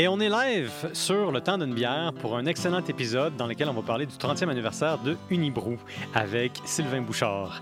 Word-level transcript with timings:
Et 0.00 0.06
on 0.06 0.20
est 0.20 0.28
live 0.28 0.90
sur 0.92 1.32
le 1.32 1.40
temps 1.40 1.58
d'une 1.58 1.74
bière 1.74 2.12
pour 2.20 2.36
un 2.36 2.46
excellent 2.46 2.84
épisode 2.84 3.34
dans 3.34 3.48
lequel 3.48 3.68
on 3.68 3.72
va 3.72 3.82
parler 3.82 4.06
du 4.06 4.14
30e 4.14 4.48
anniversaire 4.48 4.96
de 4.98 5.16
Unibrou 5.28 5.76
avec 6.14 6.52
Sylvain 6.64 7.00
Bouchard. 7.00 7.60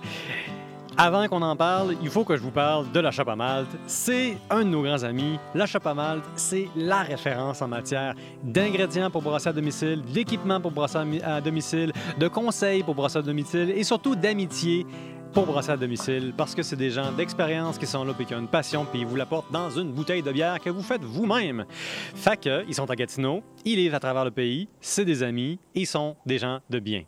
Avant 0.99 1.29
qu'on 1.29 1.43
en 1.43 1.55
parle, 1.57 1.95
il 2.03 2.09
faut 2.09 2.25
que 2.25 2.37
je 2.37 2.43
vous 2.43 2.51
parle 2.51 2.91
de 2.91 3.01
la 3.01 3.11
Chape 3.11 3.29
à 3.29 3.37
Malte. 3.37 3.69
C'est 3.87 4.39
un 4.49 4.61
de 4.61 4.71
nos 4.71 4.83
grands 4.83 5.03
amis. 5.03 5.39
La 5.55 5.67
Chape 5.67 5.87
à 5.87 5.93
Malte, 5.93 6.25
c'est 6.37 6.69
la 6.75 7.03
référence 7.03 7.61
en 7.61 7.69
matière 7.69 8.15
d'ingrédients 8.43 9.11
pour 9.11 9.21
brasser 9.21 9.51
à 9.51 9.53
domicile, 9.53 10.03
d'équipements 10.03 10.59
pour 10.59 10.71
brasser 10.71 11.21
à 11.23 11.41
domicile, 11.43 11.93
de 12.19 12.29
conseils 12.29 12.83
pour 12.83 12.95
brasser 12.95 13.19
à 13.19 13.23
domicile 13.23 13.75
et 13.77 13.85
surtout 13.85 14.17
d'amitié 14.17 14.87
pour 15.35 15.45
brasser 15.45 15.73
à 15.73 15.77
domicile 15.77 16.33
parce 16.35 16.55
que 16.55 16.63
c'est 16.63 16.77
des 16.77 16.91
gens 16.91 17.13
d'expérience 17.13 17.77
qui 17.77 17.87
sont 17.87 18.03
là 18.03 18.15
et 18.19 18.25
qui 18.25 18.35
ont 18.35 18.41
une 18.41 18.49
passion 18.49 18.87
puis 18.91 19.01
ils 19.01 19.07
vous 19.07 19.17
l'apportent 19.17 19.53
dans 19.53 19.69
une 19.69 19.93
bouteille 19.93 20.23
de 20.23 20.33
bière 20.33 20.59
que 20.61 20.71
vous 20.71 20.83
faites 20.83 21.03
vous-même. 21.03 21.67
Fait 22.15 22.41
que, 22.41 22.65
ils 22.67 22.75
sont 22.75 22.91
à 22.91 22.97
Gatineau, 22.97 23.43
ils 23.67 23.77
vivent 23.77 23.95
à 23.95 24.01
travers 24.01 24.25
le 24.25 24.31
pays, 24.31 24.67
c'est 24.81 25.05
des 25.05 25.23
amis, 25.23 25.59
ils 25.75 25.87
sont 25.87 26.17
des 26.25 26.39
gens 26.39 26.61
de 26.71 26.79
bien. 26.79 27.03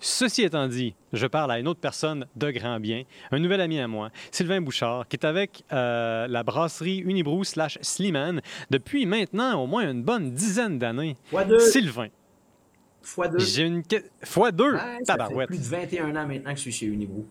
Ceci 0.00 0.42
étant 0.42 0.68
dit, 0.68 0.94
je 1.12 1.26
parle 1.26 1.52
à 1.52 1.58
une 1.58 1.68
autre 1.68 1.80
personne 1.80 2.26
de 2.36 2.50
grand 2.50 2.80
bien, 2.80 3.02
un 3.30 3.38
nouvel 3.38 3.60
ami 3.60 3.78
à 3.80 3.88
moi, 3.88 4.10
Sylvain 4.30 4.60
Bouchard, 4.60 5.08
qui 5.08 5.16
est 5.16 5.24
avec 5.24 5.62
euh, 5.72 6.26
la 6.28 6.42
brasserie 6.42 6.98
Unibrou 6.98 7.44
slash 7.44 7.78
Sliman 7.82 8.40
depuis 8.70 9.06
maintenant 9.06 9.62
au 9.62 9.66
moins 9.66 9.90
une 9.90 10.02
bonne 10.02 10.32
dizaine 10.32 10.78
d'années. 10.78 11.16
Sylvain. 11.58 12.08
Fois 13.02 13.28
deux. 13.28 13.38
J'ai 13.38 13.62
une... 13.62 13.82
Fois 14.24 14.50
deux? 14.50 14.76
ça 15.04 15.16
fait 15.16 15.46
plus 15.46 15.58
de 15.58 15.64
21 15.64 16.16
ans 16.16 16.26
maintenant 16.26 16.50
que 16.50 16.56
je 16.56 16.62
suis 16.62 16.72
chez 16.72 16.86
Unibrou. 16.86 17.26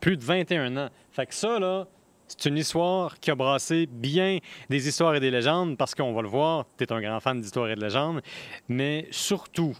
Plus 0.00 0.16
de 0.16 0.22
21 0.22 0.76
ans. 0.76 0.88
Fait 1.10 1.26
que 1.26 1.34
ça, 1.34 1.58
là, 1.58 1.88
c'est 2.28 2.48
une 2.48 2.58
histoire 2.58 3.18
qui 3.18 3.30
a 3.30 3.34
brassé 3.34 3.86
bien 3.86 4.38
des 4.68 4.88
histoires 4.88 5.14
et 5.14 5.20
des 5.20 5.30
légendes, 5.30 5.76
parce 5.76 5.94
qu'on 5.94 6.12
va 6.12 6.22
le 6.22 6.28
voir, 6.28 6.66
tu 6.76 6.84
es 6.84 6.92
un 6.92 7.00
grand 7.00 7.20
fan 7.20 7.40
d'histoires 7.40 7.68
et 7.68 7.74
de 7.74 7.80
légendes, 7.80 8.20
mais 8.68 9.06
surtout, 9.10 9.76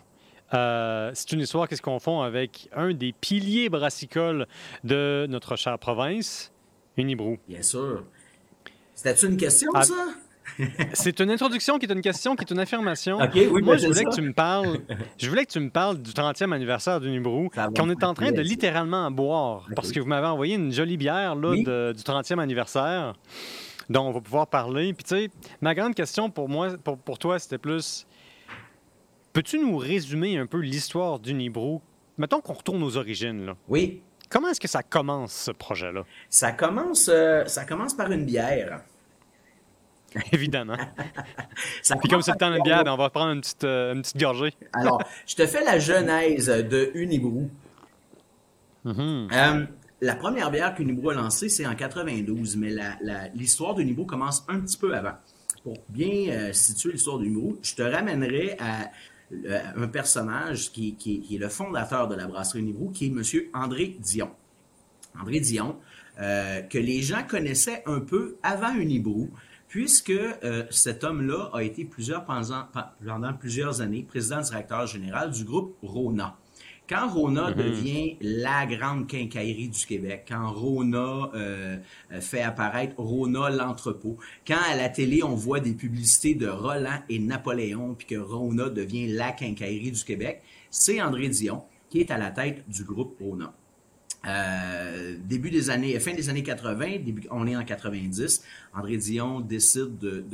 euh, 0.55 1.11
c'est 1.15 1.33
une 1.33 1.41
histoire 1.41 1.69
qui 1.69 1.77
se 1.77 1.83
confond 1.83 2.21
avec 2.21 2.69
un 2.75 2.93
des 2.93 3.13
piliers 3.13 3.69
brassicoles 3.69 4.47
de 4.85 5.27
notre 5.29 5.57
chère 5.57 5.79
province, 5.79 6.53
Unibrou. 6.97 7.39
Bien 7.49 7.63
sûr. 7.63 8.05
C'était-tu 8.95 9.27
une 9.27 9.37
question, 9.37 9.71
ah, 9.75 9.83
ça? 9.83 9.95
c'est 10.95 11.21
une 11.21 11.31
introduction 11.31 11.79
qui 11.79 11.87
est 11.87 11.93
une 11.93 12.01
question, 12.01 12.37
qui 12.37 12.45
est 12.45 12.51
une 12.51 12.59
affirmation. 12.59 13.19
oui, 13.35 13.63
Moi, 13.63 13.77
je 13.77 13.89
voulais 13.89 14.05
que 14.05 14.15
tu 14.15 14.23
me 14.23 14.33
parles. 14.33 14.79
Je 15.19 15.29
voulais 15.29 15.45
que 15.45 15.51
tu 15.51 15.61
me 15.61 15.71
parles 15.71 16.01
du 16.01 16.13
30e 16.13 16.53
anniversaire 16.53 17.01
d'Unibrou, 17.01 17.51
qu'on 17.77 17.91
est 17.91 18.05
en 18.05 18.15
train 18.15 18.33
de 18.33 18.41
littéralement 18.41 19.11
boire, 19.11 19.67
parce 19.75 19.93
que 19.93 20.01
vous 20.01 20.07
m'avez 20.07 20.27
envoyé 20.27 20.55
une 20.55 20.73
jolie 20.73 20.97
bière 20.97 21.35
là, 21.35 21.55
du 21.93 22.03
30e 22.03 22.39
anniversaire, 22.39 23.15
dont 23.91 24.07
on 24.07 24.13
va 24.13 24.21
pouvoir 24.21 24.47
parler. 24.47 24.93
Puis 24.93 25.05
tu 25.05 25.17
sais, 25.17 25.31
ma 25.61 25.75
grande 25.75 25.95
question 25.95 26.31
pour 26.31 26.49
moi, 26.49 26.71
pour, 26.83 26.99
pour 26.99 27.19
toi, 27.19 27.39
c'était 27.39 27.59
plus 27.59 28.06
Peux-tu 29.37 29.59
nous 29.59 29.77
résumer 29.77 30.39
un 30.39 30.47
peu 30.47 30.61
l'histoire 30.61 31.19
d'Unibrou? 31.19 31.83
Mettons 32.17 32.41
qu'on 32.41 32.55
retourne 32.55 32.83
aux 32.83 32.97
origines. 32.97 33.45
Là. 33.45 33.57
Oui. 33.69 34.01
Comment 34.31 34.49
est-ce 34.49 34.61
que 34.61 34.67
ça 34.67 34.83
commence, 34.83 35.35
ce 35.35 35.51
projet-là? 35.51 36.05
Ça 36.31 36.53
commence, 36.53 37.11
euh, 37.13 37.45
ça 37.45 37.67
commence 37.67 37.93
par 37.93 38.11
une 38.11 38.25
bière. 38.25 38.81
Évidemment. 40.33 40.79
Puis 42.01 42.09
comme 42.09 42.23
c'est 42.23 42.31
le 42.31 42.39
temps 42.39 42.51
d'une 42.51 42.63
bière, 42.63 42.83
ben, 42.83 42.95
on 42.95 42.97
va 42.97 43.11
prendre 43.11 43.33
une 43.33 43.43
petite, 43.43 43.65
euh, 43.65 43.93
une 43.93 44.01
petite 44.01 44.19
gorgée. 44.19 44.55
Alors, 44.73 45.03
je 45.27 45.35
te 45.35 45.47
fais 45.47 45.63
la 45.63 45.79
genèse 45.79 46.47
de 46.47 46.93
Unibrou. 46.95 47.51
Mm-hmm. 48.87 49.29
Euh, 49.35 49.67
la 50.01 50.17
première 50.17 50.51
bière 50.51 50.75
qu'Unibrou 50.75 51.11
a 51.11 51.15
lancée, 51.15 51.51
c'est 51.51 51.67
en 51.67 51.75
92, 51.75 52.57
mais 52.57 52.71
l'histoire 53.35 53.75
d'Unibrou 53.75 54.07
commence 54.07 54.47
un 54.49 54.61
petit 54.61 54.79
peu 54.79 54.97
avant. 54.97 55.19
Pour 55.63 55.77
bien 55.91 56.55
situer 56.55 56.93
l'histoire 56.93 57.19
d'Unibrou, 57.19 57.59
je 57.61 57.75
te 57.75 57.83
ramènerai 57.83 58.57
à 58.59 58.91
un 59.33 59.89
personnage 59.89 60.71
qui, 60.73 61.27
est 61.33 61.39
le 61.39 61.49
fondateur 61.49 62.09
de 62.09 62.15
la 62.15 62.27
brasserie 62.27 62.61
Unibrou, 62.61 62.91
qui 62.91 63.07
est 63.07 63.09
M. 63.09 63.23
André 63.55 63.97
Dion. 63.99 64.31
André 65.21 65.41
Dion, 65.41 65.77
euh, 66.21 66.63
que 66.63 66.79
les 66.79 67.03
gens 67.03 67.23
connaissaient 67.29 67.83
un 67.87 68.01
peu 68.01 68.37
avant 68.43 68.75
Unibrou, 68.75 69.31
puisque 69.69 70.11
euh, 70.11 70.65
cet 70.71 71.05
homme-là 71.05 71.51
a 71.53 71.63
été 71.63 71.89
pendant, 72.27 72.67
pendant, 73.05 73.33
plusieurs 73.35 73.81
années 73.81 74.03
président 74.03 74.41
directeur 74.41 74.87
général 74.87 75.31
du 75.31 75.45
groupe 75.45 75.77
Rona. 75.83 76.37
Quand 76.89 77.09
Rona 77.09 77.51
mhm. 77.51 77.57
devient 77.57 78.17
la 78.21 78.67
grande 78.67 79.09
quincaillerie 79.09 79.69
du 79.69 79.87
Québec, 79.87 80.27
quand 80.29 80.53
Rona 80.53 81.31
euh, 81.35 81.79
fait 82.21 82.43
apparaître 82.43 82.95
Rona 82.97 83.51
l'entrepôt, 83.51 84.17
quand 84.47 84.61
à 84.71 84.77
la 84.77 84.89
télé 84.89 85.23
on 85.23 85.35
voit 85.35 85.61
des 85.61 85.75
publicités 85.75 86.35
de 86.35 86.47
Roland 86.47 87.01
et 87.09 87.19
Napoléon, 87.19 87.95
puis 87.95 88.07
que 88.07 88.17
Rona 88.17 88.69
devient 88.69 89.09
la 89.09 89.33
quincaillerie 89.33 89.91
du 89.91 90.05
Québec, 90.05 90.43
c'est 90.71 91.03
André 91.03 91.29
Dion 91.29 91.65
qui 91.91 92.01
est 92.01 92.11
à 92.11 92.19
la 92.19 92.31
tête 92.31 92.69
du 92.69 92.85
groupe 92.85 93.17
Rona. 93.21 93.53
Euh, 94.27 95.17
début 95.25 95.51
des 95.51 95.71
années, 95.71 95.99
fin 96.01 96.13
des 96.13 96.29
années 96.29 96.43
80, 96.43 96.99
début, 97.05 97.23
on 97.31 97.47
est 97.47 97.57
en 97.57 97.65
90, 97.65 98.43
André 98.75 98.97
Dion 98.97 99.41
décide 99.41 99.99
de, 99.99 100.25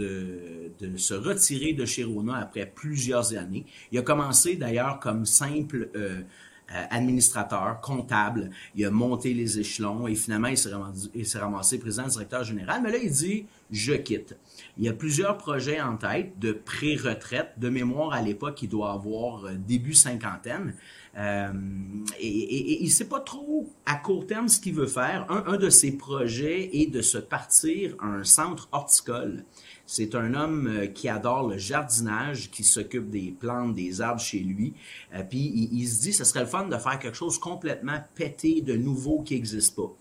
de, 0.79 0.97
se 0.97 1.15
retirer 1.15 1.73
de 1.73 1.85
chez 1.85 2.05
Rona 2.05 2.37
après 2.37 2.67
plusieurs 2.67 3.37
années. 3.37 3.67
Il 3.91 3.99
a 3.99 4.03
commencé 4.03 4.57
d'ailleurs 4.57 4.99
comme 4.99 5.27
simple 5.27 5.91
euh, 5.95 6.23
euh, 6.75 6.85
administrateur, 6.91 7.81
comptable. 7.83 8.51
Il 8.75 8.87
a 8.87 8.91
monté 8.91 9.35
les 9.35 9.59
échelons 9.59 10.07
et 10.07 10.15
finalement, 10.15 10.49
il 10.49 10.57
s'est 10.57 10.71
ramassé, 10.71 11.39
ramassé, 11.39 11.79
président 11.79 12.07
directeur 12.07 12.45
général. 12.45 12.81
Mais 12.83 12.91
là, 12.91 12.99
il 12.99 13.11
dit, 13.11 13.45
je 13.71 13.93
quitte. 13.93 14.37
Il 14.79 14.85
y 14.85 14.89
a 14.89 14.95
plusieurs 14.95 15.37
projets 15.37 15.83
en 15.83 15.97
tête 15.97 16.39
de 16.39 16.53
pré-retraite. 16.53 17.51
De 17.59 17.69
mémoire, 17.69 18.15
à 18.15 18.23
l'époque, 18.23 18.63
il 18.63 18.71
doit 18.71 18.93
avoir 18.93 19.45
euh, 19.45 19.53
début 19.55 19.93
cinquantaine. 19.93 20.75
Euh, 21.19 21.53
et, 22.19 22.83
il 22.83 22.87
ne 22.87 22.91
sait 22.91 23.09
pas 23.09 23.21
trop 23.21 23.71
à 23.85 23.97
court 23.97 24.27
terme 24.27 24.49
ce 24.49 24.61
qu'il 24.61 24.75
veut 24.75 24.87
faire. 24.87 25.27
Un, 25.31 25.57
de 25.57 25.69
ses 25.69 25.93
projets 25.93 26.71
est 26.73 26.87
de 26.87 27.03
se 27.03 27.19
partir 27.19 27.97
un 28.01 28.25
centre 28.25 28.69
horticole. 28.73 29.45
C'est 29.87 30.15
un 30.15 30.35
homme 30.35 30.69
euh, 30.69 30.87
qui 30.87 31.09
adore 31.09 31.49
le 31.49 31.59
jardinage, 31.59 32.51
qui 32.51 32.65
s'occupe 32.65 33.11
des 33.11 33.35
plantes, 33.39 33.75
des 33.75 34.01
arbres 34.01 34.21
chez 34.21 34.39
lui. 34.39 34.73
Euh, 35.15 35.23
puis 35.23 35.69
il, 35.73 35.87
se 35.87 36.01
dit, 36.01 36.13
ce 36.13 36.25
serait 36.25 36.41
le 36.41 36.47
fun 36.47 36.67
de 36.67 36.77
faire 36.79 36.99
quelque 36.99 37.17
chose 37.17 37.39
complètement 37.39 37.99
pété, 38.15 38.63
de 38.63 38.75
nouveau 38.75 39.21
qui 39.21 39.35
n'existe 39.35 39.77
pas. 39.77 39.93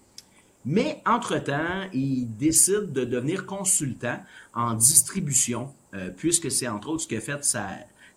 Mais 0.63 1.01
entre-temps, 1.05 1.89
il 1.91 2.28
décide 2.38 2.93
de 2.93 3.03
devenir 3.03 3.47
consultant 3.47 4.19
en 4.53 4.75
distribution, 4.75 5.73
puisque 6.17 6.51
c'est 6.51 6.67
entre 6.67 6.89
autres 6.89 7.01
ce 7.01 7.07
qui 7.07 7.16
a 7.16 7.19
fait 7.19 7.43
sa, 7.43 7.67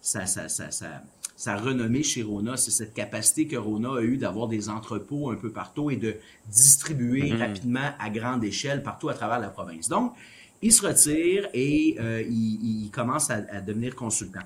sa, 0.02 0.26
sa, 0.26 0.50
sa, 0.50 0.70
sa 0.70 1.02
renommée 1.46 2.02
chez 2.02 2.22
Rona, 2.22 2.56
c'est 2.56 2.70
cette 2.70 2.94
capacité 2.94 3.46
que 3.46 3.56
Rona 3.56 3.96
a 3.98 4.02
eue 4.02 4.16
d'avoir 4.16 4.48
des 4.48 4.68
entrepôts 4.68 5.30
un 5.30 5.36
peu 5.36 5.50
partout 5.50 5.90
et 5.90 5.96
de 5.96 6.16
distribuer 6.48 7.30
mm-hmm. 7.30 7.38
rapidement 7.38 7.90
à 7.98 8.10
grande 8.10 8.44
échelle 8.44 8.82
partout 8.82 9.08
à 9.08 9.14
travers 9.14 9.40
la 9.40 9.48
province. 9.48 9.88
Donc, 9.88 10.14
il 10.62 10.72
se 10.72 10.86
retire 10.86 11.48
et 11.52 11.96
euh, 12.00 12.22
il, 12.22 12.90
commence 12.90 13.30
à, 13.30 13.60
devenir 13.60 13.94
consultant. 13.94 14.40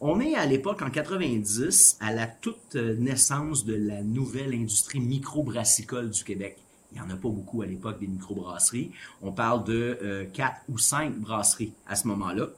On 0.00 0.20
est 0.20 0.34
à 0.34 0.44
l'époque, 0.44 0.82
en 0.82 0.90
90, 0.90 1.98
à 2.00 2.12
la 2.12 2.26
toute 2.26 2.74
naissance 2.74 3.64
de 3.64 3.74
la 3.74 4.02
nouvelle 4.02 4.52
industrie 4.52 5.00
microbrassicole 5.00 6.10
du 6.10 6.24
Québec. 6.24 6.58
Il 6.92 7.00
n'y 7.00 7.06
en 7.06 7.10
a 7.10 7.16
pas 7.16 7.28
beaucoup 7.28 7.62
à 7.62 7.66
l'époque 7.66 8.00
des 8.00 8.06
microbrasseries. 8.06 8.90
On 9.22 9.32
parle 9.32 9.64
de 9.64 9.98
euh, 10.02 10.24
quatre 10.32 10.62
ou 10.68 10.78
cinq 10.78 11.14
brasseries 11.18 11.72
à 11.86 11.94
ce 11.94 12.08
moment-là. 12.08 12.48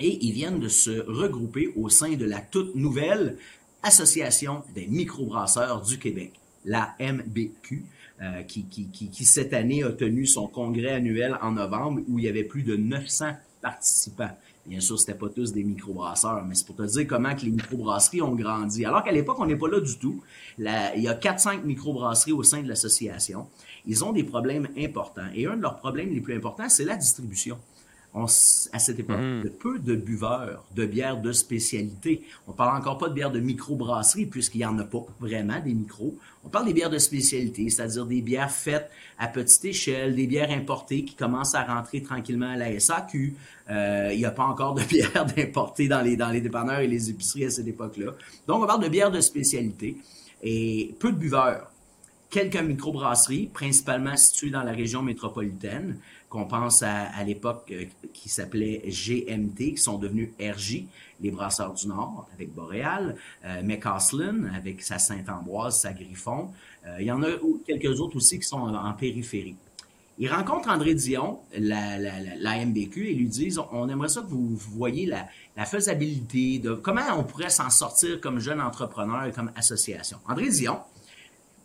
Et 0.00 0.24
ils 0.26 0.32
viennent 0.32 0.60
de 0.60 0.68
se 0.68 1.04
regrouper 1.06 1.72
au 1.76 1.88
sein 1.88 2.14
de 2.14 2.24
la 2.24 2.40
toute 2.40 2.74
nouvelle 2.74 3.36
Association 3.82 4.62
des 4.74 4.86
microbrasseurs 4.86 5.80
du 5.82 5.98
Québec, 5.98 6.32
la 6.64 6.94
MBQ, 6.98 7.84
euh, 8.20 8.42
qui, 8.42 8.64
qui, 8.64 8.88
qui, 8.88 9.24
cette 9.24 9.52
année 9.52 9.84
a 9.84 9.92
tenu 9.92 10.26
son 10.26 10.48
congrès 10.48 10.94
annuel 10.94 11.38
en 11.42 11.52
novembre 11.52 12.00
où 12.08 12.18
il 12.18 12.24
y 12.24 12.28
avait 12.28 12.44
plus 12.44 12.62
de 12.62 12.74
900 12.74 13.32
participants. 13.60 14.30
Bien 14.66 14.80
sûr, 14.80 14.98
c'était 14.98 15.14
pas 15.14 15.28
tous 15.28 15.52
des 15.52 15.62
microbrasseurs, 15.62 16.44
mais 16.44 16.54
c'est 16.54 16.66
pour 16.66 16.74
te 16.76 16.82
dire 16.82 17.06
comment 17.06 17.34
que 17.36 17.42
les 17.42 17.52
microbrasseries 17.52 18.22
ont 18.22 18.34
grandi. 18.34 18.84
Alors 18.84 19.04
qu'à 19.04 19.12
l'époque, 19.12 19.36
on 19.38 19.46
n'est 19.46 19.56
pas 19.56 19.68
là 19.68 19.80
du 19.80 19.98
tout. 19.98 20.22
il 20.58 20.64
y 20.64 21.08
a 21.08 21.14
4-5 21.14 21.62
microbrasseries 21.62 22.32
au 22.32 22.42
sein 22.42 22.62
de 22.62 22.68
l'association. 22.68 23.46
Ils 23.86 24.02
ont 24.02 24.12
des 24.12 24.24
problèmes 24.24 24.68
importants. 24.76 25.28
Et 25.34 25.46
un 25.46 25.56
de 25.56 25.62
leurs 25.62 25.76
problèmes 25.76 26.12
les 26.12 26.20
plus 26.20 26.34
importants, 26.34 26.68
c'est 26.68 26.84
la 26.84 26.96
distribution 26.96 27.58
à 28.24 28.78
cette 28.78 28.98
époque, 28.98 29.20
mm. 29.20 29.42
de 29.42 29.48
peu 29.48 29.78
de 29.78 29.94
buveurs 29.94 30.64
de 30.74 30.86
bières 30.86 31.20
de 31.20 31.32
spécialité. 31.32 32.22
On 32.48 32.52
parle 32.52 32.76
encore 32.76 32.98
pas 32.98 33.08
de 33.08 33.14
bières 33.14 33.30
de 33.30 33.40
microbrasserie, 33.40 34.26
puisqu'il 34.26 34.58
n'y 34.58 34.64
en 34.64 34.78
a 34.78 34.84
pas 34.84 35.04
vraiment 35.20 35.60
des 35.60 35.74
micros. 35.74 36.16
On 36.44 36.48
parle 36.48 36.66
des 36.66 36.72
bières 36.72 36.90
de 36.90 36.98
spécialité, 36.98 37.68
c'est-à-dire 37.68 38.06
des 38.06 38.22
bières 38.22 38.50
faites 38.50 38.90
à 39.18 39.28
petite 39.28 39.64
échelle, 39.66 40.14
des 40.14 40.26
bières 40.26 40.50
importées 40.50 41.04
qui 41.04 41.14
commencent 41.14 41.54
à 41.54 41.64
rentrer 41.64 42.02
tranquillement 42.02 42.50
à 42.50 42.56
la 42.56 42.78
SAQ. 42.78 43.34
Euh, 43.68 44.10
il 44.12 44.18
n'y 44.18 44.24
a 44.24 44.30
pas 44.30 44.44
encore 44.44 44.74
de 44.74 44.82
bières 44.88 45.26
d'importées 45.26 45.88
dans 45.88 46.00
les, 46.00 46.16
dans 46.16 46.30
les 46.30 46.40
dépanneurs 46.40 46.80
et 46.80 46.86
les 46.86 47.10
épiceries 47.10 47.46
à 47.46 47.50
cette 47.50 47.66
époque-là. 47.66 48.12
Donc, 48.46 48.62
on 48.62 48.66
parle 48.66 48.82
de 48.82 48.88
bières 48.88 49.10
de 49.10 49.20
spécialité 49.20 49.96
et 50.42 50.94
peu 50.98 51.12
de 51.12 51.18
buveurs. 51.18 51.70
Quelques 52.30 52.60
microbrasseries, 52.60 53.46
principalement 53.46 54.16
situées 54.16 54.50
dans 54.50 54.62
la 54.62 54.72
région 54.72 55.02
métropolitaine, 55.02 55.98
qu'on 56.28 56.44
pense 56.44 56.82
à, 56.82 57.22
l'époque 57.24 57.72
euh, 57.72 57.84
qui 58.12 58.28
s'appelait 58.28 58.82
GMT, 58.86 59.74
qui 59.74 59.76
sont 59.76 59.98
devenus 59.98 60.30
RJ, 60.40 60.84
les 61.20 61.30
Brasseurs 61.30 61.72
du 61.72 61.86
Nord, 61.86 62.28
avec 62.34 62.52
Boréal, 62.52 63.16
euh, 63.44 63.62
McCaslin, 63.62 64.44
avec 64.54 64.82
sa 64.82 64.98
Saint-Ambroise, 64.98 65.80
sa 65.80 65.92
Griffon. 65.92 66.50
Euh, 66.86 66.96
il 67.00 67.06
y 67.06 67.12
en 67.12 67.22
a 67.22 67.28
quelques 67.66 68.00
autres 68.00 68.16
aussi 68.16 68.38
qui 68.38 68.46
sont 68.46 68.58
en, 68.58 68.92
périphérie. 68.92 69.56
Il 70.18 70.30
rencontre 70.32 70.70
André 70.70 70.94
Dion, 70.94 71.40
la, 71.56 71.98
la, 71.98 72.64
MBQ, 72.64 73.08
et 73.08 73.14
lui 73.14 73.28
disent 73.28 73.60
on 73.70 73.88
aimerait 73.88 74.08
ça 74.08 74.22
que 74.22 74.28
vous, 74.28 74.56
voyez 74.56 75.06
la 75.06 75.64
faisabilité 75.66 76.58
de 76.58 76.72
comment 76.72 77.02
on 77.18 77.22
pourrait 77.22 77.50
s'en 77.50 77.68
sortir 77.68 78.18
comme 78.20 78.40
jeune 78.40 78.60
entrepreneur 78.60 79.26
et 79.26 79.32
comme 79.32 79.52
association. 79.56 80.18
André 80.26 80.48
Dion, 80.48 80.78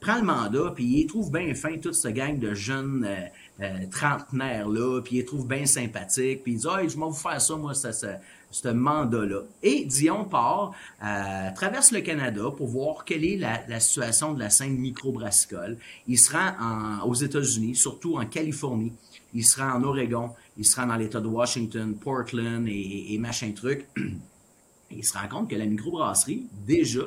prend 0.01 0.15
le 0.15 0.23
mandat, 0.23 0.71
puis 0.75 0.83
il 0.83 1.05
trouve 1.05 1.31
bien 1.31 1.53
fin 1.53 1.77
toute 1.77 1.93
cette 1.93 2.15
gang 2.15 2.37
de 2.37 2.55
jeunes 2.55 3.05
euh, 3.07 3.63
euh, 3.63 3.85
trentenaires-là, 3.91 4.99
puis 5.01 5.17
il 5.17 5.25
trouve 5.25 5.47
bien 5.47 5.67
sympathique, 5.67 6.41
puis 6.41 6.53
il 6.53 6.57
dit 6.57 6.67
«je 6.89 6.97
vais 6.97 7.05
vous 7.05 7.13
faire 7.13 7.39
ça, 7.39 7.55
moi, 7.55 7.75
ça, 7.75 7.91
ce 7.93 8.67
mandat-là.» 8.67 9.43
Et 9.63 9.85
Dion 9.85 10.25
part, 10.25 10.73
euh, 11.03 11.49
traverse 11.53 11.91
le 11.91 12.01
Canada 12.01 12.45
pour 12.57 12.67
voir 12.67 13.05
quelle 13.05 13.23
est 13.23 13.37
la, 13.37 13.79
situation 13.79 14.33
de 14.33 14.39
la 14.39 14.49
scène 14.49 14.75
microbrassicole. 14.75 15.77
Il 16.07 16.17
se 16.17 16.33
rend 16.33 17.05
aux 17.05 17.13
États-Unis, 17.13 17.75
surtout 17.75 18.17
en 18.17 18.25
Californie. 18.25 18.93
Il 19.35 19.45
se 19.45 19.61
rend 19.61 19.73
en 19.73 19.83
Oregon, 19.83 20.31
il 20.57 20.65
se 20.65 20.77
rend 20.77 20.87
dans 20.87 20.95
l'État 20.95 21.21
de 21.21 21.27
Washington, 21.27 21.93
Portland 21.95 22.67
et, 22.67 23.13
et 23.13 23.17
machin 23.19 23.51
truc. 23.51 23.85
il 24.91 25.05
se 25.05 25.15
rend 25.15 25.27
compte 25.27 25.49
que 25.49 25.55
la 25.55 25.65
microbrasserie, 25.67 26.47
déjà, 26.65 27.03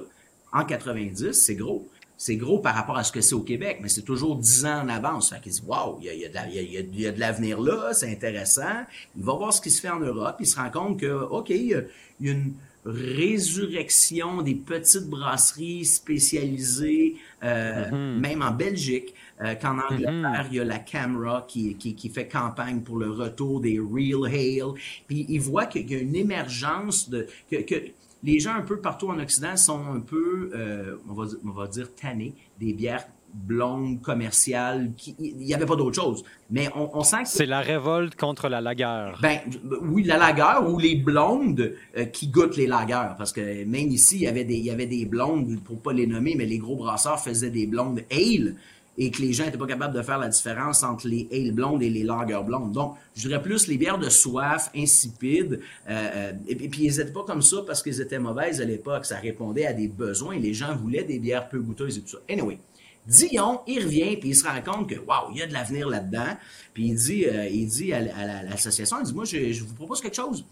en 0.52 0.64
90, 0.64 1.32
c'est 1.32 1.56
gros 1.56 1.88
c'est 2.16 2.36
gros 2.36 2.58
par 2.58 2.74
rapport 2.74 2.96
à 2.96 3.04
ce 3.04 3.12
que 3.12 3.20
c'est 3.20 3.34
au 3.34 3.42
Québec, 3.42 3.78
mais 3.82 3.88
c'est 3.88 4.02
toujours 4.02 4.36
dix 4.36 4.64
ans 4.64 4.82
en 4.82 4.88
avance. 4.88 5.30
Fait 5.30 5.40
qu'il 5.40 5.52
dit, 5.52 5.62
wow, 5.66 5.98
il 6.00 6.06
y 6.06 6.24
a, 6.24 7.12
de 7.12 7.20
l'avenir 7.20 7.60
là, 7.60 7.92
c'est 7.92 8.10
intéressant. 8.10 8.84
Il 9.16 9.24
va 9.24 9.34
voir 9.34 9.52
ce 9.52 9.60
qui 9.60 9.70
se 9.70 9.80
fait 9.80 9.90
en 9.90 10.00
Europe. 10.00 10.36
Il 10.40 10.46
se 10.46 10.56
rend 10.56 10.70
compte 10.70 11.00
que, 11.00 11.06
OK, 11.06 11.50
il 11.50 11.66
y 11.66 11.74
a, 11.74 11.80
une 12.20 12.54
résurrection 12.86 14.42
des 14.42 14.54
petites 14.54 15.08
brasseries 15.08 15.84
spécialisées, 15.84 17.16
euh, 17.42 17.90
mm-hmm. 17.90 18.18
même 18.20 18.42
en 18.42 18.52
Belgique, 18.52 19.14
euh, 19.40 19.54
qu'en 19.54 19.78
Angleterre, 19.78 20.12
mm-hmm. 20.12 20.46
il 20.50 20.56
y 20.56 20.60
a 20.60 20.64
la 20.64 20.78
Camera 20.78 21.44
qui, 21.48 21.74
qui, 21.74 22.08
fait 22.10 22.28
campagne 22.28 22.80
pour 22.80 22.98
le 22.98 23.10
retour 23.10 23.60
des 23.60 23.80
Real 23.80 24.26
Hale. 24.26 24.74
Puis 25.08 25.26
il 25.28 25.40
voit 25.40 25.66
qu'il 25.66 25.90
y 25.90 25.94
a 25.96 25.98
une 25.98 26.14
émergence 26.14 27.08
de... 27.10 27.26
que, 27.50 27.74
les 28.24 28.40
gens 28.40 28.54
un 28.54 28.62
peu 28.62 28.78
partout 28.78 29.08
en 29.08 29.18
Occident 29.18 29.56
sont 29.56 29.80
un 29.94 30.00
peu, 30.00 30.50
euh, 30.54 30.96
on, 31.08 31.12
va, 31.12 31.24
on 31.44 31.50
va 31.50 31.66
dire, 31.66 31.94
tannés 31.94 32.34
des 32.58 32.72
bières 32.72 33.06
blondes 33.34 34.00
commerciales. 34.00 34.92
Il 35.18 35.36
n'y 35.36 35.52
avait 35.54 35.66
pas 35.66 35.76
d'autre 35.76 36.00
chose. 36.00 36.24
Mais 36.50 36.70
on, 36.74 37.02
sent 37.02 37.24
que... 37.24 37.28
C'est 37.28 37.46
la 37.46 37.60
révolte 37.60 38.14
contre 38.14 38.48
la 38.48 38.60
lagueur. 38.60 39.18
Ben, 39.20 39.40
oui, 39.82 40.04
la 40.04 40.16
lagueur 40.16 40.70
ou 40.70 40.78
les 40.78 40.94
blondes 40.94 41.74
euh, 41.98 42.04
qui 42.04 42.28
goûtent 42.28 42.56
les 42.56 42.68
lagueurs. 42.68 43.16
Parce 43.18 43.32
que 43.32 43.64
même 43.64 43.88
ici, 43.88 44.16
il 44.16 44.22
y 44.22 44.26
avait 44.28 44.44
des, 44.44 44.54
il 44.54 44.64
y 44.64 44.70
avait 44.70 44.86
des 44.86 45.04
blondes, 45.04 45.58
pour 45.64 45.82
pas 45.82 45.92
les 45.92 46.06
nommer, 46.06 46.34
mais 46.36 46.46
les 46.46 46.58
gros 46.58 46.76
brasseurs 46.76 47.18
faisaient 47.20 47.50
des 47.50 47.66
blondes 47.66 48.02
ale 48.10 48.54
et 48.96 49.10
que 49.10 49.20
les 49.20 49.32
gens 49.32 49.44
n'étaient 49.44 49.58
pas 49.58 49.66
capables 49.66 49.94
de 49.94 50.02
faire 50.02 50.18
la 50.18 50.28
différence 50.28 50.82
entre 50.82 51.08
les 51.08 51.28
ale 51.32 51.52
blondes 51.52 51.82
et 51.82 51.90
les 51.90 52.04
lager 52.04 52.40
blondes. 52.44 52.72
Donc, 52.72 52.96
je 53.14 53.28
dirais 53.28 53.42
plus 53.42 53.66
les 53.66 53.76
bières 53.76 53.98
de 53.98 54.08
soif, 54.08 54.70
insipides, 54.74 55.60
euh, 55.88 56.10
euh, 56.14 56.32
et, 56.46 56.56
puis 56.56 56.84
ils 56.84 56.96
n'étaient 56.96 57.12
pas 57.12 57.24
comme 57.24 57.42
ça 57.42 57.58
parce 57.66 57.82
qu'ils 57.82 58.00
étaient 58.00 58.18
mauvaises 58.18 58.60
à 58.60 58.64
l'époque. 58.64 59.04
Ça 59.04 59.18
répondait 59.18 59.66
à 59.66 59.72
des 59.72 59.88
besoins. 59.88 60.38
Les 60.38 60.54
gens 60.54 60.76
voulaient 60.76 61.04
des 61.04 61.18
bières 61.18 61.48
peu 61.48 61.60
goûteuses 61.60 61.98
et 61.98 62.00
tout 62.02 62.08
ça. 62.08 62.18
Anyway, 62.30 62.58
Dion, 63.06 63.60
il 63.66 63.82
revient, 63.82 64.16
puis 64.16 64.30
il 64.30 64.36
se 64.36 64.46
rend 64.46 64.60
compte 64.62 64.88
que, 64.88 64.98
waouh, 64.98 65.30
il 65.32 65.38
y 65.38 65.42
a 65.42 65.46
de 65.46 65.52
l'avenir 65.52 65.88
là-dedans. 65.88 66.36
Puis 66.72 66.88
il 66.88 66.94
dit, 66.94 67.26
euh, 67.26 67.48
il 67.48 67.66
dit 67.66 67.92
à, 67.92 68.42
l'association, 68.44 68.96
il 69.00 69.06
dit, 69.06 69.14
moi, 69.14 69.24
je, 69.24 69.52
je, 69.52 69.64
vous 69.64 69.74
propose 69.74 70.00
quelque 70.00 70.16
chose. 70.16 70.44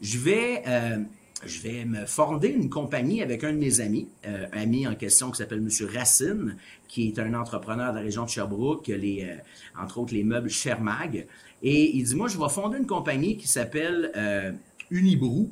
Je 0.00 0.18
vais 0.18 0.62
je 1.44 1.60
vais 1.60 1.84
me 1.84 2.04
fonder 2.04 2.48
une 2.48 2.68
compagnie 2.68 3.22
avec 3.22 3.44
un 3.44 3.52
de 3.52 3.58
mes 3.58 3.80
amis, 3.80 4.08
euh, 4.26 4.46
ami 4.52 4.86
en 4.86 4.94
question 4.94 5.30
qui 5.30 5.38
s'appelle 5.38 5.58
M. 5.58 5.88
Racine, 5.94 6.56
qui 6.88 7.08
est 7.08 7.18
un 7.18 7.34
entrepreneur 7.34 7.92
de 7.92 7.98
la 7.98 8.02
région 8.02 8.24
de 8.24 8.30
Sherbrooke, 8.30 8.88
les, 8.88 9.24
euh, 9.24 9.80
entre 9.80 9.98
autres 9.98 10.14
les 10.14 10.24
meubles 10.24 10.50
Shermag. 10.50 11.26
Et 11.62 11.96
il 11.96 12.04
dit, 12.04 12.16
moi, 12.16 12.28
je 12.28 12.38
vais 12.38 12.48
fonder 12.48 12.78
une 12.78 12.86
compagnie 12.86 13.36
qui 13.36 13.46
s'appelle 13.46 14.10
euh, 14.16 14.52
Unibrou 14.90 15.50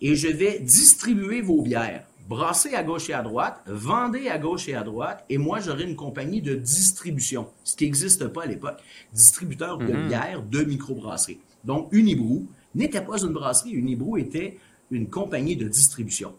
et 0.00 0.16
je 0.16 0.28
vais 0.28 0.58
distribuer 0.58 1.40
vos 1.40 1.62
bières. 1.62 2.04
Brasser 2.28 2.74
à 2.74 2.82
gauche 2.82 3.08
et 3.08 3.14
à 3.14 3.22
droite, 3.22 3.62
vendez 3.66 4.28
à 4.28 4.38
gauche 4.38 4.68
et 4.68 4.74
à 4.74 4.82
droite, 4.82 5.24
et 5.30 5.38
moi, 5.38 5.60
j'aurai 5.60 5.84
une 5.84 5.96
compagnie 5.96 6.42
de 6.42 6.54
distribution, 6.54 7.48
ce 7.64 7.74
qui 7.74 7.84
n'existe 7.84 8.26
pas 8.28 8.42
à 8.42 8.46
l'époque. 8.46 8.80
Distributeur 9.14 9.78
de 9.78 9.86
mm-hmm. 9.86 10.08
bières 10.08 10.42
de 10.42 10.62
microbrasserie. 10.62 11.40
Donc, 11.64 11.88
Unibrou 11.90 12.46
n'était 12.74 13.00
pas 13.00 13.18
une 13.22 13.32
brasserie. 13.32 13.70
Unibrou 13.70 14.18
était 14.18 14.58
une 14.90 15.08
compagnie 15.08 15.56
de 15.56 15.68
distribution. 15.68 16.34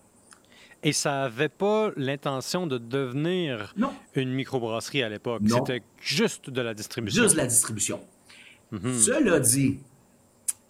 Et 0.81 0.93
ça 0.93 1.11
n'avait 1.11 1.49
pas 1.49 1.91
l'intention 1.97 2.65
de 2.65 2.77
devenir 2.77 3.75
une 4.15 4.31
microbrasserie 4.31 5.03
à 5.03 5.09
l'époque. 5.09 5.41
C'était 5.47 5.83
juste 5.99 6.49
de 6.49 6.61
la 6.61 6.73
distribution. 6.73 7.23
Juste 7.23 7.35
la 7.35 7.47
distribution. 7.47 7.99
Mhm. 8.71 8.93
Cela 8.93 9.39
dit, 9.39 9.79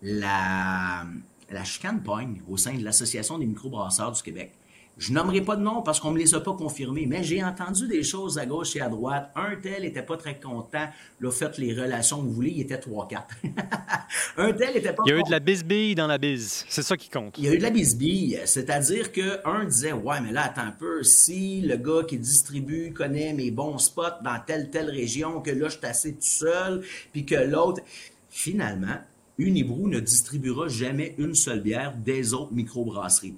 la, 0.01 1.05
la 1.49 1.63
chicane 1.63 2.01
pogne 2.01 2.41
au 2.49 2.57
sein 2.57 2.75
de 2.75 2.83
l'Association 2.83 3.37
des 3.37 3.45
microbrasseurs 3.45 4.11
du 4.11 4.21
Québec. 4.23 4.53
Je 4.99 5.13
nommerai 5.13 5.39
pas 5.39 5.55
de 5.55 5.61
nom 5.61 5.81
parce 5.81 6.01
qu'on 6.01 6.11
me 6.11 6.19
les 6.19 6.35
a 6.35 6.41
pas 6.41 6.51
confirmés, 6.51 7.05
mais 7.07 7.23
j'ai 7.23 7.41
entendu 7.41 7.87
des 7.87 8.03
choses 8.03 8.37
à 8.37 8.45
gauche 8.45 8.75
et 8.75 8.81
à 8.81 8.89
droite. 8.89 9.31
Un 9.33 9.55
tel 9.55 9.85
était 9.85 10.03
pas 10.03 10.17
très 10.17 10.37
content. 10.37 10.89
Là, 11.21 11.31
faites 11.31 11.57
les 11.57 11.73
relations 11.73 12.17
que 12.17 12.23
vous 12.23 12.33
voulez, 12.33 12.51
il 12.51 12.61
était 12.61 12.75
3-4. 12.75 13.21
un 14.37 14.51
tel 14.51 14.75
était 14.75 14.91
pas 14.91 15.03
Il 15.05 15.11
y 15.11 15.13
a 15.13 15.19
eu 15.19 15.23
de 15.23 15.31
la 15.31 15.39
bisbille 15.39 15.95
dans 15.95 16.07
la 16.07 16.17
bise. 16.17 16.65
C'est 16.67 16.83
ça 16.83 16.97
qui 16.97 17.07
compte. 17.07 17.37
Il 17.37 17.45
y 17.45 17.47
a 17.47 17.53
eu 17.53 17.57
de 17.57 17.63
la 17.63 17.69
bisbille. 17.69 18.41
C'est-à-dire 18.43 19.13
que 19.13 19.39
un 19.47 19.63
disait, 19.63 19.93
ouais, 19.93 20.19
mais 20.19 20.33
là, 20.33 20.43
attends 20.47 20.67
un 20.67 20.71
peu. 20.71 21.01
Si 21.03 21.61
le 21.61 21.77
gars 21.77 22.03
qui 22.05 22.17
distribue 22.17 22.91
connaît 22.91 23.31
mes 23.31 23.51
bons 23.51 23.77
spots 23.77 24.21
dans 24.21 24.37
telle, 24.45 24.69
telle 24.69 24.89
région, 24.89 25.39
que 25.39 25.51
là, 25.51 25.69
je 25.69 25.77
suis 25.77 25.85
assez 25.85 26.11
tout 26.11 26.17
seul, 26.21 26.83
puis 27.13 27.25
que 27.25 27.35
l'autre, 27.35 27.81
finalement, 28.29 28.97
Unibrou 29.37 29.87
ne 29.87 30.01
distribuera 30.01 30.67
jamais 30.67 31.15
une 31.17 31.35
seule 31.35 31.61
bière 31.61 31.95
des 31.95 32.33
autres 32.33 32.51
microbrasseries. 32.51 33.37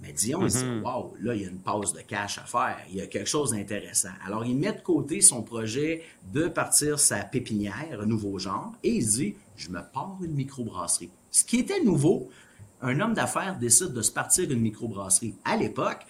Mais 0.00 0.12
Dion, 0.12 0.42
il 0.42 0.48
dit, 0.48 0.58
mm-hmm. 0.58 0.82
wow, 0.82 1.14
là, 1.20 1.34
il 1.34 1.42
y 1.42 1.44
a 1.44 1.48
une 1.48 1.58
pause 1.58 1.92
de 1.92 2.00
cash 2.00 2.38
à 2.38 2.42
faire. 2.42 2.78
Il 2.90 2.96
y 2.96 3.00
a 3.00 3.06
quelque 3.06 3.28
chose 3.28 3.52
d'intéressant. 3.52 4.10
Alors, 4.26 4.44
il 4.44 4.56
met 4.56 4.72
de 4.72 4.80
côté 4.80 5.20
son 5.20 5.42
projet 5.42 6.02
de 6.32 6.48
partir 6.48 6.98
sa 6.98 7.18
pépinière, 7.24 8.00
un 8.00 8.06
nouveau 8.06 8.38
genre, 8.38 8.74
et 8.82 8.90
il 8.90 9.06
dit, 9.06 9.34
je 9.56 9.70
me 9.70 9.80
pars 9.80 10.18
une 10.22 10.34
microbrasserie. 10.34 11.10
Ce 11.30 11.44
qui 11.44 11.58
était 11.58 11.82
nouveau, 11.82 12.28
un 12.82 13.00
homme 13.00 13.14
d'affaires 13.14 13.58
décide 13.58 13.92
de 13.92 14.02
se 14.02 14.12
partir 14.12 14.50
une 14.50 14.60
microbrasserie. 14.60 15.34
À 15.44 15.56
l'époque, 15.56 16.06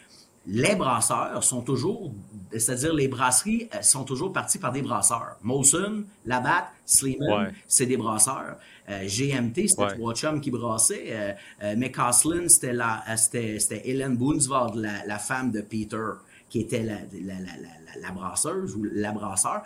les 0.47 0.77
brasseurs 0.77 1.43
sont 1.43 1.61
toujours, 1.61 2.13
c'est-à-dire 2.53 2.95
les 2.95 3.09
brasseries 3.09 3.69
euh, 3.75 3.83
sont 3.83 4.05
toujours 4.05 4.33
parties 4.33 4.59
par 4.59 4.73
des 4.73 4.83
brasseurs. 4.83 5.37
Molson, 5.43 6.05
Labatt, 6.25 6.67
Sleeman, 6.85 7.53
c'est 7.67 7.87
des 7.87 7.97
brasseurs. 7.97 8.57
Euh, 8.89 9.07
GMT, 9.07 9.69
c'était 9.69 9.97
trois 9.97 10.15
chums 10.15 10.41
qui 10.41 10.51
brassaient. 10.51 11.07
Euh, 11.11 11.33
euh 11.65 12.49
c'était 12.49 12.73
la, 12.73 13.03
c'était, 13.17 13.83
Hélène 13.85 14.17
Boonsvard, 14.17 14.75
la, 14.77 15.05
la, 15.07 15.19
femme 15.19 15.51
de 15.51 15.61
Peter, 15.61 16.07
qui 16.49 16.61
était 16.61 16.83
la, 16.83 16.99
la, 17.13 17.35
la, 17.35 18.01
la 18.01 18.11
brasseuse 18.13 18.77
ou 18.77 18.85
la 18.85 19.13
brasseur. 19.13 19.63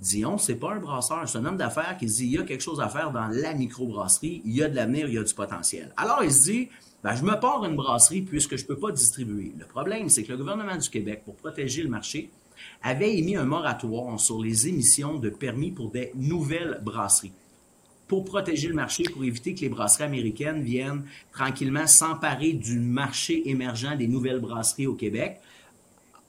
Dion, 0.00 0.38
c'est 0.38 0.56
pas 0.56 0.72
un 0.72 0.80
brasseur, 0.80 1.28
c'est 1.28 1.38
un 1.38 1.44
homme 1.44 1.56
d'affaires 1.56 1.96
qui 1.98 2.08
se 2.08 2.16
dit 2.18 2.26
il 2.26 2.32
y 2.32 2.38
a 2.38 2.42
quelque 2.42 2.62
chose 2.62 2.80
à 2.80 2.88
faire 2.88 3.12
dans 3.12 3.28
la 3.28 3.54
microbrasserie, 3.54 4.42
il 4.44 4.54
y 4.54 4.62
a 4.62 4.68
de 4.68 4.74
l'avenir, 4.74 5.08
il 5.08 5.14
y 5.14 5.18
a 5.18 5.22
du 5.22 5.34
potentiel. 5.34 5.92
Alors 5.96 6.22
il 6.22 6.32
se 6.32 6.50
dit 6.50 6.68
ben, 7.02 7.14
je 7.14 7.22
me 7.22 7.38
pars 7.38 7.64
une 7.64 7.76
brasserie 7.76 8.22
puisque 8.22 8.56
je 8.56 8.62
ne 8.62 8.68
peux 8.68 8.78
pas 8.78 8.90
distribuer. 8.90 9.52
Le 9.58 9.66
problème, 9.66 10.08
c'est 10.08 10.24
que 10.24 10.32
le 10.32 10.38
gouvernement 10.38 10.76
du 10.76 10.88
Québec, 10.88 11.22
pour 11.24 11.36
protéger 11.36 11.82
le 11.82 11.90
marché, 11.90 12.30
avait 12.82 13.16
émis 13.16 13.36
un 13.36 13.44
moratoire 13.44 14.18
sur 14.18 14.42
les 14.42 14.68
émissions 14.68 15.18
de 15.18 15.28
permis 15.28 15.70
pour 15.70 15.90
des 15.90 16.12
nouvelles 16.14 16.80
brasseries. 16.82 17.32
Pour 18.06 18.24
protéger 18.24 18.68
le 18.68 18.74
marché, 18.74 19.04
pour 19.04 19.24
éviter 19.24 19.54
que 19.54 19.60
les 19.60 19.68
brasseries 19.68 20.04
américaines 20.04 20.62
viennent 20.62 21.04
tranquillement 21.32 21.86
s'emparer 21.86 22.52
du 22.52 22.78
marché 22.78 23.48
émergent 23.48 23.96
des 23.96 24.08
nouvelles 24.08 24.40
brasseries 24.40 24.86
au 24.86 24.94
Québec. 24.94 25.40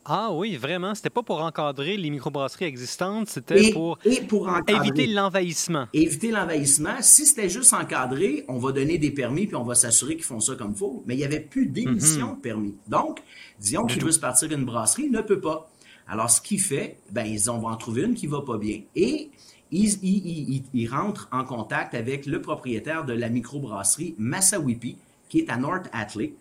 Ah 0.07 0.31
oui, 0.31 0.55
vraiment. 0.55 0.93
C'était 0.93 1.09
pas 1.09 1.23
pour 1.23 1.41
encadrer 1.41 1.97
les 1.97 2.11
microbrasseries 2.11 2.65
existantes, 2.65 3.27
c'était 3.27 3.71
pour, 3.71 3.97
éviter 4.03 5.07
l'envahissement. 5.07 5.87
Éviter 5.93 6.29
l'envahissement. 6.29 6.97
Si 7.01 7.25
c'était 7.25 7.49
juste 7.49 7.73
encadré, 7.73 8.45
on 8.47 8.59
va 8.59 8.71
donner 8.71 8.99
des 8.99 9.09
permis 9.09 9.47
puis 9.47 9.55
on 9.55 9.63
va 9.63 9.73
s'assurer 9.73 10.15
qu'ils 10.15 10.25
font 10.25 10.39
ça 10.39 10.53
comme 10.53 10.71
il 10.71 10.77
faut. 10.77 11.03
Mais 11.07 11.15
il 11.15 11.17
n'y 11.17 11.23
avait 11.23 11.39
plus 11.39 11.65
d'émission 11.65 12.27
mhm. 12.27 12.35
de 12.35 12.41
permis. 12.41 12.75
Donc, 12.87 13.23
disons 13.59 13.87
qu'il 13.87 14.03
veut 14.03 14.11
se 14.11 14.19
partir 14.19 14.47
d'une 14.47 14.63
brasserie, 14.63 15.05
il 15.05 15.11
ne 15.11 15.21
peut 15.21 15.41
pas. 15.41 15.71
Alors, 16.07 16.29
ce 16.29 16.39
qu'il 16.39 16.61
fait, 16.61 16.99
ben, 17.09 17.25
ils 17.25 17.41
vont 17.45 17.67
en 17.67 17.75
trouver 17.75 18.03
une 18.03 18.13
qui 18.13 18.27
va 18.27 18.41
pas 18.41 18.59
bien. 18.59 18.81
Et 18.95 19.31
il, 19.71 20.87
rentre 20.89 21.27
en 21.31 21.43
contact 21.43 21.93
avec 21.95 22.25
le 22.25 22.41
propriétaire 22.41 23.05
de 23.05 23.13
la 23.13 23.29
microbrasserie 23.29 24.15
Massawipi, 24.17 24.97
qui 25.29 25.39
est 25.39 25.49
à 25.49 25.57
North 25.57 25.87
Atlee 25.91 26.33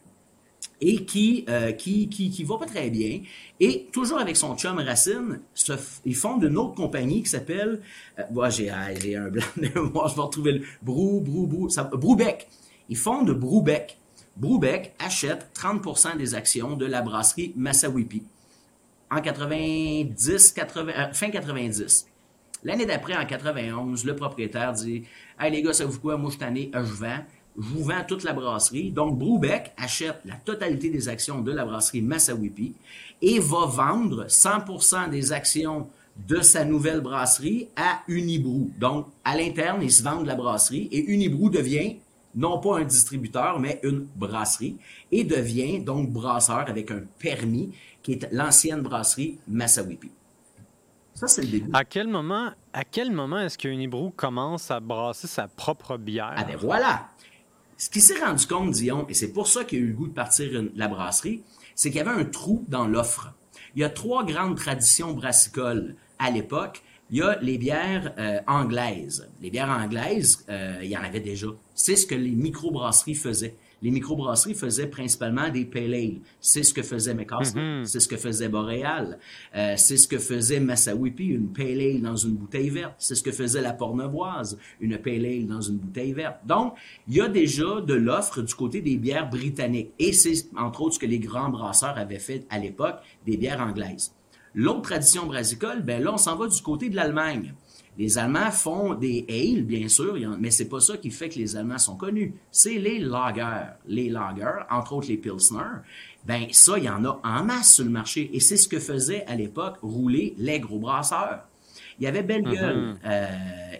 et 0.80 1.04
qui, 1.04 1.44
euh, 1.48 1.72
qui, 1.72 2.08
qui, 2.08 2.30
qui, 2.30 2.44
va 2.44 2.58
pas 2.58 2.66
très 2.66 2.90
bien. 2.90 3.20
Et 3.60 3.86
toujours 3.92 4.18
avec 4.18 4.36
son 4.36 4.56
chum 4.56 4.78
Racine, 4.78 5.40
ils 6.04 6.16
fondent 6.16 6.44
une 6.44 6.56
autre 6.56 6.74
compagnie 6.74 7.22
qui 7.22 7.28
s'appelle, 7.28 7.80
euh, 8.18 8.50
j'ai, 8.50 8.70
un 8.70 9.28
blanc 9.28 9.44
de 9.56 9.66
je 9.66 10.14
vais 10.14 10.22
retrouver 10.22 10.52
le 10.52 10.62
Brou, 10.82 11.20
Brou, 11.20 11.46
Brou, 11.46 11.68
ça, 11.68 11.84
Broubec. 11.84 12.48
Ils 12.88 12.98
achète 14.98 15.50
30% 15.54 16.16
des 16.18 16.34
actions 16.34 16.76
de 16.76 16.86
la 16.86 17.02
brasserie 17.02 17.52
Massawipi 17.56 18.22
en 19.10 19.20
90, 19.20 20.52
80, 20.52 20.92
euh, 20.92 21.12
fin 21.12 21.30
90. 21.30 22.06
L'année 22.64 22.86
d'après, 22.86 23.16
en 23.16 23.26
91, 23.26 24.04
le 24.04 24.16
propriétaire 24.16 24.72
dit 24.72 25.04
Hey 25.38 25.52
les 25.52 25.62
gars, 25.62 25.72
ça 25.72 25.84
vous 25.84 26.00
quoi, 26.00 26.16
moi 26.16 26.30
je 26.30 26.44
ai, 26.44 26.70
je 26.72 26.92
vends 26.92 27.20
je 27.56 27.68
vous 27.68 27.84
vends 27.84 28.04
toute 28.06 28.24
la 28.24 28.32
brasserie. 28.32 28.90
Donc, 28.90 29.18
Broubec 29.18 29.72
achète 29.76 30.20
la 30.24 30.34
totalité 30.34 30.90
des 30.90 31.08
actions 31.08 31.40
de 31.40 31.52
la 31.52 31.64
brasserie 31.64 32.02
Massawipi 32.02 32.74
et 33.22 33.38
va 33.38 33.66
vendre 33.66 34.26
100% 34.26 35.10
des 35.10 35.32
actions 35.32 35.88
de 36.28 36.40
sa 36.40 36.64
nouvelle 36.64 37.00
brasserie 37.00 37.68
à 37.76 38.02
Unibrou. 38.08 38.70
Donc, 38.78 39.06
à 39.24 39.36
l'interne, 39.36 39.82
ils 39.82 39.92
se 39.92 40.02
vendent 40.02 40.26
la 40.26 40.34
brasserie 40.34 40.88
et 40.90 41.12
Unibrou 41.12 41.50
devient 41.50 41.96
non 42.36 42.58
pas 42.58 42.78
un 42.78 42.84
distributeur, 42.84 43.60
mais 43.60 43.78
une 43.84 44.06
brasserie 44.16 44.76
et 45.12 45.22
devient 45.22 45.78
donc 45.78 46.10
brasseur 46.10 46.68
avec 46.68 46.90
un 46.90 47.02
permis 47.20 47.70
qui 48.02 48.12
est 48.12 48.28
l'ancienne 48.32 48.80
brasserie 48.80 49.38
Massawipi. 49.46 50.10
Ça, 51.14 51.28
c'est 51.28 51.42
le 51.42 51.48
début. 51.48 51.70
À 51.72 51.84
quel 51.84 52.08
moment, 52.08 52.50
à 52.72 52.84
quel 52.84 53.12
moment 53.12 53.38
est-ce 53.38 53.56
que 53.56 53.68
Unibrou 53.68 54.10
commence 54.10 54.70
à 54.70 54.80
brasser 54.80 55.28
sa 55.28 55.46
propre 55.46 55.96
bière? 55.96 56.34
Ah 56.36 56.44
ben 56.44 56.56
voilà! 56.56 57.08
Ce 57.76 57.88
qui 57.88 58.00
s'est 58.00 58.18
rendu 58.22 58.46
compte, 58.46 58.72
Dion, 58.72 59.06
et 59.08 59.14
c'est 59.14 59.32
pour 59.32 59.46
ça 59.46 59.64
qu'il 59.64 59.78
a 59.78 59.82
eu 59.82 59.88
le 59.88 59.94
goût 59.94 60.06
de 60.06 60.12
partir 60.12 60.64
la 60.74 60.88
brasserie, 60.88 61.42
c'est 61.74 61.90
qu'il 61.90 61.98
y 61.98 62.00
avait 62.00 62.20
un 62.20 62.24
trou 62.24 62.64
dans 62.68 62.86
l'offre. 62.86 63.32
Il 63.74 63.80
y 63.80 63.84
a 63.84 63.90
trois 63.90 64.24
grandes 64.24 64.56
traditions 64.56 65.12
brassicoles 65.12 65.96
à 66.18 66.30
l'époque. 66.30 66.82
Il 67.10 67.18
y 67.18 67.22
a 67.22 67.38
les 67.40 67.58
bières 67.58 68.14
euh, 68.18 68.40
anglaises. 68.46 69.28
Les 69.40 69.50
bières 69.50 69.70
anglaises, 69.70 70.44
euh, 70.48 70.78
il 70.82 70.88
y 70.88 70.96
en 70.96 71.02
avait 71.02 71.20
déjà. 71.20 71.48
C'est 71.74 71.96
ce 71.96 72.06
que 72.06 72.14
les 72.14 72.30
microbrasseries 72.30 73.14
faisaient 73.16 73.56
les 73.84 73.90
microbrasseries 73.90 74.54
faisaient 74.54 74.86
principalement 74.86 75.50
des 75.50 75.66
pale 75.66 75.92
ale. 75.92 76.20
C'est 76.40 76.62
ce 76.62 76.72
que 76.72 76.82
faisait 76.82 77.12
McCaslin, 77.12 77.82
mm-hmm. 77.82 77.84
c'est 77.84 78.00
ce 78.00 78.08
que 78.08 78.16
faisait 78.16 78.48
Boréal, 78.48 79.18
euh, 79.54 79.74
c'est 79.76 79.98
ce 79.98 80.08
que 80.08 80.18
faisait 80.18 80.58
Massawipi, 80.58 81.26
une 81.26 81.52
pale 81.52 81.80
ale 81.80 82.00
dans 82.00 82.16
une 82.16 82.32
bouteille 82.32 82.70
verte. 82.70 82.94
C'est 82.96 83.14
ce 83.14 83.22
que 83.22 83.30
faisait 83.30 83.60
la 83.60 83.74
Pornevoise, 83.74 84.58
une 84.80 84.96
pale 84.96 85.26
ale 85.26 85.46
dans 85.46 85.60
une 85.60 85.76
bouteille 85.76 86.14
verte. 86.14 86.38
Donc, 86.46 86.74
il 87.08 87.16
y 87.16 87.20
a 87.20 87.28
déjà 87.28 87.82
de 87.82 87.92
l'offre 87.92 88.40
du 88.40 88.54
côté 88.54 88.80
des 88.80 88.96
bières 88.96 89.28
britanniques. 89.28 89.92
Et 89.98 90.14
c'est 90.14 90.48
entre 90.56 90.80
autres 90.80 90.94
ce 90.94 90.98
que 90.98 91.06
les 91.06 91.18
grands 91.18 91.50
brasseurs 91.50 91.98
avaient 91.98 92.18
fait 92.18 92.46
à 92.48 92.58
l'époque, 92.58 92.96
des 93.26 93.36
bières 93.36 93.60
anglaises. 93.60 94.14
L'autre 94.54 94.82
tradition 94.82 95.26
brassicole, 95.26 95.82
ben 95.82 96.02
là, 96.02 96.14
on 96.14 96.16
s'en 96.16 96.36
va 96.36 96.46
du 96.46 96.62
côté 96.62 96.88
de 96.88 96.96
l'Allemagne. 96.96 97.52
Les 97.96 98.18
Allemands 98.18 98.50
font 98.50 98.94
des 98.94 99.24
ale, 99.28 99.62
bien 99.62 99.88
sûr, 99.88 100.16
mais 100.40 100.50
c'est 100.50 100.68
pas 100.68 100.80
ça 100.80 100.96
qui 100.96 101.10
fait 101.10 101.28
que 101.28 101.38
les 101.38 101.56
Allemands 101.56 101.78
sont 101.78 101.96
connus. 101.96 102.34
C'est 102.50 102.74
les 102.78 102.98
lagers. 102.98 103.66
Les 103.86 104.08
lagers, 104.08 104.64
entre 104.70 104.94
autres 104.94 105.08
les 105.08 105.16
pilsner, 105.16 105.60
ben 106.26 106.46
ça, 106.50 106.78
il 106.78 106.84
y 106.84 106.88
en 106.88 107.04
a 107.04 107.20
en 107.22 107.44
masse 107.44 107.74
sur 107.74 107.84
le 107.84 107.90
marché. 107.90 108.30
Et 108.32 108.40
c'est 108.40 108.56
ce 108.56 108.68
que 108.68 108.80
faisait 108.80 109.24
à 109.26 109.36
l'époque 109.36 109.76
rouler 109.82 110.34
les 110.38 110.58
gros 110.58 110.78
brasseurs. 110.78 111.44
Il 112.00 112.04
y 112.04 112.06
avait 112.06 112.22
Belle 112.22 112.42
mm-hmm. 112.42 112.96
euh, 113.04 113.26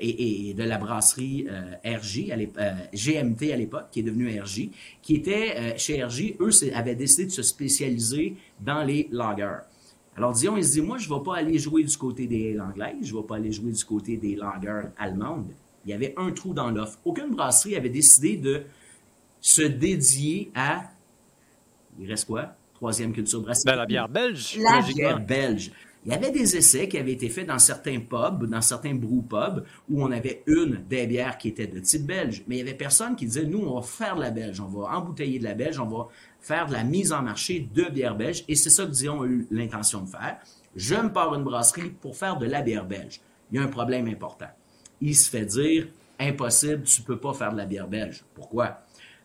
et, 0.01 0.55
de 0.55 0.63
la 0.63 0.79
brasserie 0.79 1.47
euh, 1.51 1.97
RJ, 1.99 2.31
euh, 2.31 2.73
GMT 2.93 3.53
à 3.53 3.57
l'époque, 3.57 3.87
qui 3.91 4.01
est 4.01 4.03
devenue 4.05 4.41
RJ, 4.41 4.69
qui 5.03 5.17
était 5.17 5.77
chez 5.79 6.05
RJ, 6.05 6.35
eux 6.41 6.51
avaient 6.75 6.95
décidé 6.95 7.27
de 7.27 7.31
se 7.31 7.43
spécialiser 7.43 8.37
dans 8.61 8.85
les 8.85 9.09
lagers. 9.11 9.65
Alors 10.17 10.33
Dion, 10.33 10.57
il 10.57 10.65
se 10.65 10.73
dit, 10.73 10.81
moi, 10.81 10.99
je 10.99 11.11
ne 11.11 11.15
vais 11.15 11.25
pas 11.25 11.37
aller 11.37 11.59
jouer 11.59 11.83
du 11.83 11.97
côté 11.97 12.27
des 12.27 12.59
anglaises, 12.61 12.97
je 13.03 13.15
ne 13.15 13.21
vais 13.21 13.27
pas 13.27 13.37
aller 13.37 13.53
jouer 13.53 13.73
du 13.73 13.85
côté 13.85 14.17
des 14.17 14.37
langueurs 14.37 14.91
allemandes. 14.97 15.51
Il 15.85 15.91
y 15.91 15.95
avait 15.95 16.15
un 16.17 16.31
trou 16.31 16.55
dans 16.55 16.71
l'offre. 16.71 16.99
Aucune 17.05 17.31
brasserie 17.31 17.77
avait 17.77 17.91
décidé 17.91 18.37
de 18.37 18.63
se 19.41 19.63
dédier 19.63 20.51
à, 20.55 20.85
il 21.99 22.09
reste 22.09 22.27
quoi? 22.27 22.55
Troisième 22.75 23.13
culture 23.13 23.41
brassicole. 23.41 23.75
Ben, 23.75 23.81
la 23.81 23.87
bière 23.87 24.09
belge. 24.09 24.59
La 24.59 24.81
bière 24.81 25.21
belge. 25.21 25.73
Il 26.07 26.13
y 26.13 26.15
avait 26.15 26.31
des 26.31 26.57
essais 26.57 26.87
qui 26.87 26.99
avaient 26.99 27.13
été 27.13 27.31
faits 27.31 27.47
dans 27.47 27.59
certains 27.59 27.99
pubs, 27.99 28.45
dans 28.45 28.61
certains 28.61 28.95
brew 28.95 29.23
pubs, 29.23 29.65
où 29.89 30.03
on 30.03 30.11
avait 30.11 30.43
une 30.47 30.85
des 30.89 31.07
bières 31.07 31.39
qui 31.39 31.49
était 31.49 31.67
de 31.67 31.79
type 31.81 32.05
belge. 32.05 32.45
Mais 32.47 32.57
il 32.57 32.59
y 32.59 32.63
avait 32.63 32.75
personne 32.75 33.17
qui 33.17 33.25
disait, 33.25 33.47
nous, 33.47 33.61
on 33.61 33.77
va 33.77 33.83
faire 33.83 34.17
de 34.17 34.21
la 34.21 34.31
belge, 34.31 34.61
on 34.61 34.67
va 34.67 34.97
embouteiller 34.97 35.39
de 35.39 35.45
la 35.45 35.55
belge, 35.55 35.79
on 35.79 35.87
va 35.87 36.09
faire 36.45 36.67
de 36.67 36.73
la 36.73 36.85
mise 36.85 37.13
en 37.13 37.23
marché 37.23 37.69
de 37.75 37.85
bière 37.85 38.15
belge. 38.15 38.45
Et 38.49 38.55
c'est 38.55 38.71
ça 38.71 38.85
que 38.85 38.91
Dion 38.91 39.23
a 39.23 39.27
eu 39.27 39.47
l'intention 39.51 40.03
de 40.03 40.09
faire. 40.09 40.39
Je 40.77 40.95
me 40.95 41.11
pars 41.11 41.35
une 41.35 41.43
brasserie 41.43 41.91
pour 42.01 42.17
faire 42.17 42.37
de 42.37 42.47
la 42.47 42.61
bière 42.61 42.85
belge. 42.85 43.21
Il 43.51 43.59
y 43.59 43.59
a 43.59 43.63
un 43.65 43.69
problème 43.69 44.09
important. 44.09 44.49
Il 45.01 45.17
se 45.17 45.31
fait 45.31 45.47
dire, 45.47 45.87
impossible, 46.19 46.83
tu 46.83 47.03
peux 47.03 47.17
pas 47.17 47.33
faire 47.33 47.53
de 47.53 47.57
la 47.57 47.65
bière 47.65 47.89
belge. 47.89 48.25
Pourquoi? 48.35 48.79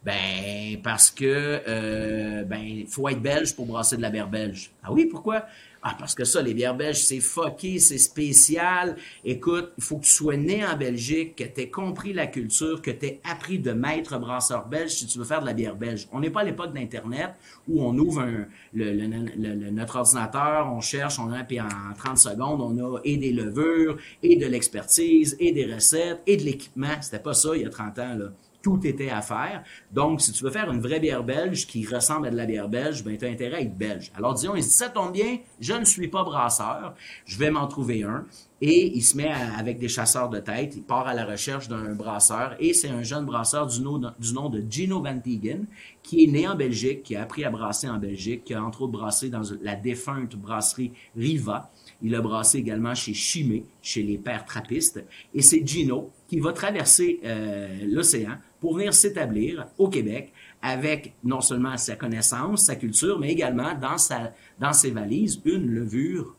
Ben, 0.04 0.82
parce 0.82 1.12
que, 1.12 1.62
euh, 1.68 2.44
ben, 2.46 2.86
faut 2.88 3.10
être 3.10 3.22
belge 3.22 3.54
pour 3.54 3.66
brasser 3.66 3.98
de 3.98 4.02
la 4.02 4.10
bière 4.10 4.30
belge. 4.30 4.72
Ah 4.82 4.94
oui, 4.94 5.06
pourquoi? 5.06 5.46
Ah, 5.82 5.96
parce 5.98 6.14
que 6.14 6.26
ça, 6.26 6.42
les 6.42 6.54
bières 6.54 6.76
belges, 6.76 7.04
c'est 7.04 7.22
fucké, 7.22 7.80
c'est 7.80 7.98
spécial. 7.98 8.98
Écoute, 9.24 9.72
il 9.78 9.84
faut 9.84 9.98
que 9.98 10.04
tu 10.04 10.12
sois 10.12 10.36
né 10.36 10.66
en 10.66 10.76
Belgique, 10.76 11.38
que 11.38 11.46
tu 11.46 11.62
aies 11.62 11.70
compris 11.70 12.12
la 12.12 12.28
culture, 12.28 12.82
que 12.82 12.92
tu 12.92 13.06
aies 13.06 13.22
appris 13.24 13.60
de 13.60 13.72
maître 13.72 14.18
brasseur 14.20 14.68
belge 14.68 14.92
si 14.92 15.08
tu 15.08 15.18
veux 15.18 15.24
faire 15.24 15.40
de 15.40 15.46
la 15.46 15.54
bière 15.54 15.78
belge. 15.78 16.10
On 16.12 16.20
n'est 16.20 16.32
pas 16.32 16.42
à 16.42 16.44
l'époque 16.44 16.74
d'Internet 16.74 17.32
où 17.70 17.82
on 17.82 17.98
ouvre 17.98 18.28
le, 18.74 19.70
notre 19.72 19.96
ordinateur, 19.96 20.70
on 20.70 20.82
cherche, 20.82 21.18
on 21.18 21.32
a, 21.32 21.44
puis 21.46 21.62
en 21.62 21.68
30 21.98 22.18
secondes, 22.18 22.60
on 22.60 22.96
a 22.96 23.00
et 23.06 23.16
des 23.16 23.32
levures, 23.32 23.98
et 24.22 24.36
de 24.36 24.46
l'expertise, 24.48 25.38
et 25.40 25.54
des 25.54 25.74
recettes, 25.74 26.22
et 26.28 26.36
de 26.36 26.44
l'équipement. 26.44 27.02
C'était 27.02 27.20
pas 27.20 27.34
ça 27.34 27.56
il 27.56 27.62
y 27.62 27.66
a 27.66 27.70
30 27.70 28.00
ans, 28.00 28.16
là 28.16 28.32
tout 28.62 28.80
était 28.86 29.10
à 29.10 29.22
faire. 29.22 29.64
Donc, 29.92 30.22
si 30.22 30.32
tu 30.32 30.44
veux 30.44 30.52
faire 30.52 30.72
une 30.72 30.82
vraie 30.82 31.00
bière 31.00 31.24
belge 31.24 31.66
qui 31.68 31.86
ressemble 31.86 32.28
à 32.28 32.32
de 32.32 32.36
la 32.36 32.46
bière 32.46 32.70
belge, 32.70 33.04
ben, 33.04 33.18
tu 33.18 33.26
as 33.26 33.30
intérêt 33.30 33.58
à 33.58 33.62
être 33.62 33.78
belge. 33.78 34.12
Alors, 34.16 34.34
disons, 34.34 34.56
il 34.56 34.64
se 34.64 34.70
dit, 34.70 34.76
ça 34.76 34.90
tombe 34.90 35.14
bien, 35.14 35.38
je 35.60 35.74
ne 35.74 35.86
suis 35.86 36.08
pas 36.08 36.24
brasseur, 36.24 36.94
je 37.26 37.38
vais 37.38 37.52
m'en 37.52 37.68
trouver 37.68 38.04
un. 38.04 38.26
Et 38.62 38.92
il 38.94 39.02
se 39.02 39.16
met 39.16 39.30
avec 39.30 39.80
des 39.80 39.88
chasseurs 39.88 40.28
de 40.28 40.40
tête, 40.40 40.76
il 40.76 40.84
part 40.84 41.08
à 41.08 41.14
la 41.14 41.24
recherche 41.24 41.70
d'un 41.70 41.94
brasseur, 41.96 42.58
et 42.60 42.74
c'est 42.74 42.90
un 42.90 43.04
jeune 43.04 43.26
brasseur 43.26 43.68
du 43.68 43.80
nom, 43.82 44.00
du 44.20 44.34
nom 44.34 44.50
de 44.50 44.62
Gino 44.70 45.02
Van 45.02 45.18
Tegen, 45.18 45.66
qui 46.04 46.26
est 46.26 46.28
né 46.28 46.46
en 46.46 46.56
Belgique, 46.56 47.04
qui 47.04 47.16
a 47.16 47.22
appris 47.22 47.46
à 47.46 47.52
brasser 47.52 47.88
en 47.88 47.98
Belgique, 47.98 48.44
qui 48.44 48.54
a 48.54 48.62
entre 48.62 48.82
autres 48.82 48.92
brassé 48.92 49.30
dans 49.30 49.44
la 49.62 49.76
défunte 49.76 50.36
brasserie 50.36 50.92
Riva. 51.16 51.72
Il 52.02 52.14
a 52.16 52.22
brassé 52.22 52.58
également 52.58 52.96
chez 52.96 53.14
Chimay, 53.14 53.64
chez 53.82 54.04
les 54.04 54.18
pères 54.18 54.44
trappistes. 54.44 55.06
Et 55.34 55.42
c'est 55.42 55.66
Gino 55.66 56.12
qui 56.30 56.40
va 56.40 56.54
traverser 56.54 57.20
euh, 57.26 57.68
l'océan 57.88 58.36
pour 58.62 58.76
venir 58.76 58.94
s'établir 58.94 59.68
au 59.78 59.90
Québec 59.90 60.32
avec 60.62 61.16
non 61.24 61.42
seulement 61.42 61.76
sa 61.76 61.96
connaissance, 61.96 62.66
sa 62.66 62.76
culture, 62.76 63.20
mais 63.20 63.32
également 63.32 63.74
dans, 63.74 63.98
sa, 63.98 64.32
dans 64.60 64.74
ses 64.74 64.92
valises, 64.92 65.42
une 65.44 65.68
levure 65.68 66.36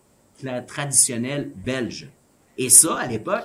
traditionnelle 0.67 1.51
belge. 1.65 2.09
Et 2.57 2.69
ça, 2.69 2.97
à 2.97 3.07
l'époque, 3.07 3.45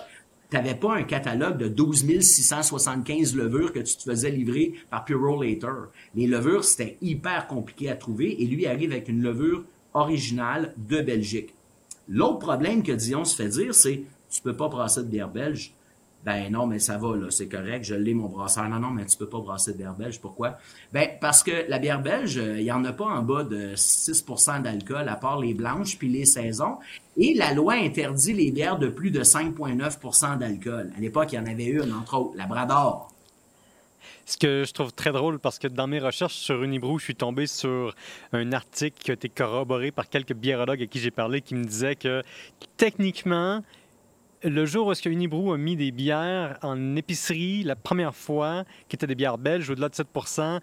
tu 0.50 0.56
n'avais 0.56 0.75
pas 0.75 0.96
un 0.96 1.04
catalogue 1.04 1.58
de 1.58 1.68
12 1.68 2.22
675 2.22 3.36
levures 3.36 3.74
que 3.74 3.80
tu 3.80 3.98
te 3.98 4.04
faisais 4.04 4.30
livrer 4.30 4.74
par 4.90 5.04
Pure 5.04 5.42
Later. 5.42 5.90
Les 6.14 6.28
levures, 6.28 6.64
c'était 6.64 6.98
hyper 7.02 7.48
compliqué 7.48 7.90
à 7.90 7.96
trouver 7.96 8.42
et 8.42 8.46
lui 8.46 8.68
arrive 8.68 8.92
avec 8.92 9.10
une 9.10 9.24
levure 9.24 9.64
originale 9.94 10.74
de 10.78 11.02
Belgique. 11.02 11.56
L'autre 12.08 12.40
problème 12.40 12.84
que 12.84 12.92
Dion 12.92 13.25
se 13.25 13.36
fait 13.36 13.50
dire, 13.50 13.74
c'est 13.74 14.04
tu 14.30 14.42
peux 14.42 14.56
pas 14.56 14.68
brasser 14.68 15.02
de 15.02 15.08
bière 15.08 15.30
belge. 15.30 15.74
Ben 16.25 16.51
non, 16.51 16.65
mais 16.65 16.79
ça 16.79 16.98
va, 16.98 17.15
là, 17.15 17.27
c'est 17.29 17.48
correct, 17.48 17.84
je 17.84 17.94
l'ai 17.94 18.15
mon 18.15 18.27
brasseur. 18.27 18.67
Non, 18.67 18.79
non, 18.79 18.89
mais 18.89 19.05
tu 19.05 19.15
peux 19.15 19.29
pas 19.29 19.38
brasser 19.38 19.74
de 19.74 19.77
bière 19.77 19.94
belge. 19.94 20.20
Pourquoi? 20.20 20.58
Ben, 20.91 21.08
parce 21.22 21.44
que 21.44 21.70
la 21.70 21.77
bière 21.77 22.01
belge, 22.01 22.39
euh, 22.39 22.60
il 22.60 22.65
y 22.65 22.72
en 22.72 22.84
a 22.84 22.94
pas 22.94 23.05
en 23.05 23.22
bas 23.22 23.44
de 23.44 23.75
6% 23.75 24.63
d'alcool, 24.63 25.08
à 25.08 25.17
part 25.17 25.39
les 25.39 25.53
blanches 25.53 26.00
puis 26.00 26.10
les 26.10 26.25
saisons. 26.25 26.79
Et 27.15 27.36
la 27.36 27.53
loi 27.53 27.74
interdit 27.74 28.34
les 28.34 28.51
bières 28.51 28.79
de 28.79 28.88
plus 28.88 29.12
de 29.12 29.24
5,9% 29.24 30.39
d'alcool. 30.39 30.91
À 30.98 31.00
l'époque, 31.00 31.32
il 31.32 31.36
y 31.36 31.39
en 31.39 31.46
avait 31.46 31.65
une, 31.65 31.94
entre 31.94 32.17
autres, 32.17 32.36
la 32.36 32.48
Brador. 32.48 33.12
Ce 34.25 34.38
que 34.38 34.63
je 34.65 34.74
trouve 34.74 34.91
très 34.91 35.12
drôle, 35.12 35.38
parce 35.38 35.60
que 35.60 35.67
dans 35.67 35.86
mes 35.86 36.00
recherches 36.00 36.34
sur 36.34 36.63
Unibrou, 36.63 36.98
je 36.98 37.03
suis 37.03 37.15
tombé 37.15 37.46
sur 37.46 37.94
un 38.34 38.51
article 38.51 38.98
qui 39.00 39.12
a 39.12 39.13
été 39.13 39.29
corroboré 39.29 39.91
par 39.91 40.10
quelques 40.10 40.34
biérologues 40.34 40.82
à 40.82 40.88
qui 40.88 40.98
j'ai 40.98 41.12
parlé 41.12 41.41
qui 41.41 41.53
me 41.53 41.65
disaient 41.65 41.96
que 41.96 42.24
techniquement, 42.77 43.62
le 44.44 44.65
jour 44.65 44.88
où 44.88 44.92
est-ce 44.92 45.01
que 45.01 45.10
Unibrou 45.10 45.54
a 45.54 45.58
mis 45.58 45.75
des 45.75 45.92
bières 45.92 46.58
en 46.62 46.96
épicerie 46.96 47.63
la 47.63 47.75
première 47.75 48.15
fois, 48.15 48.63
qui 48.88 48.96
étaient 48.96 49.08
des 49.08 49.15
bières 49.15 49.38
belges 49.38 49.70
au-delà 49.70 49.89
de 49.89 49.96
7% 49.96 50.60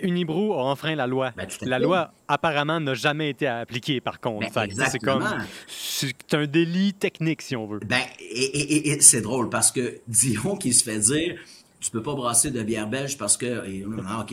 Unibrou 0.00 0.52
a 0.52 0.64
enfreint 0.64 0.94
la 0.94 1.06
loi. 1.06 1.32
Ben, 1.36 1.48
la 1.62 1.78
loi, 1.78 2.12
apparemment, 2.28 2.78
n'a 2.80 2.94
jamais 2.94 3.30
été 3.30 3.46
appliquée, 3.46 4.00
par 4.00 4.20
contre. 4.20 4.52
Ben, 4.52 4.68
c'est 4.88 4.98
comme. 4.98 5.24
C'est 5.66 6.34
un 6.34 6.46
délit 6.46 6.94
technique, 6.94 7.42
si 7.42 7.56
on 7.56 7.66
veut. 7.66 7.80
Ben, 7.80 8.02
et, 8.20 9.00
c'est 9.00 9.20
drôle 9.20 9.48
parce 9.48 9.72
que 9.72 10.00
Dion 10.06 10.56
qui 10.56 10.72
se 10.72 10.84
fait 10.84 10.98
dire 10.98 11.38
tu 11.80 11.90
peux 11.90 12.02
pas 12.02 12.14
brasser 12.14 12.50
de 12.50 12.62
bière 12.62 12.88
belge 12.88 13.18
parce 13.18 13.36
que. 13.36 13.84
OK. 14.20 14.32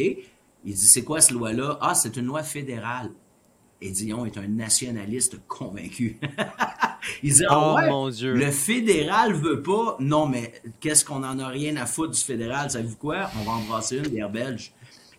Il 0.68 0.74
dit, 0.74 0.88
c'est 0.88 1.04
quoi 1.04 1.22
cette 1.22 1.36
loi-là? 1.36 1.78
Ah, 1.80 1.94
c'est 1.94 2.18
une 2.18 2.26
loi 2.26 2.42
fédérale. 2.42 3.12
Et 3.82 3.92
Dion 3.92 4.26
est 4.26 4.38
un 4.38 4.48
nationaliste 4.48 5.40
convaincu. 5.48 6.18
il 7.24 7.34
dit, 7.34 7.44
ah 7.48 7.76
oh, 7.76 7.90
mon 7.90 8.10
Dieu. 8.10 8.34
le 8.34 8.52
fédéral 8.52 9.34
veut 9.34 9.62
pas. 9.62 9.98
Non, 10.00 10.28
mais 10.28 10.54
qu'est-ce 10.80 11.04
qu'on 11.04 11.24
en 11.24 11.40
a 11.40 11.48
rien 11.48 11.76
à 11.76 11.86
foutre 11.86 12.12
du 12.12 12.22
fédéral? 12.22 12.72
Savez-vous 12.72 12.96
quoi? 12.96 13.30
On 13.40 13.44
va 13.44 13.52
embrasser 13.52 13.98
une 13.98 14.08
bière 14.08 14.30
belge. 14.30 14.72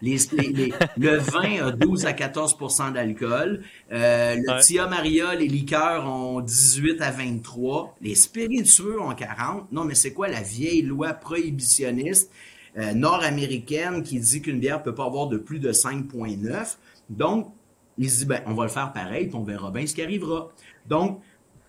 Les, 0.03 0.17
le 0.99 1.17
vin 1.17 1.67
a 1.67 1.71
12 1.71 2.07
à 2.07 2.13
14% 2.13 2.93
d'alcool. 2.93 3.63
Euh, 3.93 4.37
le 4.37 4.63
Tia 4.63 4.87
Maria, 4.87 5.35
les 5.35 5.49
liqueurs 5.49 6.07
ont 6.07 6.41
18 6.41 7.01
à 7.01 7.11
23. 7.11 7.97
Les 8.01 8.15
spiritueux 8.15 9.01
ont 9.01 9.15
40. 9.15 9.73
Non, 9.73 9.85
mais 9.85 9.95
c'est 9.95 10.13
quoi 10.13 10.29
la 10.29 10.43
vieille 10.43 10.83
loi 10.83 11.13
prohibitionniste 11.15 12.31
euh, 12.79 12.93
nord-américaine 12.93 14.03
qui 14.03 14.19
dit 14.19 14.43
qu'une 14.43 14.61
bière 14.61 14.83
peut 14.83 14.95
pas 14.95 15.07
avoir 15.07 15.29
de 15.29 15.39
plus 15.39 15.59
de 15.59 15.73
5,9? 15.73 16.77
Donc, 17.09 17.53
il 17.99 18.11
se 18.11 18.19
dit, 18.21 18.27
ben, 18.27 18.43
on 18.47 18.55
va 18.55 18.65
le 18.65 18.71
faire 18.71 18.93
pareil, 18.93 19.27
puis 19.27 19.37
on 19.37 19.43
verra 19.43 19.71
bien 19.71 19.87
ce 19.87 19.95
qui 19.95 20.03
arrivera. 20.03 20.53
Donc, 20.89 21.21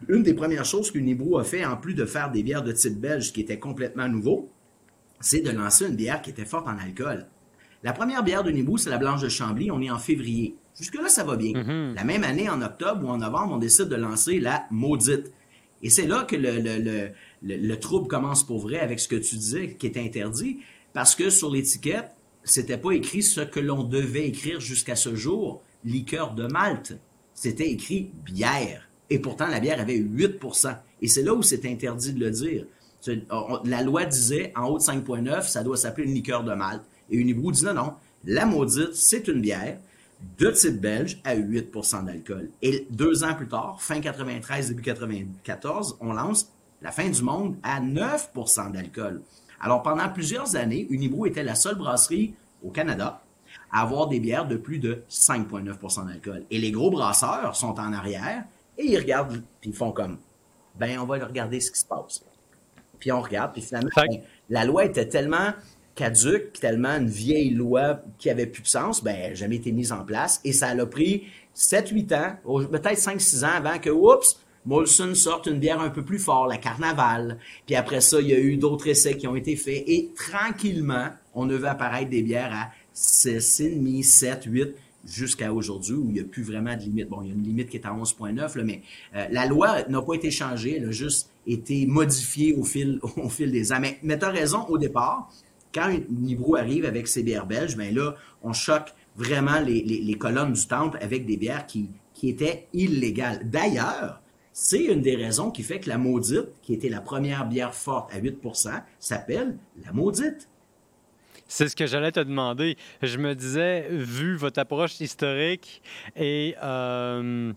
une 0.07 0.24
des 0.24 0.34
premières 0.34 0.65
choses 0.65 0.91
qu'Unibrew 0.91 1.38
a 1.38 1.43
fait, 1.43 1.65
en 1.65 1.77
plus 1.77 1.93
de 1.93 2.05
faire 2.05 2.31
des 2.31 2.43
bières 2.43 2.63
de 2.63 2.72
type 2.72 3.00
belge, 3.00 3.34
qui 3.34 3.41
était 3.41 3.60
complètement 3.60 4.07
nouveau, 4.07 4.51
c'est 5.19 5.41
de 5.41 5.50
lancer 5.50 5.88
une 5.88 5.96
bière 5.96 6.22
qui 6.22 6.29
était 6.29 6.46
forte 6.46 6.67
en 6.67 6.77
alcool. 6.77 7.27
La 7.84 7.93
première 7.93 8.24
bière 8.24 8.43
de 8.43 8.51
Nibou, 8.51 8.77
c'est 8.77 8.89
la 8.89 8.98
Blanche 8.98 9.22
de 9.22 9.29
Chambly. 9.29 9.72
On 9.72 9.81
est 9.81 9.89
en 9.89 10.00
février. 10.00 10.55
Jusque-là, 10.77 11.10
ça 11.10 11.24
va 11.24 11.36
bien. 11.36 11.53
Mm-hmm. 11.53 11.96
La 11.96 12.03
même 12.03 12.24
année, 12.24 12.50
en 12.50 12.62
octobre 12.62 13.05
ou 13.05 13.10
en 13.10 13.17
novembre, 13.17 13.53
on 13.53 13.57
décide 13.57 13.86
de 13.86 13.96
lancer 13.96 14.39
la 14.39 14.65
Maudite. 14.72 15.31
Et 15.84 15.89
c'est 15.89 16.07
là 16.07 16.24
que 16.24 16.36
le, 16.36 17.12
le, 17.43 17.75
trouble 17.79 18.07
commence 18.07 18.43
pour 18.43 18.60
vrai 18.60 18.79
avec 18.79 19.00
ce 19.00 19.07
que 19.07 19.15
tu 19.15 19.36
disais 19.36 19.75
qui 19.75 19.86
est 19.86 19.98
interdit. 19.98 20.60
Parce 20.93 21.13
que 21.15 21.29
sur 21.29 21.51
l'étiquette, 21.51 22.10
c'était 22.43 22.77
pas 22.77 22.91
écrit 22.91 23.22
ce 23.22 23.41
que 23.41 23.60
l'on 23.60 23.84
devait 23.84 24.27
écrire 24.27 24.60
jusqu'à 24.60 24.96
ce 24.96 25.15
jour, 25.15 25.62
liqueur 25.88 26.34
de 26.34 26.48
Malte. 26.48 26.98
C'était 27.34 27.70
écrit 27.70 28.12
bière. 28.25 28.88
Et 29.10 29.20
pourtant, 29.20 29.48
la 29.48 29.60
bière 29.60 29.79
avait 29.79 29.98
8% 29.98 30.75
Et 31.01 31.08
c'est 31.08 31.24
là 31.24 31.34
où 31.34 31.41
c'est 31.41 31.65
interdit 31.65 32.13
de 32.13 32.20
le 32.20 32.32
dire. 32.32 32.65
La 33.63 33.84
loi 33.84 34.06
disait, 34.06 34.51
en 34.56 34.65
haut 34.67 34.77
de 34.77 34.84
5,9, 34.84 35.48
ça 35.48 35.63
doit 35.63 35.77
s'appeler 35.77 36.08
une 36.08 36.13
liqueur 36.13 36.44
de 36.44 36.53
Malte. 36.53 36.84
Et 37.10 37.17
Unibrew 37.17 37.51
dit 37.51 37.63
non, 37.63 37.74
non, 37.74 37.94
la 38.25 38.46
maudite, 38.46 38.94
c'est 38.94 39.27
une 39.27 39.39
bière 39.39 39.79
de 40.39 40.50
type 40.50 40.82
belge 40.82 41.22
à 41.24 41.36
8% 41.36 42.06
d'alcool. 42.06 42.50
Et 42.62 42.88
deux 42.89 43.24
ans 43.24 43.36
plus 43.36 43.48
tard, 43.48 43.77
fin 43.79 44.01
93, 44.01 44.70
début 44.70 44.82
94, 44.82 45.98
on 46.01 46.13
lance 46.13 46.51
la 46.82 46.91
fin 46.91 47.08
du 47.08 47.22
monde 47.22 47.56
à 47.63 47.79
9% 47.79 48.72
d'alcool. 48.72 49.22
Alors 49.62 49.84
pendant 49.84 50.10
plusieurs 50.10 50.56
années, 50.56 50.88
Unibrew 50.89 51.27
était 51.27 51.44
la 51.44 51.56
seule 51.56 51.75
brasserie 51.75 52.34
au 52.63 52.72
Canada 52.72 53.22
à 53.71 53.81
avoir 53.81 54.07
des 54.07 54.19
bières 54.19 54.47
de 54.47 54.55
plus 54.55 54.79
de 54.79 55.03
5,9% 55.09 56.07
d'alcool. 56.07 56.45
Et 56.51 56.57
les 56.57 56.71
gros 56.71 56.89
brasseurs 56.89 57.55
sont 57.55 57.79
en 57.79 57.93
arrière 57.93 58.43
et 58.77 58.86
ils 58.86 58.97
regardent, 58.97 59.41
puis 59.62 59.71
ils 59.71 59.75
font 59.75 59.91
comme, 59.91 60.17
ben 60.79 61.00
on 61.00 61.05
va 61.05 61.15
regarder 61.25 61.59
ce 61.59 61.71
qui 61.71 61.79
se 61.79 61.86
passe. 61.86 62.24
Puis 63.00 63.12
on 63.12 63.21
regarde, 63.21 63.53
puis 63.53 63.62
finalement, 63.62 63.89
ben, 63.95 64.21
la 64.50 64.65
loi 64.65 64.86
était 64.86 65.07
tellement 65.07 65.53
caduque, 65.95 66.53
tellement 66.53 66.97
une 66.97 67.09
vieille 67.09 67.50
loi 67.50 68.01
qui 68.17 68.29
avait 68.29 68.45
plus 68.45 68.62
de 68.62 68.67
sens, 68.67 69.03
ben, 69.03 69.36
jamais 69.36 69.55
été 69.57 69.71
mise 69.71 69.91
en 69.91 70.03
place. 70.03 70.39
Et 70.43 70.53
ça 70.53 70.69
a 70.69 70.86
pris 70.86 71.25
7-8 71.55 72.15
ans, 72.15 72.36
peut-être 72.69 73.00
5-6 73.00 73.45
ans 73.45 73.55
avant 73.55 73.79
que, 73.79 73.89
oups, 73.89 74.39
Molson 74.65 75.15
sorte 75.15 75.47
une 75.47 75.59
bière 75.59 75.79
un 75.79 75.89
peu 75.89 76.03
plus 76.03 76.19
fort, 76.19 76.45
la 76.45 76.57
Carnaval. 76.57 77.39
Puis 77.65 77.75
après 77.75 78.01
ça, 78.01 78.19
il 78.19 78.27
y 78.27 78.33
a 78.33 78.39
eu 78.39 78.57
d'autres 78.57 78.88
essais 78.88 79.15
qui 79.15 79.25
ont 79.25 79.36
été 79.36 79.55
faits. 79.55 79.83
Et 79.88 80.12
tranquillement, 80.13 81.07
on 81.33 81.50
a 81.50 81.53
vu 81.53 81.65
apparaître 81.65 82.09
des 82.09 82.21
bières 82.21 82.53
à 82.53 82.69
6,5, 82.98 84.04
7, 84.04 84.44
8, 84.46 84.75
jusqu'à 85.06 85.54
aujourd'hui 85.54 85.96
où 85.96 86.06
il 86.08 86.13
n'y 86.13 86.20
a 86.20 86.24
plus 86.24 86.44
vraiment 86.44 86.75
de 86.75 86.82
limite. 86.82 87.08
Bon, 87.08 87.22
il 87.22 87.30
y 87.30 87.32
a 87.32 87.36
une 87.36 87.44
limite 87.44 87.70
qui 87.70 87.77
est 87.77 87.86
à 87.86 87.92
11,9, 87.92 88.62
mais 88.63 88.82
euh, 89.16 89.25
la 89.32 89.46
loi 89.46 89.84
n'a 89.88 90.01
pas 90.01 90.16
été 90.16 90.32
changée, 90.32 90.77
elle 90.77 90.89
a 90.89 90.92
juste 90.92 91.30
été 91.46 91.86
modifiée 91.86 92.54
au 92.54 92.63
fil, 92.63 93.00
au 93.18 93.30
fil 93.30 93.51
des 93.51 93.72
ans. 93.72 93.80
Mais, 93.80 94.00
mais 94.01 94.18
tu 94.18 94.25
as 94.25 94.30
raison, 94.30 94.66
au 94.68 94.77
départ, 94.77 95.32
quand 95.74 95.92
Nibro 96.10 96.56
arrive 96.56 96.86
avec 96.86 97.08
ses 97.08 97.24
bières 97.24 97.46
belges, 97.46 97.77
ben 97.77 97.94
là, 97.94 98.16
on 98.42 98.51
choque 98.51 98.94
vraiment 99.16 99.60
les, 99.60 100.18
colonnes 100.20 100.54
du 100.54 100.68
temple 100.68 100.98
avec 101.01 101.25
des 101.25 101.38
bières 101.38 101.68
qui, 101.68 101.89
qui 102.13 102.29
étaient 102.29 102.68
illégales. 102.74 103.42
D'ailleurs, 103.50 104.22
c'est 104.53 104.86
une 104.86 105.01
des 105.01 105.16
raisons 105.16 105.51
qui 105.51 105.62
fait 105.62 105.79
que 105.79 105.90
la 105.90 106.00
maudite, 106.00 106.48
qui 106.64 106.74
était 106.74 106.90
la 106.90 107.01
première 107.01 107.48
bière 107.48 107.75
forte 107.75 108.12
à 108.12 108.20
8% 108.20 108.81
s'appelle 109.00 109.55
la 109.86 109.92
maudite. 109.92 110.48
C'est 111.48 111.70
ce 111.70 111.75
que 111.75 111.88
j'allais 111.88 112.12
te 112.12 112.20
demander. 112.20 112.77
Je 113.01 113.18
me 113.18 113.33
disais, 113.33 113.88
vu 113.90 114.36
votre 114.36 114.60
approche 114.60 115.00
historique 115.00 115.81
et 116.16 116.55
euh, 116.62 117.53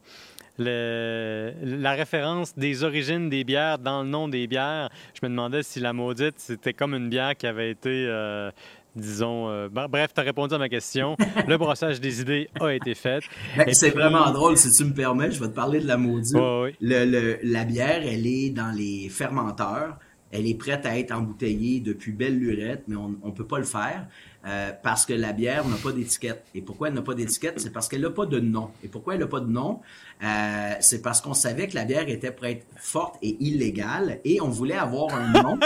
la 0.59 1.93
référence 1.93 2.57
des 2.57 2.85
origines 2.85 3.29
des 3.29 3.45
bières 3.45 3.79
dans 3.79 4.03
le 4.03 4.09
nom 4.09 4.29
des 4.29 4.47
bières, 4.47 4.91
je 5.15 5.27
me 5.27 5.31
demandais 5.31 5.63
si 5.63 5.81
la 5.81 5.93
maudite, 5.93 6.35
c'était 6.39 6.73
comme 6.73 6.95
une 6.95 7.09
bière 7.09 7.37
qui 7.37 7.47
avait 7.47 7.71
été, 7.71 8.07
euh, 8.07 8.51
disons... 8.95 9.49
Euh, 9.49 9.69
bref, 9.69 10.13
tu 10.15 10.21
as 10.21 10.25
répondu 10.25 10.55
à 10.55 10.59
ma 10.59 10.69
question. 10.69 11.17
le 11.49 11.59
brossage 11.59 12.01
des 12.01 12.21
idées 12.21 12.49
a 12.61 12.69
été 12.69 12.95
fait. 12.95 13.25
Ben, 13.57 13.73
c'est 13.73 13.91
vraiment 13.91 14.31
drôle, 14.31 14.57
si 14.57 14.71
tu 14.71 14.85
me 14.85 14.95
permets, 14.95 15.33
je 15.33 15.41
vais 15.41 15.49
te 15.49 15.55
parler 15.55 15.81
de 15.81 15.87
la 15.89 15.97
maudite. 15.97 16.37
la 16.81 17.65
bière, 17.65 18.03
elle 18.05 18.27
est 18.27 18.51
dans 18.51 18.71
les 18.71 19.09
fermenteurs. 19.09 19.99
Elle 20.31 20.47
est 20.47 20.55
prête 20.55 20.87
à 20.87 20.99
être 20.99 21.13
embouteillée 21.13 21.81
depuis 21.81 22.13
belle 22.13 22.39
lurette, 22.39 22.85
mais 22.87 22.97
on 22.97 23.09
ne 23.25 23.33
peut 23.33 23.47
pas 23.47 23.59
le 23.59 23.65
faire. 23.65 24.07
Euh, 24.47 24.71
parce 24.83 25.05
que 25.05 25.13
la 25.13 25.35
bière 25.35 25.69
n'a 25.69 25.77
pas 25.77 25.93
d'étiquette. 25.93 26.47
Et 26.55 26.63
pourquoi 26.63 26.89
elle 26.89 26.95
n'a 26.95 27.03
pas 27.03 27.15
d'étiquette? 27.15 27.61
C'est 27.61 27.73
parce 27.73 27.89
qu'elle 27.89 28.01
n'a 28.01 28.11
pas 28.11 28.25
de 28.25 28.41
nom. 28.41 28.71
Et 28.83 28.89
pourquoi 28.89 29.15
elle 29.15 29.21
n'a 29.21 29.27
pas 29.27 29.41
de 29.41 29.51
nom? 29.51 29.81
Euh, 30.25 30.73
c'est 30.81 31.03
parce 31.03 31.21
qu'on 31.21 31.35
savait 31.35 31.69
que 31.69 31.75
la 31.75 31.85
bière 31.85 32.09
était 32.09 32.31
prête 32.31 32.65
forte 32.77 33.17
et 33.21 33.37
illégale 33.41 34.21
et 34.25 34.41
on 34.41 34.49
voulait 34.49 34.79
avoir 34.79 35.15
un 35.15 35.43
nom. 35.43 35.59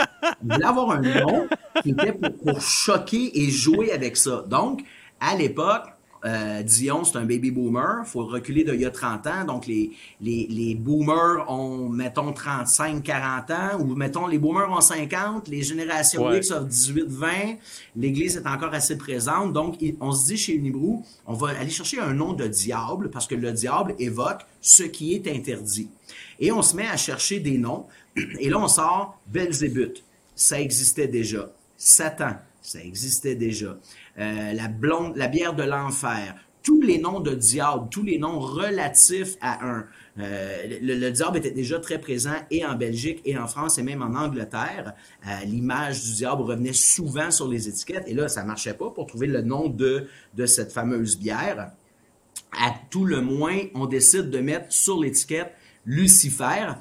on 0.42 0.54
voulait 0.54 0.64
avoir 0.64 0.90
un 0.90 1.02
nom 1.02 1.48
qui 1.82 1.90
était 1.90 2.12
pour 2.12 2.60
choquer 2.60 3.38
et 3.38 3.48
jouer 3.48 3.92
avec 3.92 4.16
ça. 4.16 4.44
Donc, 4.48 4.82
à 5.20 5.36
l'époque, 5.36 5.93
euh, 6.24 6.62
Dion, 6.62 7.04
c'est 7.04 7.18
un 7.18 7.24
baby 7.24 7.50
boomer. 7.50 8.02
Il 8.04 8.08
faut 8.08 8.24
reculer 8.24 8.64
d'il 8.64 8.80
y 8.80 8.86
a 8.86 8.90
30 8.90 9.26
ans. 9.26 9.44
Donc, 9.44 9.66
les, 9.66 9.92
les, 10.20 10.46
les 10.48 10.74
boomers 10.74 11.50
ont, 11.50 11.88
mettons, 11.88 12.32
35, 12.32 13.02
40 13.02 13.50
ans. 13.50 13.80
Ou, 13.80 13.94
mettons, 13.94 14.26
les 14.26 14.38
boomers 14.38 14.70
ont 14.70 14.80
50. 14.80 15.48
Les 15.48 15.62
générations 15.62 16.32
X 16.32 16.50
ont 16.50 16.62
18, 16.62 17.04
20. 17.08 17.28
L'Église 17.96 18.36
est 18.38 18.46
encore 18.46 18.72
assez 18.72 18.96
présente. 18.96 19.52
Donc, 19.52 19.76
on 20.00 20.12
se 20.12 20.26
dit 20.26 20.36
chez 20.38 20.54
Unibrew, 20.54 21.02
on 21.26 21.34
va 21.34 21.50
aller 21.50 21.70
chercher 21.70 22.00
un 22.00 22.14
nom 22.14 22.32
de 22.32 22.46
diable 22.46 23.10
parce 23.10 23.26
que 23.26 23.34
le 23.34 23.52
diable 23.52 23.94
évoque 23.98 24.46
ce 24.60 24.84
qui 24.84 25.14
est 25.14 25.28
interdit. 25.28 25.90
Et 26.40 26.50
on 26.50 26.62
se 26.62 26.74
met 26.74 26.86
à 26.86 26.96
chercher 26.96 27.38
des 27.40 27.58
noms. 27.58 27.86
Et 28.38 28.48
là, 28.48 28.58
on 28.58 28.68
sort 28.68 29.18
Belzébuth. 29.26 30.02
Ça 30.34 30.58
existait 30.58 31.06
déjà. 31.06 31.50
Satan. 31.76 32.36
Ça 32.64 32.82
existait 32.82 33.34
déjà. 33.34 33.78
Euh, 34.18 34.52
la 34.54 34.68
blonde, 34.68 35.16
la 35.16 35.28
bière 35.28 35.54
de 35.54 35.62
l'enfer, 35.62 36.34
tous 36.62 36.80
les 36.80 36.96
noms 36.96 37.20
de 37.20 37.34
diable, 37.34 37.88
tous 37.90 38.02
les 38.02 38.18
noms 38.18 38.40
relatifs 38.40 39.36
à 39.42 39.68
un. 39.68 39.84
Euh, 40.18 40.78
le, 40.80 41.10
diable 41.10 41.36
était 41.36 41.50
déjà 41.50 41.78
très 41.78 42.00
présent 42.00 42.36
et 42.50 42.64
en 42.64 42.74
Belgique 42.74 43.20
et 43.26 43.36
en 43.36 43.46
France 43.46 43.76
et 43.76 43.82
même 43.82 44.00
en 44.00 44.18
Angleterre. 44.18 44.94
Euh, 45.26 45.44
l'image 45.44 46.02
du 46.04 46.14
diable 46.14 46.40
revenait 46.40 46.72
souvent 46.72 47.30
sur 47.30 47.48
les 47.48 47.68
étiquettes 47.68 48.04
et 48.06 48.14
là, 48.14 48.28
ça 48.28 48.44
marchait 48.44 48.72
pas 48.72 48.88
pour 48.88 49.06
trouver 49.06 49.26
le 49.26 49.42
nom 49.42 49.68
de, 49.68 50.06
de 50.34 50.46
cette 50.46 50.72
fameuse 50.72 51.18
bière. 51.18 51.70
À 52.58 52.72
tout 52.88 53.04
le 53.04 53.20
moins, 53.20 53.58
on 53.74 53.84
décide 53.84 54.30
de 54.30 54.38
mettre 54.38 54.72
sur 54.72 54.98
l'étiquette 54.98 55.52
Lucifer. 55.84 56.72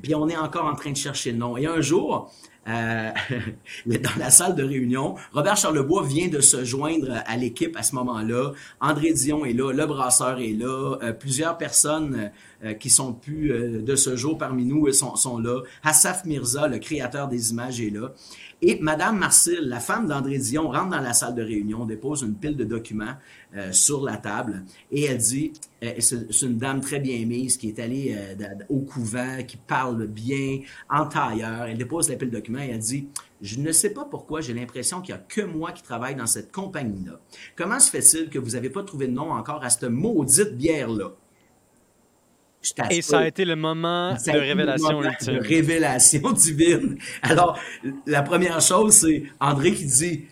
Puis 0.00 0.14
on 0.14 0.28
est 0.28 0.36
encore 0.36 0.66
en 0.66 0.76
train 0.76 0.92
de 0.92 0.96
chercher 0.96 1.32
le 1.32 1.38
nom. 1.38 1.56
Et 1.56 1.66
un 1.66 1.80
jour, 1.80 2.32
euh, 2.68 3.10
dans 3.86 4.18
la 4.18 4.30
salle 4.30 4.54
de 4.54 4.62
réunion. 4.62 5.16
Robert 5.32 5.56
Charlebois 5.56 6.04
vient 6.06 6.28
de 6.28 6.40
se 6.40 6.64
joindre 6.64 7.22
à 7.26 7.36
l'équipe 7.36 7.76
à 7.76 7.82
ce 7.82 7.94
moment-là. 7.96 8.52
André 8.80 9.12
Dion 9.12 9.44
est 9.44 9.52
là, 9.52 9.72
le 9.72 9.86
brasseur 9.86 10.38
est 10.38 10.52
là, 10.52 10.96
euh, 11.02 11.12
plusieurs 11.12 11.58
personnes 11.58 12.30
euh, 12.64 12.74
qui 12.74 12.88
sont 12.88 13.14
plus 13.14 13.48
de 13.48 13.96
ce 13.96 14.14
jour 14.14 14.38
parmi 14.38 14.64
nous 14.64 14.90
sont 14.92 15.38
là. 15.38 15.62
Hassaf 15.82 16.24
Mirza, 16.24 16.68
le 16.68 16.78
créateur 16.78 17.26
des 17.26 17.50
images, 17.50 17.80
est 17.80 17.90
là. 17.90 18.12
Et 18.64 18.78
Madame 18.80 19.18
Marcille, 19.18 19.64
la 19.64 19.80
femme 19.80 20.06
d'André 20.06 20.38
Dion, 20.38 20.70
rentre 20.70 20.90
dans 20.90 21.00
la 21.00 21.12
salle 21.14 21.34
de 21.34 21.42
réunion, 21.42 21.84
dépose 21.84 22.22
une 22.22 22.36
pile 22.36 22.56
de 22.56 22.62
documents 22.62 23.14
euh, 23.56 23.72
sur 23.72 24.04
la 24.04 24.16
table 24.16 24.62
et 24.92 25.02
elle 25.02 25.18
dit, 25.18 25.52
euh, 25.82 25.94
c'est 25.98 26.42
une 26.42 26.58
dame 26.58 26.80
très 26.80 27.00
bien 27.00 27.26
mise 27.26 27.56
qui 27.56 27.70
est 27.70 27.80
allée 27.80 28.14
euh, 28.16 28.46
au 28.68 28.78
couvent, 28.78 29.42
qui 29.42 29.56
parle 29.56 30.06
bien, 30.06 30.60
en 30.88 31.06
tailleur. 31.06 31.64
Elle 31.64 31.76
dépose 31.76 32.08
la 32.08 32.14
pile 32.14 32.30
de 32.30 32.36
documents 32.36 32.62
et 32.62 32.68
elle 32.68 32.78
dit, 32.78 33.08
je 33.40 33.58
ne 33.58 33.72
sais 33.72 33.90
pas 33.90 34.04
pourquoi 34.04 34.40
j'ai 34.40 34.54
l'impression 34.54 35.00
qu'il 35.00 35.12
n'y 35.12 35.20
a 35.20 35.24
que 35.24 35.40
moi 35.40 35.72
qui 35.72 35.82
travaille 35.82 36.14
dans 36.14 36.28
cette 36.28 36.52
compagnie-là. 36.52 37.18
Comment 37.56 37.80
se 37.80 37.90
fait-il 37.90 38.30
que 38.30 38.38
vous 38.38 38.50
n'avez 38.50 38.70
pas 38.70 38.84
trouvé 38.84 39.08
de 39.08 39.12
nom 39.12 39.32
encore 39.32 39.64
à 39.64 39.70
cette 39.70 39.90
maudite 39.90 40.56
bière-là? 40.56 41.10
Et 42.90 43.02
ça 43.02 43.20
a 43.20 43.26
été 43.26 43.44
le 43.44 43.56
moment 43.56 44.12
de 44.14 44.38
révélation 44.38 45.02
ultime. 45.02 45.34
De 45.34 45.40
révélation 45.40 46.32
divine. 46.32 46.98
Alors, 47.22 47.58
la 48.06 48.22
première 48.22 48.60
chose, 48.60 48.94
c'est 48.94 49.24
André 49.40 49.72
qui 49.72 49.86
dit 49.86 50.24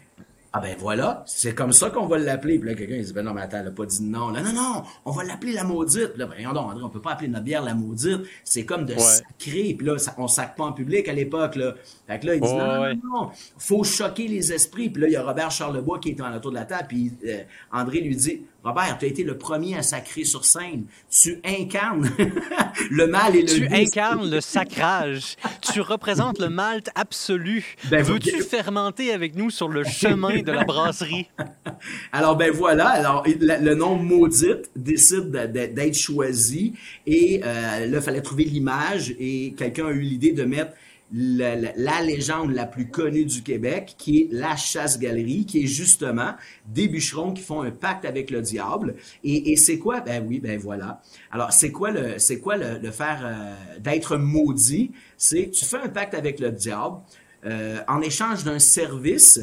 Ah 0.52 0.60
ben 0.60 0.76
voilà, 0.78 1.24
c'est 1.26 1.54
comme 1.54 1.72
ça 1.72 1.90
qu'on 1.90 2.06
va 2.06 2.18
l'appeler. 2.18 2.58
Puis 2.58 2.68
là, 2.68 2.74
quelqu'un 2.74 2.96
il 2.96 3.04
dit, 3.04 3.12
ben 3.12 3.22
non, 3.22 3.34
mais 3.34 3.42
attends, 3.42 3.58
elle 3.58 3.68
a 3.68 3.70
pas 3.72 3.86
dit 3.86 4.02
non. 4.02 4.30
Là, 4.30 4.42
non, 4.42 4.52
non, 4.52 4.82
on 5.04 5.10
va 5.10 5.24
l'appeler 5.24 5.52
la 5.52 5.64
maudite. 5.64 6.16
Là, 6.16 6.26
ben 6.26 6.42
non, 6.42 6.60
André, 6.60 6.82
on 6.84 6.88
peut 6.88 7.00
pas 7.00 7.12
appeler 7.12 7.28
notre 7.28 7.44
bière 7.44 7.62
la 7.62 7.74
maudite. 7.74 8.20
C'est 8.44 8.64
comme 8.64 8.84
de 8.84 8.96
sacrer. 8.96 9.74
Puis 9.76 9.86
là, 9.86 9.94
on 10.18 10.28
sac 10.28 10.56
pas 10.56 10.64
en 10.64 10.72
public 10.72 11.08
à 11.08 11.12
l'époque. 11.12 11.56
Là. 11.56 11.74
Fait 12.06 12.20
que 12.20 12.26
là, 12.26 12.34
il 12.36 12.40
dit, 12.40 12.52
non, 12.52 12.58
non, 12.58 12.94
non, 12.94 13.00
non, 13.04 13.30
faut 13.58 13.82
choquer 13.84 14.28
les 14.28 14.52
esprits. 14.52 14.90
Puis 14.90 15.02
là, 15.02 15.08
il 15.08 15.12
y 15.12 15.16
a 15.16 15.22
Robert 15.22 15.50
Charlebois 15.50 15.98
qui 15.98 16.10
est 16.10 16.20
en 16.20 16.34
autour 16.34 16.52
de 16.52 16.56
la 16.56 16.64
table. 16.64 16.86
Puis 16.88 17.12
euh, 17.26 17.42
André 17.72 18.00
lui 18.00 18.14
dit, 18.14 18.42
Robert, 18.62 18.98
tu 18.98 19.06
as 19.06 19.08
été 19.08 19.24
le 19.24 19.38
premier 19.38 19.76
à 19.76 19.82
sacrer 19.82 20.24
sur 20.24 20.44
scène. 20.44 20.84
Tu 21.10 21.40
incarnes 21.44 22.10
le 22.90 23.06
mal 23.06 23.34
et 23.34 23.42
le 23.42 23.48
Tu 23.48 23.66
incarnes 23.66 24.30
le 24.30 24.42
sacrage. 24.42 25.36
tu 25.72 25.80
représentes 25.80 26.38
le 26.38 26.50
mal 26.50 26.82
absolu. 26.94 27.76
Ben, 27.90 28.02
Veux-tu 28.02 28.42
fermenter 28.42 29.12
avec 29.12 29.34
nous 29.34 29.48
sur 29.48 29.68
le 29.68 29.82
chemin 29.84 30.42
de 30.42 30.52
la 30.52 30.64
brasserie? 30.64 31.30
Alors, 32.12 32.36
ben 32.36 32.50
voilà. 32.50 32.88
Alors, 32.88 33.24
le, 33.26 33.74
nom 33.74 33.96
maudite 33.96 34.70
décide 34.76 35.30
d'être 35.30 35.96
choisi. 35.96 36.74
Et 37.06 37.40
euh, 37.42 37.86
là, 37.86 37.98
il 37.98 38.02
fallait 38.02 38.20
trouver 38.20 38.44
l'image. 38.44 39.14
Et 39.18 39.54
quelqu'un 39.56 39.86
a 39.86 39.90
eu 39.90 40.00
l'idée 40.00 40.32
de 40.32 40.44
mettre 40.44 40.72
la, 41.12 42.02
légende 42.02 42.52
la 42.52 42.66
plus 42.66 42.88
connue 42.88 43.24
du 43.24 43.42
Québec, 43.42 43.94
qui 43.98 44.20
est 44.20 44.28
la 44.30 44.56
chasse-galerie, 44.56 45.44
qui 45.44 45.64
est 45.64 45.66
justement 45.66 46.34
des 46.66 46.88
bûcherons 46.88 47.32
qui 47.32 47.42
font 47.42 47.62
un 47.62 47.70
pacte 47.70 48.04
avec 48.04 48.30
le 48.30 48.40
diable. 48.40 48.94
Et, 49.24 49.56
c'est 49.56 49.78
quoi? 49.78 50.00
Ben 50.00 50.24
oui, 50.26 50.40
ben 50.40 50.58
voilà. 50.58 51.02
Alors, 51.30 51.52
c'est 51.52 51.72
quoi 51.72 51.90
le, 51.90 52.18
c'est 52.18 52.38
quoi 52.38 52.56
le, 52.56 52.90
faire 52.90 53.20
euh, 53.24 53.78
d'être 53.80 54.16
maudit? 54.16 54.92
C'est 55.16 55.50
tu 55.50 55.64
fais 55.64 55.78
un 55.78 55.88
pacte 55.88 56.14
avec 56.14 56.40
le 56.40 56.52
diable 56.52 56.98
euh, 57.44 57.80
en 57.88 58.00
échange 58.00 58.44
d'un 58.44 58.58
service 58.58 59.40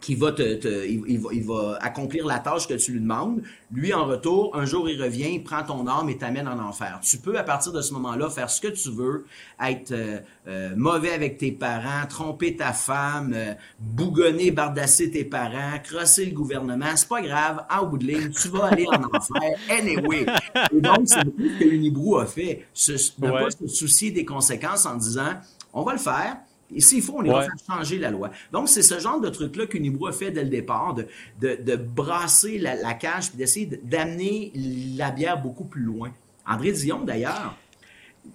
qui 0.00 0.14
va 0.14 0.32
te, 0.32 0.86
il, 0.86 1.18
va, 1.20 1.28
il, 1.32 1.44
va, 1.44 1.78
accomplir 1.80 2.26
la 2.26 2.38
tâche 2.38 2.66
que 2.66 2.74
tu 2.74 2.92
lui 2.92 3.00
demandes. 3.00 3.42
Lui, 3.72 3.92
en 3.94 4.06
retour, 4.06 4.56
un 4.56 4.64
jour, 4.64 4.88
il 4.88 5.00
revient, 5.00 5.28
il 5.32 5.44
prend 5.44 5.62
ton 5.62 5.86
âme 5.86 6.08
et 6.08 6.16
t'amène 6.16 6.48
en 6.48 6.58
enfer. 6.58 6.98
Tu 7.02 7.18
peux, 7.18 7.38
à 7.38 7.42
partir 7.42 7.72
de 7.72 7.82
ce 7.82 7.92
moment-là, 7.94 8.30
faire 8.30 8.50
ce 8.50 8.60
que 8.60 8.68
tu 8.68 8.90
veux, 8.90 9.26
être 9.62 9.92
euh, 9.92 10.18
euh, 10.48 10.74
mauvais 10.76 11.12
avec 11.12 11.38
tes 11.38 11.52
parents, 11.52 12.06
tromper 12.08 12.56
ta 12.56 12.72
femme, 12.72 13.32
euh, 13.34 13.54
bougonner, 13.78 14.50
bardasser 14.50 15.10
tes 15.10 15.24
parents, 15.24 15.78
crosser 15.84 16.26
le 16.26 16.32
gouvernement. 16.32 16.96
C'est 16.96 17.08
pas 17.08 17.22
grave, 17.22 17.64
en 17.70 17.86
bout 17.86 17.98
de 17.98 18.06
ligne, 18.06 18.30
tu 18.30 18.48
vas 18.48 18.66
aller 18.66 18.86
en 18.86 19.02
enfer 19.16 19.58
anyway. 19.68 20.26
Et 20.72 20.80
donc, 20.80 21.00
c'est 21.04 21.20
ce 21.20 21.58
que 21.58 21.64
l'Unibrou 21.64 22.18
a 22.18 22.26
fait. 22.26 22.66
Ce, 22.72 22.92
ne 23.18 23.30
pas 23.30 23.50
se 23.50 23.66
soucier 23.66 24.10
des 24.10 24.24
conséquences 24.24 24.86
en 24.86 24.96
disant, 24.96 25.34
on 25.72 25.82
va 25.82 25.92
le 25.92 25.98
faire, 25.98 26.38
et 26.74 26.80
s'il 26.80 27.02
faut, 27.02 27.14
on 27.18 27.24
ira 27.24 27.42
faire 27.42 27.54
changer 27.66 27.98
la 27.98 28.10
loi. 28.10 28.30
Donc, 28.52 28.68
c'est 28.68 28.82
ce 28.82 28.98
genre 28.98 29.20
de 29.20 29.28
truc-là 29.28 29.66
qu'Unibro 29.66 30.06
a 30.06 30.12
fait 30.12 30.30
dès 30.30 30.44
le 30.44 30.50
départ, 30.50 30.94
de, 30.94 31.06
de, 31.40 31.76
brasser 31.76 32.58
la, 32.58 32.94
cage 32.94 33.30
et 33.34 33.36
d'essayer 33.36 33.66
d'amener 33.66 34.52
la 34.96 35.10
bière 35.10 35.40
beaucoup 35.40 35.64
plus 35.64 35.82
loin. 35.82 36.12
André 36.46 36.72
Dion, 36.72 37.00
d'ailleurs, 37.02 37.56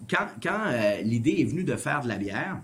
quand, 0.10 0.28
quand 0.42 0.60
euh, 0.68 1.02
l'idée 1.02 1.36
est 1.40 1.46
venue 1.46 1.64
de 1.64 1.76
faire 1.76 2.02
de 2.02 2.08
la 2.08 2.18
bière, 2.18 2.62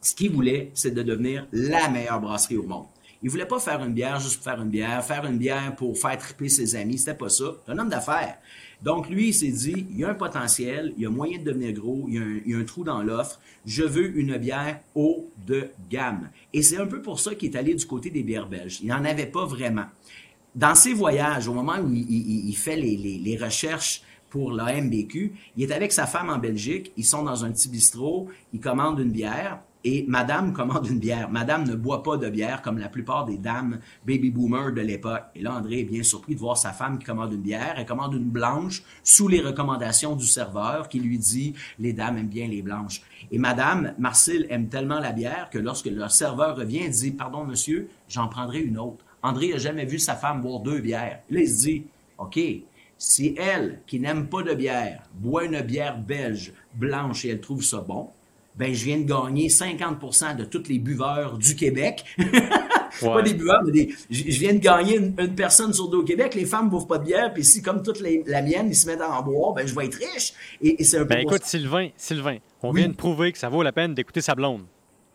ce 0.00 0.14
qu'il 0.14 0.32
voulait, 0.32 0.70
c'est 0.74 0.92
de 0.92 1.02
devenir 1.02 1.46
la 1.52 1.88
meilleure 1.88 2.20
brasserie 2.20 2.56
au 2.56 2.62
monde. 2.62 2.86
Il 3.22 3.28
voulait 3.28 3.46
pas 3.46 3.58
faire 3.58 3.84
une 3.84 3.92
bière 3.92 4.18
juste 4.18 4.36
pour 4.36 4.44
faire 4.44 4.62
une 4.62 4.70
bière, 4.70 5.04
faire 5.04 5.26
une 5.26 5.36
bière 5.36 5.74
pour 5.76 5.96
faire 5.98 6.16
triper 6.16 6.48
ses 6.48 6.74
amis, 6.74 6.98
c'était 6.98 7.14
pas 7.14 7.28
ça. 7.28 7.44
C'est 7.64 7.72
un 7.72 7.78
homme 7.78 7.90
d'affaires. 7.90 8.38
Donc, 8.82 9.10
lui, 9.10 9.28
il 9.28 9.34
s'est 9.34 9.48
dit, 9.48 9.86
il 9.90 9.98
y 9.98 10.04
a 10.04 10.10
un 10.10 10.14
potentiel, 10.14 10.94
il 10.96 11.02
y 11.02 11.06
a 11.06 11.10
moyen 11.10 11.38
de 11.38 11.44
devenir 11.44 11.72
gros, 11.72 12.06
il 12.08 12.42
y 12.46 12.54
a 12.54 12.58
un, 12.58 12.64
trou 12.64 12.82
dans 12.82 13.02
l'offre, 13.02 13.38
je 13.66 13.82
veux 13.82 14.16
une 14.16 14.36
bière 14.38 14.80
haut 14.94 15.30
de 15.46 15.68
gamme. 15.90 16.30
Et 16.52 16.62
c'est 16.62 16.78
un 16.78 16.86
peu 16.86 17.02
pour 17.02 17.20
ça 17.20 17.34
qu'il 17.34 17.52
est 17.52 17.58
allé 17.58 17.74
du 17.74 17.86
côté 17.86 18.10
des 18.10 18.22
bières 18.22 18.48
belges. 18.48 18.80
Il 18.82 18.88
n'en 18.88 19.04
avait 19.04 19.26
pas 19.26 19.44
vraiment. 19.44 19.84
Dans 20.54 20.74
ses 20.74 20.94
voyages, 20.94 21.46
au 21.46 21.52
moment 21.52 21.78
où 21.78 21.92
il, 21.92 22.56
fait 22.56 22.76
les, 22.76 23.38
recherches 23.40 24.02
pour 24.30 24.50
la 24.52 24.80
MBQ, 24.80 25.32
il 25.56 25.70
est 25.70 25.74
avec 25.74 25.92
sa 25.92 26.06
femme 26.06 26.30
en 26.30 26.38
Belgique, 26.38 26.92
ils 26.96 27.04
sont 27.04 27.22
dans 27.22 27.44
un 27.44 27.52
petit 27.52 27.68
bistrot, 27.68 28.28
il 28.52 28.60
commande 28.60 28.98
une 28.98 29.12
bière, 29.12 29.60
et 29.84 30.04
madame 30.08 30.52
commande 30.54 30.86
une 30.86 30.98
bière. 30.98 31.30
Madame 31.30 31.66
ne 31.66 31.74
boit 31.74 32.02
pas 32.02 32.16
de 32.16 32.28
bière 32.28 32.62
comme 32.62 32.78
la 32.78 32.88
plupart 32.88 33.24
des 33.24 33.38
dames 33.38 33.80
baby 34.06 34.30
boomers 34.30 34.72
de 34.72 34.80
l'époque. 34.80 35.24
Et 35.34 35.42
là, 35.42 35.54
André 35.54 35.80
est 35.80 35.84
bien 35.84 36.02
surpris 36.02 36.34
de 36.34 36.40
voir 36.40 36.56
sa 36.56 36.72
femme 36.72 36.98
qui 36.98 37.04
commande 37.04 37.32
une 37.32 37.40
bière. 37.40 37.74
Elle 37.76 37.86
commande 37.86 38.14
une 38.14 38.30
blanche 38.30 38.82
sous 39.02 39.28
les 39.28 39.40
recommandations 39.40 40.16
du 40.16 40.26
serveur 40.26 40.88
qui 40.88 41.00
lui 41.00 41.18
dit 41.18 41.54
les 41.78 41.92
dames 41.92 42.18
aiment 42.18 42.28
bien 42.28 42.48
les 42.48 42.62
blanches. 42.62 43.02
Et 43.30 43.38
madame, 43.38 43.94
Marcille 43.98 44.46
aime 44.50 44.68
tellement 44.68 44.98
la 45.00 45.12
bière 45.12 45.50
que 45.50 45.58
lorsque 45.58 45.86
le 45.86 46.08
serveur 46.08 46.56
revient, 46.56 46.82
elle 46.84 46.90
dit 46.90 47.10
pardon 47.12 47.44
monsieur, 47.44 47.88
j'en 48.08 48.28
prendrai 48.28 48.60
une 48.60 48.78
autre. 48.78 49.04
André 49.22 49.48
n'a 49.48 49.58
jamais 49.58 49.84
vu 49.84 49.98
sa 49.98 50.14
femme 50.14 50.40
boire 50.40 50.60
deux 50.60 50.80
bières. 50.80 51.20
Là, 51.30 51.40
il 51.40 51.48
se 51.48 51.62
dit, 51.62 51.84
OK, 52.18 52.38
si 52.96 53.34
elle, 53.38 53.80
qui 53.86 54.00
n'aime 54.00 54.28
pas 54.28 54.42
de 54.42 54.54
bière, 54.54 55.02
boit 55.14 55.44
une 55.44 55.60
bière 55.60 55.98
belge 55.98 56.52
blanche 56.74 57.24
et 57.24 57.30
elle 57.30 57.40
trouve 57.40 57.62
ça 57.62 57.80
bon, 57.80 58.10
ben 58.56 58.74
je 58.74 58.84
viens 58.84 58.98
de 58.98 59.04
gagner 59.04 59.48
50% 59.48 60.36
de 60.36 60.44
tous 60.44 60.68
les 60.68 60.78
buveurs 60.78 61.38
du 61.38 61.56
Québec. 61.56 62.04
Pas 63.00 63.22
des 63.22 63.34
buveurs, 63.34 63.62
mais 63.64 63.72
des, 63.72 63.94
je, 64.10 64.38
viens 64.38 64.52
de 64.52 64.58
gagner 64.58 64.96
une, 64.96 65.34
personne 65.34 65.72
sur 65.72 65.88
deux 65.88 65.98
au 65.98 66.04
Québec. 66.04 66.34
Les 66.34 66.44
femmes 66.44 66.66
ne 66.66 66.70
bouffent 66.70 66.88
pas 66.88 66.98
de 66.98 67.04
bière, 67.04 67.32
puis 67.32 67.44
si, 67.44 67.62
comme 67.62 67.82
toute 67.82 68.00
la 68.00 68.42
mienne, 68.42 68.66
ils 68.68 68.74
se 68.74 68.86
mettent 68.86 69.00
à 69.00 69.10
en 69.10 69.22
boire, 69.22 69.54
ben 69.54 69.66
je 69.66 69.74
vais 69.74 69.86
être 69.86 69.94
riche. 69.94 70.32
Et, 70.60 70.82
c'est 70.82 70.98
un 70.98 71.04
ben 71.04 71.20
écoute, 71.20 71.44
Sylvain, 71.44 71.88
Sylvain, 71.96 72.38
on 72.62 72.72
vient 72.72 72.88
de 72.88 72.94
prouver 72.94 73.32
que 73.32 73.38
ça 73.38 73.48
vaut 73.48 73.62
la 73.62 73.72
peine 73.72 73.94
d'écouter 73.94 74.20
sa 74.20 74.34
blonde. 74.34 74.62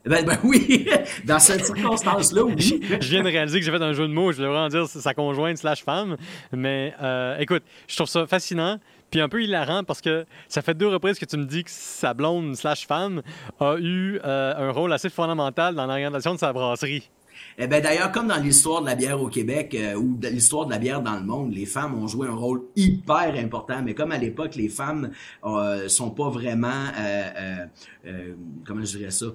Ben, 0.06 0.24
ben, 0.24 0.38
oui, 0.43 0.88
dans 1.26 1.39
cette 1.39 1.65
circonstance-là, 1.65 2.43
oui. 2.43 2.56
je 3.02 3.10
viens 3.10 3.24
de 3.24 3.30
réaliser 3.30 3.60
que 3.60 3.65
j'ai 3.65 3.71
fait 3.71 3.82
un 3.82 3.93
jeu 3.93 4.08
de 4.08 4.13
mots, 4.13 4.32
je 4.32 4.38
voulais 4.38 4.50
vraiment 4.50 4.69
dire 4.69 4.88
sa 4.88 5.13
conjointe 5.15 5.58
slash 5.58 5.84
femme. 5.84 6.15
Mais 6.52 6.93
euh, 7.02 7.39
écoute, 7.39 7.63
je 7.88 7.95
trouve 7.95 8.08
ça 8.08 8.28
fascinant. 8.28 8.80
Puis 9.11 9.21
un 9.21 9.29
peu 9.29 9.43
hilarant 9.43 9.83
parce 9.83 10.01
que 10.01 10.25
ça 10.47 10.61
fait 10.61 10.73
deux 10.73 10.87
reprises 10.87 11.19
que 11.19 11.25
tu 11.25 11.37
me 11.37 11.45
dis 11.45 11.63
que 11.63 11.71
sa 11.71 12.13
blonde 12.13 12.55
slash 12.55 12.85
femme 12.87 13.21
a 13.59 13.75
eu 13.77 14.19
euh, 14.23 14.53
un 14.57 14.71
rôle 14.71 14.91
assez 14.93 15.09
fondamental 15.09 15.75
dans 15.75 15.85
l'orientation 15.85 16.33
de 16.33 16.39
sa 16.39 16.51
brasserie. 16.53 17.09
Eh 17.57 17.67
ben 17.67 17.81
d'ailleurs, 17.81 18.11
comme 18.11 18.27
dans 18.27 18.37
l'histoire 18.37 18.81
de 18.81 18.87
la 18.87 18.95
bière 18.95 19.21
au 19.21 19.27
Québec 19.27 19.75
euh, 19.75 19.95
ou 19.95 20.17
de 20.17 20.27
l'histoire 20.27 20.65
de 20.65 20.71
la 20.71 20.77
bière 20.77 21.01
dans 21.01 21.15
le 21.15 21.23
monde, 21.25 21.53
les 21.53 21.65
femmes 21.65 21.95
ont 21.95 22.07
joué 22.07 22.27
un 22.27 22.35
rôle 22.35 22.63
hyper 22.75 23.33
important. 23.37 23.81
Mais 23.83 23.93
comme 23.93 24.11
à 24.11 24.17
l'époque, 24.17 24.55
les 24.55 24.69
femmes 24.69 25.11
euh, 25.45 25.87
sont 25.87 26.11
pas 26.11 26.29
vraiment, 26.29 26.87
euh, 26.99 27.65
comment 28.65 28.83
je 28.83 28.97
dirais 28.97 29.11
ça, 29.11 29.27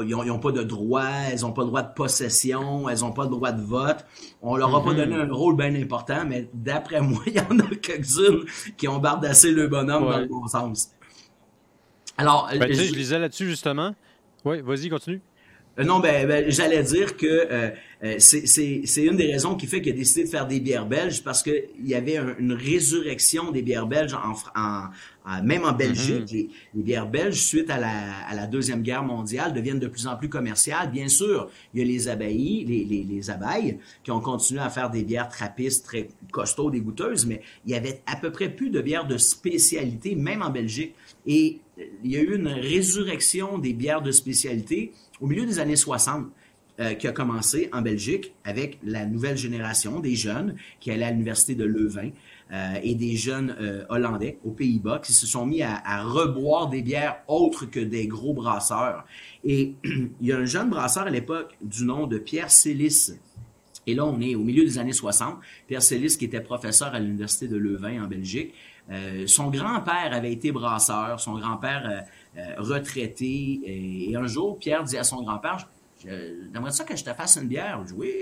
ils 0.00 0.08
n'ont 0.08 0.38
pas 0.38 0.52
de 0.52 0.62
droit, 0.62 1.04
elles 1.30 1.40
n'ont 1.40 1.52
pas 1.52 1.62
de 1.62 1.68
droit 1.68 1.82
de 1.82 1.92
possession, 1.92 2.88
elles 2.88 3.00
n'ont 3.00 3.12
pas 3.12 3.26
de 3.26 3.30
droit 3.30 3.52
de 3.52 3.62
vote. 3.62 4.04
On 4.42 4.56
leur 4.56 4.74
a 4.74 4.82
pas 4.82 4.92
mhm. 4.92 4.96
donné 4.96 5.14
un 5.16 5.32
rôle 5.32 5.56
bien 5.56 5.74
important, 5.74 6.24
mais 6.26 6.48
d'après 6.54 7.00
moi, 7.02 7.22
il 7.26 7.34
y 7.34 7.40
en 7.40 7.58
a 7.58 7.74
quelques-unes 7.76 8.44
qui 8.76 8.88
ont 8.88 8.98
bardassé 8.98 9.50
le 9.50 9.68
bonhomme 9.68 10.04
dans 10.04 10.18
le 10.18 10.26
bon 10.26 10.46
sens. 10.46 10.90
Alors, 12.16 12.48
ben, 12.58 12.72
je... 12.72 12.82
je 12.82 12.94
lisais 12.94 13.18
là-dessus 13.18 13.48
justement. 13.48 13.94
Oui, 14.44 14.60
vas-y, 14.60 14.88
continue. 14.88 15.20
Euh, 15.78 15.84
non, 15.84 16.00
ben, 16.00 16.26
ben, 16.26 16.50
j'allais 16.50 16.82
dire 16.82 17.16
que 17.16 17.26
euh, 17.26 17.70
euh, 18.04 18.16
c'est 18.18 19.04
une 19.04 19.16
des 19.16 19.32
raisons 19.32 19.56
qui 19.56 19.66
fait 19.66 19.80
qu'il 19.80 19.92
a 19.92 19.96
décidé 19.96 20.24
de 20.24 20.28
faire 20.28 20.46
des 20.46 20.60
bières 20.60 20.86
belges 20.86 21.22
parce 21.22 21.42
qu'il 21.42 21.64
y 21.84 21.94
avait 21.94 22.18
une 22.38 22.52
résurrection 22.52 23.50
des 23.50 23.62
bières 23.62 23.86
belges 23.86 24.14
en, 24.14 24.34
en, 24.60 25.42
même 25.42 25.64
en 25.64 25.72
Belgique. 25.72 26.26
Mm-hmm. 26.26 26.48
les, 26.74 26.82
bières 26.82 27.08
belges, 27.08 27.40
suite 27.40 27.70
à 27.70 27.78
la, 27.78 28.14
à 28.28 28.34
la, 28.34 28.46
Deuxième 28.46 28.82
Guerre 28.82 29.02
mondiale, 29.02 29.52
deviennent 29.52 29.78
de 29.78 29.88
plus 29.88 30.06
en 30.06 30.16
plus 30.16 30.28
commerciales. 30.28 30.90
Bien 30.90 31.08
sûr, 31.08 31.48
il 31.72 31.80
y 31.80 31.82
a 31.82 31.86
les 31.86 32.08
abbayes, 32.08 32.64
les, 32.68 32.84
les, 32.84 33.02
les 33.02 33.30
abeilles 33.30 33.78
qui 34.02 34.10
ont 34.10 34.20
continué 34.20 34.60
à 34.60 34.70
faire 34.70 34.90
des 34.90 35.02
bières 35.02 35.28
trappistes 35.28 35.86
très 35.86 36.08
costauds, 36.30 36.70
dégoûteuses, 36.70 37.26
mais 37.26 37.40
il 37.64 37.72
y 37.72 37.74
avait 37.74 38.02
à 38.06 38.16
peu 38.16 38.30
près 38.30 38.48
plus 38.48 38.70
de 38.70 38.80
bières 38.80 39.06
de 39.06 39.16
spécialité, 39.16 40.14
même 40.14 40.42
en 40.42 40.50
Belgique. 40.50 40.94
Et 41.26 41.60
il 41.76 42.10
y 42.10 42.16
a 42.16 42.20
eu 42.20 42.36
une 42.36 42.48
résurrection 42.48 43.58
des 43.58 43.72
bières 43.72 44.02
de 44.02 44.12
spécialité 44.12 44.92
au 45.20 45.26
milieu 45.26 45.46
des 45.46 45.58
années 45.58 45.76
60, 45.76 46.26
euh, 46.80 46.94
qui 46.94 47.06
a 47.06 47.12
commencé 47.12 47.68
en 47.72 47.82
Belgique 47.82 48.34
avec 48.42 48.80
la 48.82 49.06
nouvelle 49.06 49.36
génération 49.36 50.00
des 50.00 50.16
jeunes 50.16 50.56
qui 50.80 50.90
allaient 50.90 51.04
à 51.04 51.12
l'université 51.12 51.54
de 51.54 51.62
Leuven 51.62 52.10
euh, 52.52 52.74
et 52.82 52.96
des 52.96 53.14
jeunes 53.14 53.54
euh, 53.60 53.84
hollandais 53.90 54.40
aux 54.44 54.50
Pays-Bas 54.50 54.98
qui 54.98 55.12
se 55.12 55.24
sont 55.24 55.46
mis 55.46 55.62
à, 55.62 56.02
reboire 56.02 56.68
des 56.68 56.82
bières 56.82 57.18
autres 57.28 57.66
que 57.66 57.78
des 57.78 58.08
gros 58.08 58.34
brasseurs. 58.34 59.04
Et 59.44 59.76
il 59.84 60.26
y 60.26 60.32
a 60.32 60.38
un 60.38 60.46
jeune 60.46 60.68
brasseur 60.68 61.04
à 61.04 61.10
l'époque 61.10 61.56
du 61.62 61.84
nom 61.84 62.08
de 62.08 62.18
Pierre 62.18 62.50
Célis. 62.50 63.12
Et 63.86 63.94
là, 63.94 64.04
on 64.04 64.20
est 64.20 64.34
au 64.34 64.42
milieu 64.42 64.64
des 64.64 64.76
années 64.78 64.92
60. 64.92 65.36
Pierre 65.68 65.80
Célis, 65.82 66.16
qui 66.18 66.24
était 66.24 66.40
professeur 66.40 66.92
à 66.92 66.98
l'université 66.98 67.46
de 67.46 67.56
Leuven 67.56 68.02
en 68.02 68.08
Belgique, 68.08 68.52
son 69.26 69.50
grand-père 69.50 70.10
avait 70.12 70.32
été 70.32 70.52
brasseur. 70.52 71.20
Son 71.20 71.38
grand-père 71.38 72.04
euh, 72.36 72.42
retraité. 72.58 73.60
Et, 73.64 74.16
un 74.16 74.26
jour, 74.26 74.58
Pierre 74.58 74.84
dit 74.84 74.98
à 74.98 75.04
son 75.04 75.22
grand-père, 75.22 75.68
j'aimerais 76.04 76.72
ça 76.72 76.84
que 76.84 76.96
je 76.96 77.04
te 77.04 77.12
fasse 77.14 77.36
une 77.36 77.48
bière. 77.48 77.80
Je 77.82 77.92
dis, 77.92 77.94
oui, 77.96 78.12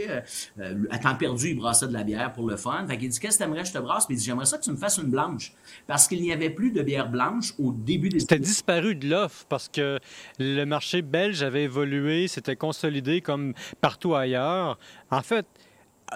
à 0.91 0.99
temps 0.99 1.17
perdu, 1.17 1.49
il 1.51 1.57
brassait 1.57 1.89
de 1.89 1.93
la 1.93 2.05
bière 2.05 2.33
pour 2.33 2.49
le 2.49 2.57
fun. 2.57 2.87
Fait 2.87 2.97
qu'il 2.97 3.09
dit, 3.09 3.19
qu'est-ce 3.19 3.39
que 3.39 3.45
t'aimerais 3.45 3.63
que 3.63 3.69
je 3.69 3.73
te 3.73 3.79
brasse? 3.79 4.07
Puis 4.07 4.15
il 4.15 4.19
dit, 4.19 4.25
j'aimerais 4.25 4.47
ça 4.47 4.59
que 4.59 4.65
tu 4.65 4.71
me 4.71 4.77
fasses 4.77 4.99
une 4.99 5.11
blanche. 5.11 5.53
Parce 5.87 6.07
qu'il 6.07 6.23
n'y 6.23 6.33
avait 6.33 6.51
plus 6.51 6.71
de 6.71 6.83
bière 6.83 7.11
blanche 7.11 7.55
au 7.59 7.73
début 7.73 8.09
des... 8.09 8.21
C'était 8.21 8.39
disparu 8.39 8.95
de 8.95 9.09
l'offre 9.09 9.45
parce 9.49 9.69
que 9.69 9.99
le 10.39 10.65
marché 10.65 11.03
belge 11.03 11.43
avait 11.43 11.65
évolué, 11.65 12.29
s'était 12.29 12.57
consolidé 12.57 13.21
comme 13.21 13.55
partout 13.81 14.15
ailleurs. 14.15 14.79
En 15.11 15.23
fait, 15.23 15.47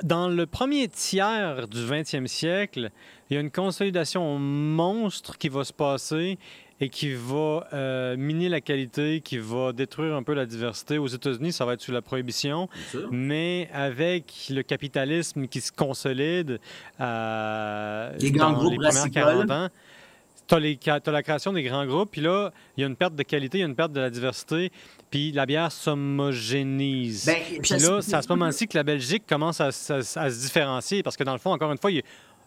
dans 0.02 0.28
le 0.28 0.46
premier 0.46 0.88
tiers 0.88 1.68
du 1.68 1.78
20e 1.78 2.26
siècle, 2.26 2.90
il 3.28 3.34
y 3.34 3.36
a 3.36 3.40
une 3.40 3.50
consolidation 3.50 4.38
monstre 4.38 5.38
qui 5.38 5.48
va 5.48 5.64
se 5.64 5.72
passer 5.72 6.38
et 6.80 6.88
qui 6.90 7.14
va 7.14 7.66
euh, 7.72 8.16
miner 8.16 8.48
la 8.48 8.60
qualité, 8.60 9.20
qui 9.20 9.38
va 9.38 9.72
détruire 9.72 10.14
un 10.14 10.22
peu 10.22 10.34
la 10.34 10.44
diversité. 10.44 10.98
Aux 10.98 11.06
États-Unis, 11.06 11.52
ça 11.52 11.64
va 11.64 11.72
être 11.72 11.80
sous 11.80 11.92
la 11.92 12.02
prohibition, 12.02 12.68
mais 13.10 13.68
avec 13.72 14.48
le 14.50 14.62
capitalisme 14.62 15.46
qui 15.46 15.60
se 15.60 15.72
consolide 15.72 16.60
euh, 17.00 18.12
les 18.18 18.30
grands 18.30 18.52
groupes 18.52 18.72
les 18.72 18.88
premières 18.88 19.10
40 19.10 19.50
ans, 19.50 19.68
tu 20.46 20.54
as, 20.54 21.10
la 21.10 21.22
création 21.22 21.52
des 21.52 21.62
grands 21.62 21.86
groupes, 21.86 22.10
puis 22.10 22.20
là, 22.20 22.50
il 22.76 22.82
y 22.82 22.84
a 22.84 22.86
une 22.86 22.96
perte 22.96 23.14
de 23.14 23.22
qualité, 23.22 23.58
il 23.58 23.60
y 23.62 23.64
a 23.64 23.66
une 23.66 23.74
perte 23.74 23.92
de 23.92 24.00
la 24.00 24.10
diversité, 24.10 24.70
puis 25.10 25.32
la 25.32 25.46
bière 25.46 25.72
s'homogénise. 25.72 27.26
Ben, 27.26 27.60
puis 27.60 27.74
là, 27.78 28.00
c'est 28.02 28.14
à 28.14 28.22
ce 28.22 28.28
moment-ci 28.28 28.68
que 28.68 28.76
la 28.76 28.84
Belgique 28.84 29.24
commence 29.28 29.60
à, 29.60 29.72
se 29.72 30.40
différencier, 30.40 31.02
parce 31.02 31.16
que 31.16 31.24
dans 31.24 31.32
le 31.32 31.38
fond, 31.38 31.52
encore 31.52 31.72
une 31.72 31.78
fois, 31.78 31.90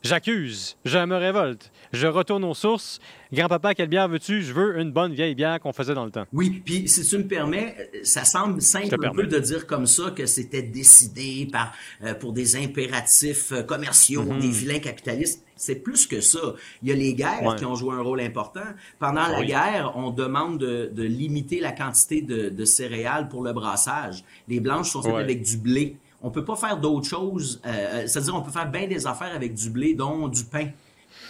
j'accuse, 0.03 0.77
je 0.85 0.97
me 0.99 1.15
révolte, 1.15 1.71
je 1.93 2.07
retourne 2.07 2.43
aux 2.43 2.53
sources. 2.53 2.99
Grand-papa, 3.31 3.75
quelle 3.75 3.89
bière 3.89 4.07
veux-tu? 4.07 4.41
Je 4.41 4.53
veux 4.53 4.79
une 4.79 4.91
bonne 4.91 5.13
vieille 5.13 5.35
bière 5.35 5.59
qu'on 5.59 5.73
faisait 5.73 5.93
dans 5.93 6.05
le 6.05 6.11
temps. 6.11 6.25
Oui, 6.33 6.61
puis 6.65 6.87
si 6.87 7.05
tu 7.05 7.17
me 7.17 7.27
permets, 7.27 7.91
ça 8.03 8.25
semble 8.25 8.61
simple 8.61 8.95
un 9.05 9.11
peu 9.11 9.27
de 9.27 9.39
dire 9.39 9.67
comme 9.67 9.85
ça 9.85 10.11
que 10.11 10.25
c'était 10.25 10.63
décidé 10.63 11.47
par, 11.51 11.73
euh, 12.03 12.15
pour 12.15 12.33
des 12.33 12.55
impératifs 12.55 13.51
euh, 13.51 13.61
commerciaux, 13.61 14.23
mm-hmm. 14.23 14.39
des 14.39 14.49
vilains 14.49 14.79
capitalistes. 14.79 15.43
C'est 15.55 15.75
plus 15.75 16.07
que 16.07 16.21
ça. 16.21 16.39
Il 16.81 16.89
y 16.89 16.91
a 16.93 16.95
les 16.95 17.13
guerres 17.13 17.55
qui 17.57 17.65
ont 17.65 17.75
joué 17.75 17.93
un 17.93 18.01
rôle 18.01 18.21
important. 18.21 18.63
Pendant 18.97 19.27
la 19.27 19.43
guerre, 19.43 19.91
on 19.95 20.09
demande 20.09 20.57
de, 20.57 21.03
limiter 21.03 21.59
la 21.59 21.73
quantité 21.73 22.21
de, 22.21 22.65
céréales 22.65 23.27
pour 23.27 23.43
le 23.43 23.51
brassage. 23.51 24.23
Les 24.47 24.61
blanches 24.61 24.91
sont 24.91 25.01
faites 25.01 25.13
avec 25.15 25.43
du 25.43 25.57
blé. 25.57 25.97
On 26.21 26.31
peut 26.31 26.43
pas 26.43 26.55
faire 26.55 26.77
d'autres 26.77 27.07
choses. 27.07 27.61
Euh, 27.65 27.69
euh, 27.69 28.07
c'est-à-dire, 28.07 28.35
on 28.35 28.41
peut 28.41 28.51
faire 28.51 28.69
bien 28.69 28.87
des 28.87 29.07
affaires 29.07 29.33
avec 29.33 29.53
du 29.53 29.69
blé, 29.69 29.93
dont 29.93 30.27
du 30.27 30.43
pain. 30.43 30.67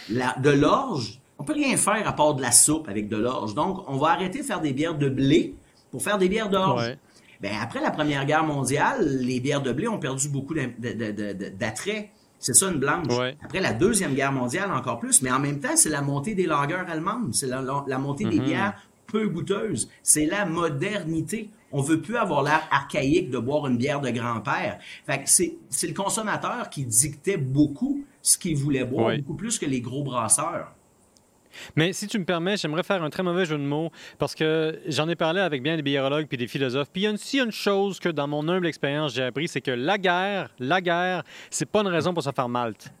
de 0.08 0.50
l'orge, 0.50 1.20
on 1.38 1.44
peut 1.44 1.54
rien 1.54 1.76
faire 1.76 2.06
à 2.06 2.12
part 2.12 2.34
de 2.34 2.42
la 2.42 2.52
soupe 2.52 2.88
avec 2.88 3.08
de 3.08 3.16
l'orge. 3.16 3.54
Donc, 3.54 3.84
on 3.88 3.96
va 3.96 4.08
arrêter 4.08 4.40
de 4.40 4.44
faire 4.44 4.60
des 4.60 4.72
bières 4.72 4.96
de 4.96 5.08
blé 5.08 5.54
pour 5.90 6.02
faire 6.02 6.18
des 6.18 6.28
bières 6.28 6.50
d'orge. 6.50 6.96
Ben, 7.40 7.52
après 7.60 7.80
la 7.80 7.90
Première 7.90 8.26
Guerre 8.26 8.44
mondiale, 8.44 9.06
les 9.20 9.40
bières 9.40 9.62
de 9.62 9.72
blé 9.72 9.88
ont 9.88 9.98
perdu 9.98 10.28
beaucoup 10.28 10.54
d'attrait. 10.54 12.10
C'est 12.38 12.54
ça 12.54 12.70
une 12.70 12.78
blanche. 12.78 13.06
Après 13.42 13.60
la 13.60 13.72
Deuxième 13.72 14.14
Guerre 14.14 14.32
mondiale, 14.32 14.70
encore 14.72 14.98
plus. 14.98 15.22
Mais 15.22 15.30
en 15.30 15.38
même 15.38 15.60
temps, 15.60 15.76
c'est 15.76 15.88
la 15.88 16.02
montée 16.02 16.34
des 16.34 16.46
lagueurs 16.46 16.88
allemandes. 16.88 17.34
C'est 17.34 17.46
la, 17.46 17.98
montée 17.98 18.24
des 18.24 18.38
mhm. 18.38 18.44
bières 18.44 18.74
peu 19.06 19.28
goûteuses. 19.28 19.88
C'est 20.02 20.26
la 20.26 20.44
modernité. 20.44 21.50
On 21.72 21.82
veut 21.82 22.00
plus 22.00 22.16
avoir 22.16 22.42
l'air 22.42 22.62
archaïque 22.70 23.30
de 23.30 23.38
boire 23.38 23.66
une 23.66 23.76
bière 23.76 24.00
de 24.00 24.10
grand-père. 24.10 24.78
Fait 25.06 25.22
c'est, 25.24 25.86
le 25.86 25.94
consommateur 25.94 26.68
qui 26.70 26.84
dictait 26.84 27.36
beaucoup 27.36 28.04
ce 28.22 28.36
qu'il 28.36 28.56
voulait 28.56 28.84
boire, 28.84 29.16
beaucoup 29.16 29.34
plus 29.34 29.58
que 29.58 29.66
les 29.66 29.80
gros 29.80 30.02
brasseurs. 30.02 30.72
Mais 31.76 31.92
si 31.92 32.06
tu 32.06 32.18
me 32.18 32.24
permets, 32.24 32.56
j'aimerais 32.56 32.82
faire 32.82 33.02
un 33.02 33.10
très 33.10 33.22
mauvais 33.22 33.44
jeu 33.44 33.56
de 33.58 33.62
mots 33.62 33.90
parce 34.18 34.34
que 34.34 34.78
j'en 34.86 35.08
ai 35.08 35.16
parlé 35.16 35.40
avec 35.40 35.62
bien 35.62 35.76
des 35.76 35.82
biologues 35.82 36.26
puis 36.26 36.36
des 36.36 36.46
philosophes. 36.46 36.90
Puis 36.92 37.02
il 37.02 37.04
y 37.04 37.08
a 37.08 37.12
aussi 37.12 37.38
une 37.38 37.52
chose 37.52 37.98
que 37.98 38.08
dans 38.08 38.28
mon 38.28 38.48
humble 38.48 38.66
expérience 38.66 39.14
j'ai 39.14 39.24
appris, 39.24 39.48
c'est 39.48 39.60
que 39.60 39.70
la 39.70 39.98
guerre, 39.98 40.50
la 40.58 40.80
guerre, 40.80 41.22
c'est 41.50 41.66
pas 41.66 41.80
une 41.80 41.88
raison 41.88 42.14
pour 42.14 42.22
se 42.22 42.30
faire 42.30 42.48
malte. 42.48 42.92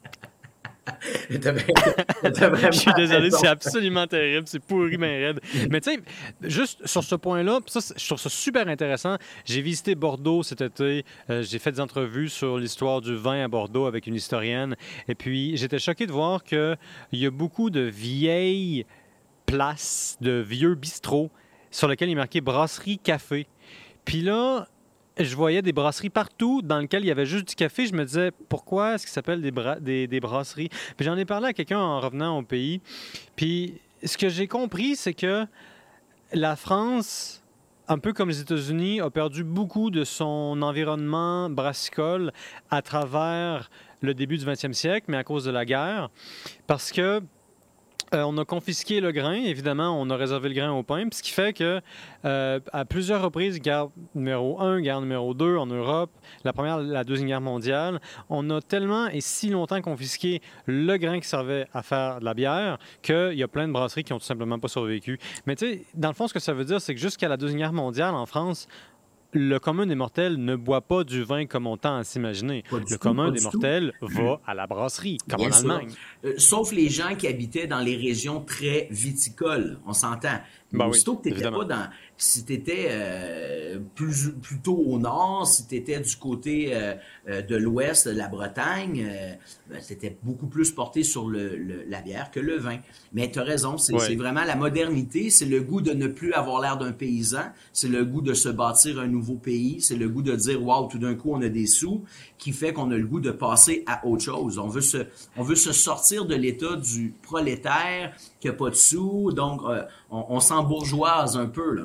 Je 1.30 2.70
suis 2.72 2.92
désolé, 2.94 3.30
c'est 3.30 3.46
absolument 3.46 4.06
terrible, 4.06 4.46
c'est 4.46 4.60
pourri, 4.60 4.98
mais 4.98 5.26
raide. 5.26 5.40
Mais 5.70 5.80
tu 5.80 5.92
sais, 5.92 6.00
juste 6.42 6.86
sur 6.86 7.04
ce 7.04 7.14
point-là, 7.14 7.60
je 7.66 8.06
trouve 8.06 8.18
ça 8.18 8.28
super 8.28 8.68
intéressant. 8.68 9.16
J'ai 9.44 9.62
visité 9.62 9.94
Bordeaux 9.94 10.42
cet 10.42 10.60
été, 10.60 11.04
euh, 11.28 11.42
j'ai 11.42 11.58
fait 11.58 11.72
des 11.72 11.80
entrevues 11.80 12.28
sur 12.28 12.58
l'histoire 12.58 13.00
du 13.00 13.14
vin 13.14 13.44
à 13.44 13.48
Bordeaux 13.48 13.86
avec 13.86 14.06
une 14.06 14.14
historienne, 14.14 14.76
et 15.08 15.14
puis 15.14 15.56
j'étais 15.56 15.78
choqué 15.78 16.06
de 16.06 16.12
voir 16.12 16.44
qu'il 16.44 16.76
y 17.12 17.26
a 17.26 17.30
beaucoup 17.30 17.70
de 17.70 17.80
vieilles 17.80 18.86
places, 19.46 20.16
de 20.20 20.32
vieux 20.32 20.74
bistrots 20.74 21.30
sur 21.70 21.88
lesquels 21.88 22.08
il 22.08 22.12
est 22.12 22.16
marqué 22.16 22.40
brasserie 22.40 22.98
café. 22.98 23.46
Puis 24.04 24.22
là, 24.22 24.66
je 25.18 25.36
voyais 25.36 25.62
des 25.62 25.72
brasseries 25.72 26.10
partout 26.10 26.62
dans 26.62 26.78
lesquelles 26.78 27.04
il 27.04 27.08
y 27.08 27.10
avait 27.10 27.26
juste 27.26 27.48
du 27.48 27.54
café. 27.54 27.86
Je 27.86 27.94
me 27.94 28.04
disais, 28.04 28.30
pourquoi 28.48 28.94
est-ce 28.94 29.04
que 29.04 29.10
ça 29.10 29.16
s'appelle 29.16 29.42
des, 29.42 30.06
des, 30.06 30.20
brasseries? 30.20 30.68
Puis 30.96 31.04
j'en 31.04 31.16
ai 31.16 31.24
parlé 31.24 31.48
à 31.48 31.52
quelqu'un 31.52 31.78
en 31.78 32.00
revenant 32.00 32.38
au 32.38 32.42
pays. 32.42 32.80
Puis 33.36 33.80
ce 34.04 34.16
que 34.16 34.28
j'ai 34.28 34.46
compris, 34.46 34.96
c'est 34.96 35.14
que 35.14 35.46
la 36.32 36.56
France, 36.56 37.42
un 37.88 37.98
peu 37.98 38.12
comme 38.12 38.28
les 38.28 38.40
États-Unis, 38.40 39.00
a 39.00 39.10
perdu 39.10 39.44
beaucoup 39.44 39.90
de 39.90 40.04
son 40.04 40.62
environnement 40.62 41.50
brassicole 41.50 42.32
à 42.70 42.82
travers 42.82 43.70
le 44.00 44.14
début 44.14 44.38
du 44.38 44.46
20e 44.46 44.72
siècle, 44.72 45.06
mais 45.08 45.18
à 45.18 45.24
cause 45.24 45.44
de 45.44 45.50
la 45.50 45.64
guerre. 45.64 46.10
Parce 46.66 46.92
que 46.92 47.20
euh, 48.12 48.22
on 48.22 48.36
a 48.38 48.44
confisqué 48.44 49.00
le 49.00 49.12
grain, 49.12 49.34
évidemment, 49.34 50.00
on 50.00 50.10
a 50.10 50.16
réservé 50.16 50.48
le 50.48 50.54
grain 50.54 50.72
au 50.72 50.82
pain, 50.82 51.04
ce 51.12 51.22
qui 51.22 51.30
fait 51.30 51.52
que 51.52 51.80
euh, 52.24 52.58
à 52.72 52.84
plusieurs 52.84 53.22
reprises, 53.22 53.60
guerre 53.60 53.88
numéro 54.14 54.60
1, 54.60 54.80
guerre 54.80 55.00
numéro 55.00 55.32
2 55.32 55.56
en 55.56 55.66
Europe, 55.66 56.10
la 56.44 56.52
première, 56.52 56.78
la 56.78 57.04
deuxième 57.04 57.28
guerre 57.28 57.40
mondiale, 57.40 58.00
on 58.28 58.50
a 58.50 58.60
tellement 58.60 59.06
et 59.08 59.20
si 59.20 59.50
longtemps 59.50 59.80
confisqué 59.80 60.42
le 60.66 60.96
grain 60.96 61.20
qui 61.20 61.28
servait 61.28 61.66
à 61.72 61.82
faire 61.82 62.20
de 62.20 62.24
la 62.24 62.34
bière 62.34 62.78
qu'il 63.02 63.34
y 63.34 63.42
a 63.42 63.48
plein 63.48 63.68
de 63.68 63.72
brasseries 63.72 64.04
qui 64.04 64.12
ont 64.12 64.18
tout 64.18 64.24
simplement 64.24 64.58
pas 64.58 64.68
survécu. 64.68 65.18
Mais 65.46 65.54
tu 65.54 65.66
sais, 65.66 65.82
dans 65.94 66.08
le 66.08 66.14
fond, 66.14 66.26
ce 66.26 66.34
que 66.34 66.40
ça 66.40 66.52
veut 66.52 66.64
dire, 66.64 66.80
c'est 66.80 66.94
que 66.94 67.00
jusqu'à 67.00 67.28
la 67.28 67.36
deuxième 67.36 67.60
guerre 67.60 67.72
mondiale, 67.72 68.14
en 68.14 68.26
France, 68.26 68.66
le 69.32 69.58
commun 69.58 69.86
des 69.86 69.94
mortels 69.94 70.36
ne 70.36 70.56
boit 70.56 70.80
pas 70.80 71.04
du 71.04 71.22
vin 71.22 71.46
comme 71.46 71.66
on 71.66 71.76
tend 71.76 71.96
à 71.96 72.04
s'imaginer. 72.04 72.64
Le 72.70 72.96
commun 72.96 73.30
des 73.30 73.40
mortels 73.40 73.92
va 74.00 74.40
à 74.46 74.54
la 74.54 74.66
brasserie, 74.66 75.18
comme 75.28 75.42
en 75.42 75.50
Allemagne. 75.50 75.90
Euh, 76.24 76.34
sauf 76.36 76.72
les 76.72 76.88
gens 76.88 77.14
qui 77.16 77.26
habitaient 77.26 77.66
dans 77.66 77.80
les 77.80 77.96
régions 77.96 78.40
très 78.40 78.88
viticoles, 78.90 79.78
on 79.86 79.92
s'entend. 79.92 80.40
Ben 80.72 80.86
Aussitôt 80.86 81.16
que 81.16 81.28
tu 81.28 81.34
n'étais 81.34 81.50
pas 81.50 81.64
dans 81.64 81.88
si 82.20 82.44
tu 82.44 82.52
étais 82.52 82.88
euh, 82.90 83.78
plus, 83.94 84.32
plutôt 84.42 84.76
au 84.76 84.98
nord, 84.98 85.46
si 85.46 85.66
tu 85.66 85.74
étais 85.74 85.98
du 85.98 86.16
côté 86.16 86.70
euh, 86.72 86.94
euh, 87.28 87.40
de 87.40 87.56
l'ouest 87.56 88.06
de 88.08 88.14
la 88.14 88.28
Bretagne, 88.28 89.08
ben, 89.70 89.78
c'était 89.80 90.16
beaucoup 90.22 90.46
plus 90.46 90.70
porté 90.70 91.02
sur 91.02 91.28
le, 91.28 91.84
la 91.88 92.02
bière 92.02 92.30
que 92.30 92.38
le 92.38 92.58
vin. 92.58 92.78
Mais 93.14 93.30
tu 93.30 93.38
as 93.38 93.42
raison, 93.42 93.78
c'est 93.78 94.14
vraiment 94.16 94.44
la 94.44 94.54
modernité, 94.54 95.30
c'est 95.30 95.46
le 95.46 95.62
goût 95.62 95.80
de 95.80 95.92
ne 95.92 96.08
plus 96.08 96.34
avoir 96.34 96.60
l'air 96.60 96.76
d'un 96.76 96.92
paysan, 96.92 97.52
c'est 97.72 97.88
le 97.88 98.04
goût 98.04 98.20
de 98.20 98.34
se 98.34 98.50
bâtir 98.50 99.00
un 99.00 99.06
nouveau 99.06 99.36
pays, 99.36 99.80
c'est 99.80 99.96
le 99.96 100.08
goût 100.08 100.22
de 100.22 100.36
dire, 100.36 100.62
waouh, 100.62 100.88
tout 100.88 100.98
d'un 100.98 101.14
coup, 101.14 101.32
on 101.32 101.40
a 101.40 101.48
des 101.48 101.66
sous, 101.66 102.04
qui 102.36 102.52
fait 102.52 102.74
qu'on 102.74 102.90
a 102.90 102.96
le 102.96 103.06
goût 103.06 103.20
de 103.20 103.30
passer 103.30 103.82
à 103.86 104.06
autre 104.06 104.24
chose. 104.24 104.58
On 104.58 104.68
veut 104.68 104.82
se, 104.82 104.98
on 105.38 105.42
veut 105.42 105.56
se 105.56 105.72
sortir 105.72 106.26
de 106.26 106.34
l'état 106.34 106.76
du 106.76 107.14
prolétaire 107.22 108.14
qui 108.40 108.48
n'a 108.48 108.54
pas 108.54 108.70
de 108.70 108.74
sous, 108.74 109.32
donc 109.32 109.60
on, 110.10 110.26
on 110.28 110.40
s'embourgeoise 110.40 111.36
un 111.36 111.46
peu, 111.46 111.74
là. 111.74 111.84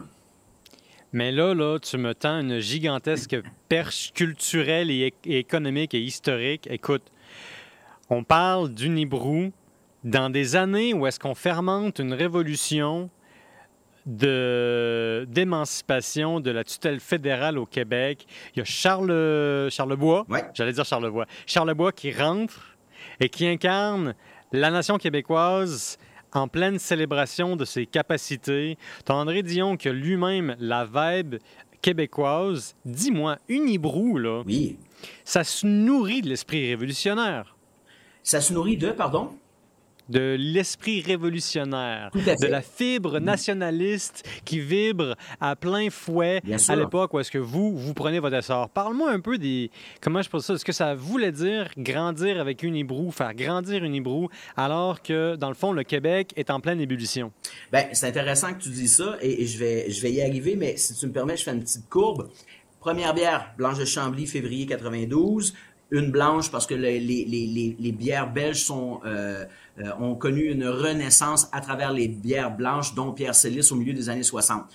Mais 1.16 1.32
là, 1.32 1.54
là, 1.54 1.80
tu 1.80 1.98
me 1.98 2.14
tends 2.14 2.42
une 2.42 2.60
gigantesque 2.60 3.38
perche 3.70 4.12
culturelle 4.14 4.92
et, 4.92 5.14
économique 5.24 5.94
et 5.94 6.02
historique. 6.02 6.68
Écoute, 6.70 7.04
on 8.10 8.26
parle 8.26 8.74
d'Unibrou 8.74 9.54
dans 10.04 10.30
des 10.30 10.58
années 10.58 10.94
où 10.94 11.08
est-ce 11.08 11.18
qu'on 11.18 11.34
fermente 11.34 12.00
une 12.00 12.14
révolution 12.14 13.10
de 14.06 15.26
d'émancipation 15.30 16.42
de 16.42 16.52
la 16.52 16.66
tutelle 16.66 17.00
fédérale 17.00 17.58
au 17.60 17.66
Québec. 17.66 18.28
Il 18.54 18.60
y 18.60 18.62
a 18.62 18.66
Charles 18.66 19.72
Charlebois, 19.72 20.28
j'allais 20.54 20.74
dire 20.74 20.84
Charlebois, 20.84 21.28
Charlebois 21.46 21.94
qui 21.94 22.12
rentre 22.12 22.76
et 23.22 23.30
qui 23.30 23.48
incarne 23.48 24.16
la 24.52 24.70
nation 24.70 24.98
québécoise 24.98 25.98
en 26.38 26.48
pleine 26.48 26.80
célébration 26.80 27.56
de 27.56 27.66
ses 27.66 27.86
capacités. 27.86 28.78
T'as 29.06 29.14
André 29.14 29.44
Dion 29.44 29.78
que 29.78 29.90
lui-même 29.90 30.56
la 30.60 30.86
vibe 30.86 31.36
québécoise. 31.82 32.76
Dis-moi, 32.86 33.38
Unibrou, 33.48 34.18
là. 34.18 34.44
Oui. 34.46 34.78
Ça 35.24 35.44
se 35.44 35.66
nourrit 35.68 36.22
de 36.22 36.30
l'esprit 36.30 36.68
révolutionnaire. 36.68 37.56
Ça 38.24 38.42
se 38.42 38.54
nourrit 38.54 38.78
de, 38.78 38.92
pardon? 38.92 39.38
De 40.10 40.36
l'esprit 40.40 41.02
révolutionnaire, 41.02 42.12
de 42.14 42.48
la 42.48 42.62
fibre 42.62 43.20
nationaliste 43.20 44.24
qui 44.44 44.60
vibre 44.60 45.16
à 45.40 45.56
plein 45.56 45.90
fouet 45.90 46.42
à 46.68 46.76
l'époque 46.76 47.14
où 47.14 47.20
est-ce 47.20 47.32
que 47.32 47.38
vous, 47.38 47.76
vous 47.78 47.94
prenez 47.94 48.20
votre 48.20 48.36
essor. 48.36 48.70
Parle-moi 48.70 49.12
un 49.12 49.20
peu 49.20 49.38
des... 49.38 49.72
Comment 50.02 50.22
je 50.22 50.30
pense 50.30 50.46
ça? 50.46 50.54
Est-ce 50.54 50.66
que 50.66 50.72
ça 50.72 50.96
voulait 50.96 51.32
dire 51.32 51.70
grandir 51.78 52.40
avec 52.40 52.64
Unibrou, 52.64 53.12
faire 53.12 53.34
grandir 53.34 53.84
Unibrou, 53.84 54.30
alors 54.56 55.02
que, 55.02 55.36
dans 55.36 55.50
le 55.50 55.56
fond, 55.56 55.72
le 55.72 55.84
Québec 55.84 56.34
est 56.36 56.50
en 56.50 56.60
pleine 56.60 56.80
ébullition? 56.80 57.32
Bien, 57.72 57.88
c'est 57.94 58.08
intéressant 58.08 58.54
que 58.54 58.62
tu 58.62 58.70
dis 58.70 58.88
ça 58.88 59.18
et, 59.22 59.46
je, 59.46 59.58
vais, 59.58 59.90
je 59.90 60.02
vais 60.02 60.12
y 60.12 60.22
arriver, 60.22 60.56
mais 60.56 60.78
si 60.78 60.94
tu 60.96 61.08
me 61.08 61.12
permets, 61.12 61.38
je 61.38 61.44
fais 61.44 61.52
une 61.52 61.64
petite 61.64 61.90
courbe 61.90 62.30
Première 62.86 63.16
bière, 63.16 63.52
Blanche 63.58 63.80
de 63.80 63.86
Chambly, 63.86 64.28
février 64.28 64.68
92. 64.68 65.56
Une 65.96 66.12
blanche 66.12 66.52
parce 66.52 66.66
que 66.68 66.74
les, 66.74 67.96
bières 67.98 68.34
belges 68.34 68.68
euh, 68.70 69.46
euh, 69.80 69.92
ont 69.98 70.16
connu 70.16 70.52
une 70.52 70.68
renaissance 70.68 71.48
à 71.54 71.62
travers 71.62 71.94
les 71.94 72.10
bières 72.10 72.54
blanches, 72.54 72.94
dont 72.96 73.14
Pierre 73.14 73.34
Célis 73.34 73.70
au 73.72 73.76
milieu 73.76 73.94
des 73.94 74.10
années 74.10 74.24
60. 74.24 74.66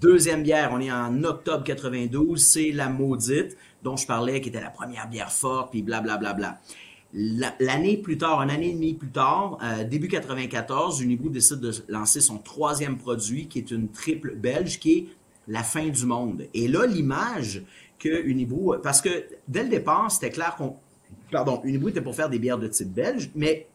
Deuxième 0.00 0.42
bière, 0.42 0.70
on 0.72 0.80
est 0.80 0.90
en 0.90 1.22
octobre 1.24 1.64
92, 1.64 2.40
c'est 2.42 2.72
la 2.72 2.88
Maudite, 2.88 3.58
dont 3.82 3.96
je 3.96 4.06
parlais, 4.06 4.40
qui 4.40 4.48
était 4.48 4.60
la 4.60 4.70
première 4.70 5.06
bière 5.06 5.30
forte, 5.30 5.70
puis 5.70 5.82
blablabla. 5.82 6.32
Bla, 6.32 6.32
bla, 6.32 6.58
bla. 7.12 7.56
L'année 7.58 7.98
plus 7.98 8.16
tard, 8.16 8.40
une 8.40 8.50
année 8.50 8.70
et 8.70 8.72
demie 8.72 8.94
plus 8.94 9.10
tard, 9.10 9.58
euh, 9.62 9.84
début 9.84 10.08
94, 10.08 11.02
Unibrew 11.02 11.28
décide 11.28 11.60
de 11.60 11.72
lancer 11.88 12.22
son 12.22 12.38
troisième 12.38 12.96
produit, 12.96 13.48
qui 13.48 13.58
est 13.58 13.70
une 13.70 13.88
triple 13.88 14.34
belge, 14.34 14.78
qui 14.78 14.92
est 14.92 15.06
la 15.46 15.62
fin 15.62 15.88
du 15.88 16.06
monde. 16.06 16.46
Et 16.54 16.68
là, 16.68 16.86
l'image 16.86 17.64
que 18.00 18.26
Unibrew, 18.26 18.80
parce 18.82 19.00
que 19.00 19.26
dès 19.46 19.62
le 19.62 19.68
départ, 19.68 20.10
c'était 20.10 20.30
clair 20.30 20.56
qu'on, 20.56 20.76
pardon, 21.30 21.60
Unibrew 21.62 21.90
était 21.90 22.00
pour 22.00 22.16
faire 22.16 22.28
des 22.28 22.40
bières 22.40 22.58
de 22.58 22.66
type 22.66 22.92
belge, 22.92 23.30
mais 23.36 23.68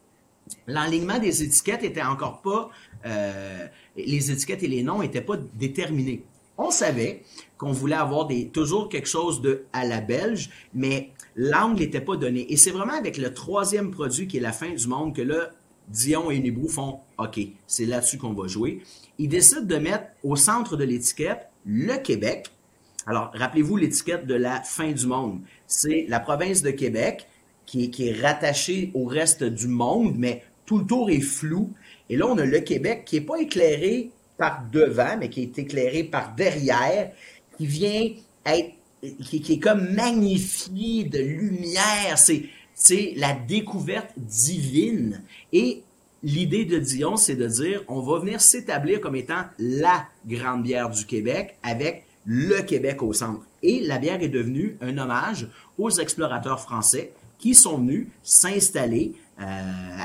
l'enlignement 0.66 1.18
des 1.18 1.42
étiquettes 1.42 1.82
était 1.84 2.02
encore 2.02 2.42
pas, 2.42 2.70
euh, 3.06 3.66
les 3.96 4.30
étiquettes 4.30 4.62
et 4.62 4.68
les 4.68 4.82
noms 4.82 5.00
étaient 5.00 5.22
pas 5.22 5.36
déterminés. 5.54 6.24
On 6.58 6.70
savait 6.70 7.22
qu'on 7.58 7.72
voulait 7.72 7.96
avoir 7.96 8.26
des, 8.26 8.48
toujours 8.48 8.88
quelque 8.88 9.08
chose 9.08 9.40
de 9.40 9.64
à 9.72 9.84
la 9.84 10.00
belge, 10.00 10.50
mais 10.74 11.10
l'angle 11.34 11.80
n'était 11.80 12.00
pas 12.00 12.16
donné. 12.16 12.50
Et 12.52 12.56
c'est 12.56 12.70
vraiment 12.70 12.94
avec 12.94 13.18
le 13.18 13.32
troisième 13.32 13.90
produit 13.90 14.26
qui 14.26 14.38
est 14.38 14.40
la 14.40 14.52
fin 14.52 14.70
du 14.70 14.86
monde 14.88 15.14
que 15.14 15.22
là, 15.22 15.50
Dion 15.88 16.30
et 16.30 16.36
Unibrew 16.36 16.68
font 16.68 17.00
OK, 17.18 17.40
c'est 17.66 17.86
là-dessus 17.86 18.18
qu'on 18.18 18.32
va 18.32 18.48
jouer. 18.48 18.82
Ils 19.18 19.28
décident 19.28 19.62
de 19.62 19.76
mettre 19.76 20.06
au 20.22 20.36
centre 20.36 20.76
de 20.76 20.84
l'étiquette 20.84 21.48
le 21.64 21.96
Québec. 21.98 22.50
Alors, 23.06 23.30
rappelez-vous 23.34 23.76
l'étiquette 23.76 24.26
de 24.26 24.34
la 24.34 24.60
fin 24.62 24.90
du 24.90 25.06
monde. 25.06 25.40
C'est 25.68 26.06
la 26.08 26.18
province 26.18 26.62
de 26.62 26.72
Québec 26.72 27.28
qui 27.64 27.90
est, 27.98 28.20
rattachée 28.20 28.90
au 28.94 29.04
reste 29.04 29.44
du 29.44 29.68
monde, 29.68 30.14
mais 30.16 30.42
tout 30.66 30.78
le 30.78 30.86
tour 30.86 31.10
est 31.10 31.20
flou. 31.20 31.72
Et 32.10 32.16
là, 32.16 32.26
on 32.26 32.38
a 32.38 32.44
le 32.44 32.60
Québec 32.60 33.02
qui 33.04 33.16
est 33.16 33.20
pas 33.20 33.38
éclairé 33.38 34.10
par 34.36 34.64
devant, 34.70 35.16
mais 35.18 35.30
qui 35.30 35.42
est 35.42 35.58
éclairé 35.58 36.04
par 36.04 36.34
derrière, 36.34 37.12
qui 37.56 37.66
vient 37.66 38.10
être, 38.44 38.72
qui, 39.24 39.40
qui 39.40 39.54
est 39.54 39.58
comme 39.58 39.88
magnifié 39.94 41.04
de 41.04 41.18
lumière. 41.18 42.16
C'est, 42.16 42.44
c'est 42.74 43.14
la 43.16 43.32
découverte 43.34 44.12
divine. 44.16 45.22
Et 45.52 45.82
l'idée 46.22 46.64
de 46.64 46.78
Dion, 46.78 47.16
c'est 47.16 47.36
de 47.36 47.46
dire, 47.46 47.82
on 47.88 48.00
va 48.00 48.18
venir 48.18 48.40
s'établir 48.40 49.00
comme 49.00 49.16
étant 49.16 49.44
la 49.58 50.06
grande 50.26 50.64
bière 50.64 50.90
du 50.90 51.04
Québec 51.06 51.56
avec 51.62 52.05
le 52.26 52.62
Québec 52.62 53.02
au 53.02 53.12
centre. 53.12 53.46
Et 53.62 53.80
la 53.80 53.98
bière 53.98 54.22
est 54.22 54.28
devenue 54.28 54.76
un 54.80 54.98
hommage 54.98 55.48
aux 55.78 55.90
explorateurs 55.90 56.60
français 56.60 57.12
qui 57.38 57.54
sont 57.54 57.78
venus 57.78 58.08
s'installer 58.22 59.14
euh, 59.40 59.44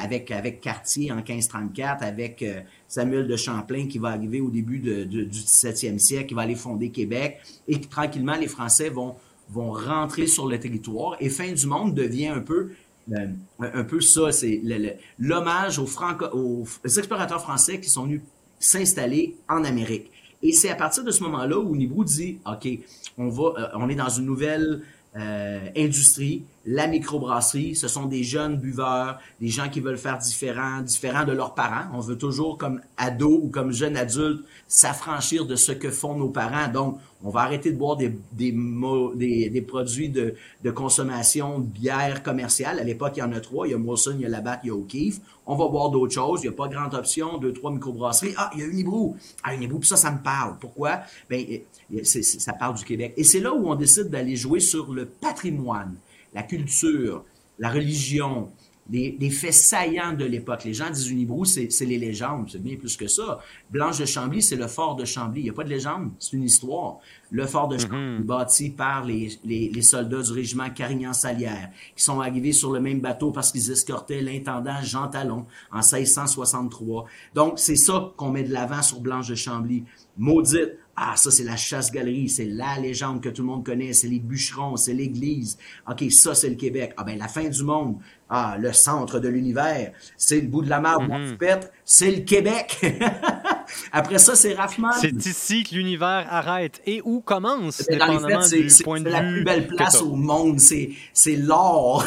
avec 0.03 0.29
avec 0.29 0.59
Cartier 0.59 1.11
en 1.11 1.15
1534, 1.15 2.03
avec 2.03 2.43
euh, 2.43 2.61
Samuel 2.87 3.27
de 3.27 3.35
Champlain 3.37 3.87
qui 3.87 3.97
va 3.97 4.09
arriver 4.09 4.41
au 4.41 4.49
début 4.49 4.79
du 4.79 5.25
17e 5.25 5.97
siècle, 5.99 6.27
qui 6.27 6.33
va 6.33 6.41
aller 6.41 6.55
fonder 6.55 6.89
Québec, 6.89 7.39
et 7.67 7.79
tranquillement 7.79 8.35
les 8.35 8.47
Français 8.47 8.89
vont 8.89 9.15
vont 9.49 9.71
rentrer 9.71 10.27
sur 10.27 10.47
le 10.47 10.59
territoire. 10.59 11.15
Et 11.19 11.29
fin 11.29 11.51
du 11.51 11.65
monde 11.65 11.93
devient 11.95 12.27
un 12.27 12.41
peu 12.41 12.71
euh, 13.13 13.27
un 13.59 13.83
peu 13.83 14.01
ça, 14.01 14.31
c'est 14.31 14.61
l'hommage 15.17 15.79
aux, 15.79 15.89
aux 16.33 16.65
explorateurs 16.83 17.41
français 17.41 17.79
qui 17.79 17.89
sont 17.89 18.03
venus 18.03 18.21
s'installer 18.59 19.37
en 19.49 19.63
Amérique. 19.63 20.11
Et 20.43 20.51
c'est 20.53 20.69
à 20.69 20.75
partir 20.75 21.03
de 21.03 21.11
ce 21.11 21.23
moment-là 21.23 21.59
où 21.59 21.75
Nibou 21.75 22.03
dit, 22.03 22.39
OK, 22.45 22.67
on 23.17 23.29
va, 23.29 23.43
euh, 23.43 23.67
on 23.75 23.89
est 23.89 23.95
dans 23.95 24.09
une 24.09 24.25
nouvelle 24.25 24.81
euh, 25.15 25.59
industrie, 25.75 26.43
la 26.65 26.87
microbrasserie, 26.87 27.75
ce 27.75 27.87
sont 27.87 28.05
des 28.05 28.23
jeunes 28.23 28.57
buveurs, 28.57 29.19
des 29.39 29.47
gens 29.47 29.69
qui 29.69 29.79
veulent 29.79 29.97
faire 29.97 30.17
différent, 30.17 30.81
différent 30.81 31.25
de 31.25 31.31
leurs 31.31 31.55
parents. 31.55 31.85
On 31.93 31.99
veut 31.99 32.17
toujours, 32.17 32.57
comme 32.57 32.81
ado 32.97 33.39
ou 33.43 33.49
comme 33.49 33.71
jeune 33.71 33.97
adulte, 33.97 34.43
s'affranchir 34.67 35.45
de 35.45 35.55
ce 35.55 35.71
que 35.71 35.89
font 35.89 36.15
nos 36.15 36.29
parents. 36.29 36.67
Donc, 36.71 36.99
on 37.23 37.29
va 37.29 37.41
arrêter 37.41 37.71
de 37.71 37.77
boire 37.77 37.97
des, 37.97 38.15
des, 38.31 38.51
des, 39.49 39.61
produits 39.61 40.09
de, 40.09 40.35
de, 40.63 40.71
consommation 40.71 41.59
de 41.59 41.65
bière 41.65 42.23
commerciale. 42.23 42.79
À 42.79 42.83
l'époque, 42.83 43.13
il 43.17 43.19
y 43.19 43.23
en 43.23 43.31
a 43.31 43.39
trois. 43.39 43.67
Il 43.67 43.71
y 43.71 43.73
a 43.73 43.77
Molson, 43.77 44.13
il 44.15 44.21
y 44.21 44.25
a 44.25 44.29
Labatt, 44.29 44.59
il 44.63 44.67
y 44.67 44.69
a 44.71 44.75
O'Keeffe. 44.75 45.19
On 45.45 45.55
va 45.55 45.67
boire 45.67 45.89
d'autres 45.89 46.13
choses. 46.13 46.41
Il 46.43 46.49
n'y 46.49 46.53
a 46.53 46.57
pas 46.57 46.67
grande 46.67 46.93
option. 46.93 47.37
Deux, 47.37 47.53
trois 47.53 47.71
microbrasseries. 47.71 48.33
Ah, 48.37 48.49
il 48.55 48.61
y 48.61 48.63
a 48.63 48.67
Unibrou. 48.67 49.15
Ah, 49.43 49.53
Unibrou, 49.53 49.79
puis 49.79 49.89
ça, 49.89 49.97
ça 49.97 50.11
me 50.11 50.19
parle. 50.19 50.57
Pourquoi? 50.59 51.01
Ben, 51.29 51.45
ça 52.03 52.53
parle 52.53 52.75
du 52.75 52.85
Québec. 52.85 53.13
Et 53.17 53.23
c'est 53.23 53.39
là 53.39 53.53
où 53.53 53.69
on 53.69 53.75
décide 53.75 54.09
d'aller 54.09 54.35
jouer 54.35 54.59
sur 54.59 54.91
le 54.91 55.05
patrimoine, 55.05 55.95
culture, 56.43 57.25
la 57.59 57.69
religion, 57.69 58.51
des, 58.91 59.29
faits 59.29 59.53
saillants 59.53 60.13
de 60.13 60.25
l'époque. 60.25 60.65
Les 60.65 60.73
gens 60.73 60.89
disent 60.89 61.09
Unibrou, 61.09 61.45
c'est 61.45 61.69
les 61.81 61.97
légendes, 61.97 62.49
c'est 62.51 62.61
bien 62.61 62.75
plus 62.75 62.97
que 62.97 63.07
ça. 63.07 63.39
Blanche 63.69 63.99
de 63.99 64.05
Chambly, 64.05 64.41
c'est 64.41 64.57
le 64.57 64.67
fort 64.67 64.95
de 64.95 65.05
Chambly. 65.05 65.41
Il 65.41 65.43
n'y 65.45 65.49
a 65.49 65.53
pas 65.53 65.63
de 65.63 65.69
légende, 65.69 66.11
c'est 66.19 66.33
une 66.35 66.43
histoire. 66.43 66.99
Le 67.29 67.45
fort 67.45 67.69
de 67.69 67.77
Chambly, 67.77 68.19
mm-hmm. 68.19 68.23
bâti 68.23 68.69
par 68.69 69.05
les, 69.05 69.39
les, 69.45 69.81
soldats 69.81 70.21
du 70.21 70.31
régiment 70.33 70.69
Carignan-Salière, 70.69 71.69
qui 71.95 72.03
sont 72.03 72.19
arrivés 72.19 72.51
sur 72.51 72.71
le 72.71 72.81
même 72.81 72.99
bateau 72.99 73.31
parce 73.31 73.51
qu'ils 73.51 73.71
escortaient 73.71 74.21
l'intendant 74.21 74.81
Jean 74.81 75.07
Talon 75.07 75.45
en 75.71 75.77
1663. 75.79 77.05
Donc, 77.33 77.59
c'est 77.59 77.77
ça 77.77 78.11
qu'on 78.17 78.31
met 78.31 78.43
de 78.43 78.51
l'avant 78.51 78.81
sur 78.81 78.99
Blanche 78.99 79.29
de 79.29 79.35
Chambly. 79.35 79.85
Maudite, 80.17 80.77
ah, 80.95 81.13
ça, 81.15 81.31
c'est 81.31 81.43
la 81.43 81.55
chasse-galerie, 81.55 82.29
c'est 82.29 82.45
la 82.45 82.77
légende 82.77 83.21
que 83.21 83.29
tout 83.29 83.41
le 83.41 83.47
monde 83.47 83.65
connaît, 83.65 83.93
c'est 83.93 84.07
les 84.07 84.19
bûcherons, 84.19 84.75
c'est 84.77 84.93
l'église. 84.93 85.57
OK, 85.89 86.03
ça, 86.11 86.35
c'est 86.35 86.49
le 86.49 86.55
Québec. 86.55 86.93
Ah, 86.97 87.03
ben, 87.03 87.17
la 87.17 87.27
fin 87.27 87.47
du 87.47 87.63
monde. 87.63 87.97
Ah, 88.29 88.55
le 88.59 88.71
centre 88.71 89.19
de 89.19 89.27
l'univers. 89.27 89.91
C'est 90.15 90.39
le 90.39 90.47
bout 90.47 90.61
de 90.61 90.69
la 90.69 90.79
mer, 90.79 91.01
mm 91.01 91.37
c'est 91.83 92.11
le 92.11 92.21
Québec. 92.21 92.79
Après 93.91 94.19
ça, 94.19 94.35
c'est 94.35 94.53
Raffman. 94.53 94.91
C'est 94.99 95.25
ici 95.25 95.63
que 95.63 95.75
l'univers 95.75 96.25
arrête 96.29 96.81
et 96.85 97.01
où 97.03 97.21
commence, 97.21 97.83
dépendamment 97.87 98.47
du 98.47 98.83
point 98.83 98.99
de 98.99 99.05
vue. 99.05 99.11
C'est 99.11 99.21
la 99.21 99.31
plus 99.31 99.43
belle 99.43 99.67
place 99.67 100.01
au 100.01 100.15
monde, 100.15 100.59
c'est 100.59 101.35
l'or. 101.35 102.05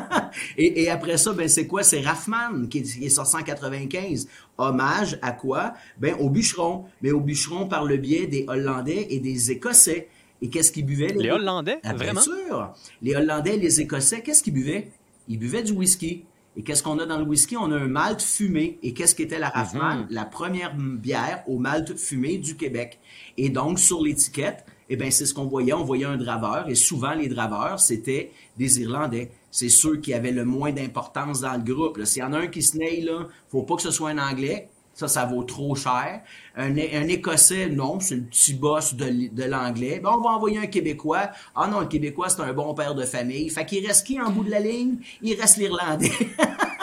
et, 0.58 0.82
et, 0.82 0.90
après 0.90 1.16
ça, 1.16 1.32
ben 1.32 1.48
c'est 1.48 1.66
quoi? 1.66 1.82
C'est 1.82 2.00
Raffman 2.00 2.66
qui 2.70 2.78
est, 2.78 2.82
qui 2.82 3.04
est 3.04 3.10
sorti 3.10 3.36
en 3.36 3.42
95. 3.42 4.28
Hommage 4.58 5.18
à 5.22 5.32
quoi? 5.32 5.74
Ben 5.98 6.14
aux 6.18 6.30
bûcherons. 6.30 6.86
Mais 7.02 7.10
aux 7.10 7.20
bûcherons 7.20 7.66
par 7.66 7.84
le 7.84 7.96
biais 7.96 8.26
des 8.26 8.44
Hollandais 8.48 9.06
et 9.10 9.20
des 9.20 9.50
Écossais. 9.50 10.08
Et 10.40 10.48
qu'est-ce 10.48 10.70
qu'ils 10.70 10.86
buvaient? 10.86 11.08
Les, 11.08 11.24
les 11.24 11.30
Hollandais? 11.30 11.78
Ah, 11.82 11.94
vraiment? 11.94 12.20
Bien 12.20 12.22
sûr. 12.22 12.72
Les 13.02 13.16
Hollandais 13.16 13.56
et 13.56 13.58
les 13.58 13.80
Écossais, 13.80 14.22
qu'est-ce 14.22 14.42
qu'ils 14.42 14.54
buvaient? 14.54 14.90
Ils 15.28 15.38
buvaient 15.38 15.62
du 15.62 15.72
whisky. 15.72 16.24
Et 16.58 16.62
qu'est-ce 16.62 16.82
qu'on 16.82 16.98
a 16.98 17.06
dans 17.06 17.18
le 17.18 17.24
whisky? 17.24 17.56
On 17.56 17.72
a 17.72 17.76
un 17.76 17.88
malt 17.88 18.20
fumé. 18.20 18.78
Et 18.82 18.92
qu'est-ce 18.92 19.14
qu'était 19.14 19.38
la 19.38 19.48
Raffman? 19.48 20.02
Mm-hmm. 20.02 20.06
La 20.10 20.24
première 20.26 20.76
bière 20.76 21.42
au 21.46 21.58
malt 21.58 21.96
fumé 21.96 22.36
du 22.36 22.56
Québec. 22.56 22.98
Et 23.38 23.48
donc, 23.48 23.78
sur 23.78 24.02
l'étiquette, 24.02 24.66
eh 24.90 24.96
ben 24.96 25.10
c'est 25.10 25.24
ce 25.24 25.32
qu'on 25.32 25.46
voyait. 25.46 25.72
On 25.72 25.84
voyait 25.84 26.04
un 26.04 26.16
draveur. 26.16 26.68
Et 26.68 26.74
souvent, 26.74 27.14
les 27.14 27.28
draveurs, 27.28 27.80
c'était 27.80 28.32
des 28.58 28.80
Irlandais 28.80 29.30
c'est 29.50 29.68
ceux 29.68 29.96
qui 29.96 30.14
avaient 30.14 30.32
le 30.32 30.44
moins 30.44 30.72
d'importance 30.72 31.40
dans 31.40 31.54
le 31.54 31.62
groupe. 31.62 32.04
S'il 32.04 32.22
y 32.22 32.24
en 32.24 32.32
a 32.32 32.38
un 32.38 32.46
qui 32.48 32.62
se 32.62 32.76
naille, 32.76 33.02
là, 33.02 33.26
faut 33.48 33.62
pas 33.62 33.76
que 33.76 33.82
ce 33.82 33.90
soit 33.90 34.10
un 34.10 34.18
Anglais. 34.18 34.68
Ça, 34.98 35.06
ça 35.06 35.26
vaut 35.26 35.44
trop 35.44 35.76
cher. 35.76 36.22
Un, 36.56 36.74
Écossais, 36.74 37.68
non, 37.68 38.00
c'est 38.00 38.16
le 38.16 38.22
petit 38.22 38.54
boss 38.54 38.96
de, 38.96 39.44
l'anglais. 39.44 40.00
Ben, 40.02 40.10
on 40.12 40.20
va 40.20 40.30
envoyer 40.30 40.58
un 40.58 40.66
Québécois. 40.66 41.30
Ah 41.54 41.68
non, 41.68 41.78
le 41.78 41.86
Québécois, 41.86 42.28
c'est 42.30 42.42
un 42.42 42.52
bon 42.52 42.74
père 42.74 42.96
de 42.96 43.04
famille. 43.04 43.48
Fait 43.48 43.64
qu'il 43.64 43.86
reste 43.86 44.04
qui 44.04 44.20
en 44.20 44.30
bout 44.30 44.42
de 44.42 44.50
la 44.50 44.58
ligne? 44.58 44.96
Il 45.22 45.40
reste 45.40 45.58
l'Irlandais. 45.58 46.10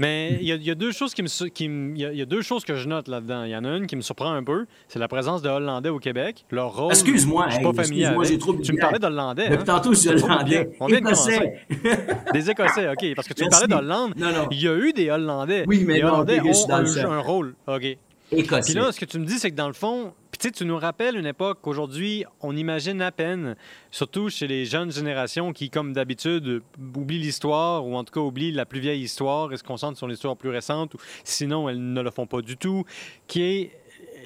Mais 0.00 0.38
il 0.40 0.46
y, 0.46 0.70
a 0.70 0.74
deux 0.74 0.92
choses 0.92 1.12
qui 1.12 1.22
me, 1.22 1.48
qui 1.48 1.66
y, 1.66 2.22
a 2.22 2.24
deux 2.24 2.40
choses 2.40 2.64
que 2.64 2.74
je 2.74 2.88
note 2.88 3.06
là-dedans. 3.06 3.44
Il 3.44 3.50
y 3.50 3.56
en 3.56 3.66
a 3.66 3.76
une 3.76 3.86
qui 3.86 3.96
me 3.96 4.00
surprend 4.00 4.32
un 4.32 4.42
peu, 4.42 4.64
c'est 4.88 4.98
la 4.98 5.08
présence 5.08 5.42
de 5.42 5.50
Hollandais 5.50 5.90
au 5.90 5.98
Québec. 5.98 6.46
Leur 6.50 6.74
rôle. 6.74 6.90
Excuse-moi, 6.90 7.48
je 7.50 7.56
suis 7.56 7.62
pas 7.62 7.84
familier 7.84 8.06
avec. 8.06 8.38
Tu 8.62 8.72
me 8.72 8.80
parlais 8.80 8.98
d'Hollandais. 8.98 9.50
Depuis 9.50 9.60
hein? 9.60 9.64
tantôt, 9.66 9.92
je 9.92 9.98
suis 9.98 10.08
Hollandais. 10.08 10.70
On 10.80 10.88
Écossais. 10.88 11.66
des 12.32 12.50
Écossais, 12.50 12.88
ok. 12.88 13.14
Parce 13.14 13.28
que 13.28 13.34
tu 13.34 13.44
me 13.44 13.50
parlais 13.50 13.68
d'Hollande. 13.68 14.14
Non, 14.16 14.32
non. 14.32 14.48
Il 14.50 14.62
y 14.62 14.68
a 14.68 14.74
eu 14.74 14.94
des 14.94 15.10
Hollandais. 15.10 15.64
Oui, 15.66 15.84
mais 15.86 15.96
les 15.98 16.02
Hollandais 16.02 16.40
ont 16.40 16.70
un, 16.70 17.10
un, 17.10 17.18
rôle. 17.18 17.54
Ok. 17.66 17.98
Écossais. 18.32 18.72
Puis 18.72 18.80
là, 18.80 18.92
ce 18.92 19.00
que 19.00 19.04
tu 19.04 19.18
me 19.18 19.26
dis, 19.26 19.38
c'est 19.38 19.50
que 19.50 19.56
dans 19.56 19.68
le 19.68 19.74
fond, 19.74 20.14
tu 20.40 20.50
tu 20.52 20.64
nous 20.64 20.78
rappelles 20.78 21.16
une 21.16 21.26
époque 21.26 21.58
qu'aujourd'hui, 21.60 22.24
on 22.40 22.56
imagine 22.56 23.02
à 23.02 23.12
peine, 23.12 23.56
surtout 23.90 24.30
chez 24.30 24.46
les 24.46 24.64
jeunes 24.64 24.90
générations 24.90 25.52
qui, 25.52 25.68
comme 25.68 25.92
d'habitude, 25.92 26.62
oublient 26.96 27.18
l'histoire 27.18 27.86
ou 27.86 27.94
en 27.94 28.04
tout 28.04 28.14
cas 28.14 28.20
oublient 28.20 28.52
la 28.52 28.64
plus 28.64 28.80
vieille 28.80 29.02
histoire 29.02 29.52
et 29.52 29.58
se 29.58 29.62
concentrent 29.62 29.98
sur 29.98 30.08
l'histoire 30.08 30.38
plus 30.38 30.48
récente, 30.48 30.94
ou 30.94 30.98
sinon 31.24 31.68
elles 31.68 31.92
ne 31.92 32.00
le 32.00 32.10
font 32.10 32.26
pas 32.26 32.40
du 32.40 32.56
tout, 32.56 32.84
qui 33.26 33.42
est 33.42 33.78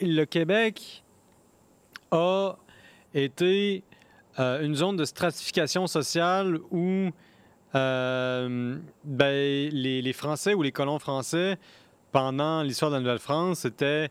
le 0.03 0.25
Québec 0.25 1.03
a 2.13 2.55
été 3.13 3.83
euh, 4.39 4.65
une 4.65 4.77
zone 4.77 4.97
de 4.97 5.05
stratification 5.05 5.89
sociale 5.89 6.61
où 6.71 7.11
euh, 7.75 8.79
ben, 9.03 9.69
les, 9.73 10.01
les 10.01 10.13
Français 10.13 10.55
ou 10.55 10.63
les 10.63 10.71
colons 10.71 11.01
français 11.01 11.59
pendant 12.13 12.63
l'histoire 12.63 12.93
de 12.93 12.97
la 12.97 13.01
Nouvelle-France, 13.01 13.61
c'était 13.61 14.11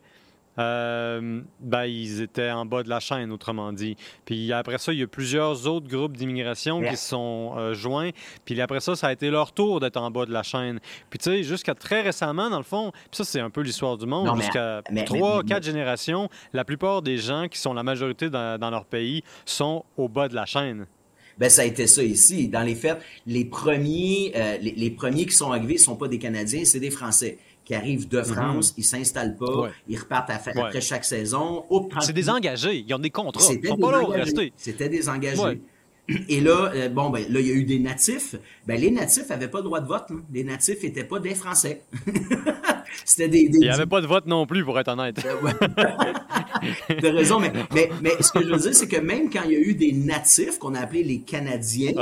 euh, 0.58 1.40
ben, 1.60 1.84
ils 1.84 2.22
étaient 2.22 2.50
en 2.50 2.64
bas 2.64 2.82
de 2.82 2.88
la 2.88 3.00
chaîne, 3.00 3.32
autrement 3.32 3.72
dit. 3.72 3.96
Puis 4.24 4.52
après 4.52 4.78
ça, 4.78 4.92
il 4.92 5.00
y 5.00 5.02
a 5.02 5.06
plusieurs 5.06 5.66
autres 5.66 5.88
groupes 5.88 6.16
d'immigration 6.16 6.82
qui 6.82 6.96
se 6.96 7.08
sont 7.08 7.54
euh, 7.56 7.74
joints. 7.74 8.10
Puis 8.44 8.60
après 8.60 8.80
ça, 8.80 8.94
ça 8.94 9.08
a 9.08 9.12
été 9.12 9.30
leur 9.30 9.52
tour 9.52 9.80
d'être 9.80 9.96
en 9.96 10.10
bas 10.10 10.26
de 10.26 10.32
la 10.32 10.42
chaîne. 10.42 10.80
Puis 11.10 11.18
tu 11.18 11.30
sais, 11.30 11.42
jusqu'à 11.42 11.74
très 11.74 12.02
récemment, 12.02 12.50
dans 12.50 12.58
le 12.58 12.64
fond, 12.64 12.92
puis 12.92 13.18
ça, 13.18 13.24
c'est 13.24 13.40
un 13.40 13.50
peu 13.50 13.62
l'histoire 13.62 13.96
du 13.96 14.06
monde. 14.06 14.40
Jusqu'à 14.40 14.82
trois, 15.06 15.42
quatre 15.42 15.64
générations, 15.64 16.28
la 16.52 16.64
plupart 16.64 17.02
des 17.02 17.18
gens 17.18 17.48
qui 17.48 17.58
sont 17.58 17.74
la 17.74 17.82
majorité 17.82 18.30
dans, 18.30 18.70
leur 18.70 18.84
pays 18.84 19.22
sont 19.44 19.84
au 19.96 20.08
bas 20.08 20.28
de 20.28 20.34
la 20.34 20.46
chaîne. 20.46 20.86
Ben, 21.38 21.48
ça 21.48 21.62
a 21.62 21.64
été 21.64 21.86
ça 21.86 22.02
ici. 22.02 22.48
Dans 22.48 22.62
les 22.62 22.76
faits, 22.76 23.00
les 23.26 23.44
premiers, 23.44 24.32
euh, 24.36 24.56
les, 24.60 24.90
premiers 24.90 25.26
qui 25.26 25.34
sont 25.34 25.50
arrivés 25.50 25.74
ne 25.74 25.78
sont 25.78 25.96
pas 25.96 26.06
des 26.06 26.18
Canadiens, 26.18 26.64
c'est 26.64 26.80
des 26.80 26.90
Français 26.90 27.38
qui 27.64 27.74
arrivent 27.74 28.08
de 28.08 28.18
mhm. 28.18 28.24
France, 28.24 28.74
ils 28.76 28.80
ils 28.80 28.86
s'installent 28.86 29.36
pas, 29.36 29.70
ils 29.88 29.98
repartent 29.98 30.30
après 30.30 30.80
chaque 30.80 31.04
saison. 31.04 31.64
C'est 32.00 32.12
des 32.12 32.28
engagés, 32.28 32.84
ils 32.86 32.94
ont 32.94 32.98
des 32.98 33.10
contrats, 33.10 33.52
ils 33.52 33.66
sont 33.66 33.76
pas 33.76 33.90
là 33.92 34.04
rester. 34.06 34.52
C'était 34.56 34.88
des 34.88 35.08
engagés. 35.08 35.60
Et 36.28 36.40
là, 36.40 36.70
euh, 36.74 36.88
bon, 36.90 37.08
ben, 37.08 37.24
là, 37.30 37.40
il 37.40 37.46
y 37.46 37.50
a 37.50 37.54
eu 37.54 37.64
des 37.64 37.78
natifs. 37.78 38.34
Ben, 38.66 38.78
les 38.78 38.90
natifs 38.90 39.30
n'avaient 39.30 39.48
pas 39.48 39.58
le 39.58 39.64
droit 39.64 39.80
de 39.80 39.86
vote. 39.86 40.04
Hein. 40.10 40.22
Les 40.32 40.44
natifs 40.44 40.82
n'étaient 40.82 41.04
pas 41.04 41.18
des 41.18 41.34
Français. 41.34 41.80
C'était 43.06 43.28
des, 43.28 43.48
Il 43.50 43.60
n'y 43.60 43.70
avait 43.70 43.86
pas 43.86 44.02
de 44.02 44.06
vote 44.06 44.26
non 44.26 44.46
plus, 44.46 44.64
pour 44.64 44.78
être 44.78 44.88
honnête. 44.88 45.16
T'as 47.00 47.10
raison, 47.10 47.40
mais, 47.40 47.52
mais, 47.72 47.88
mais, 48.02 48.10
ce 48.20 48.32
que 48.32 48.42
je 48.42 48.50
veux 48.50 48.58
dire, 48.58 48.74
c'est 48.74 48.86
que 48.86 49.00
même 49.00 49.30
quand 49.30 49.44
il 49.44 49.52
y 49.52 49.56
a 49.56 49.60
eu 49.60 49.74
des 49.74 49.92
natifs, 49.92 50.58
qu'on 50.58 50.74
a 50.74 50.80
appelés 50.80 51.04
les 51.04 51.20
Canadiens, 51.20 51.92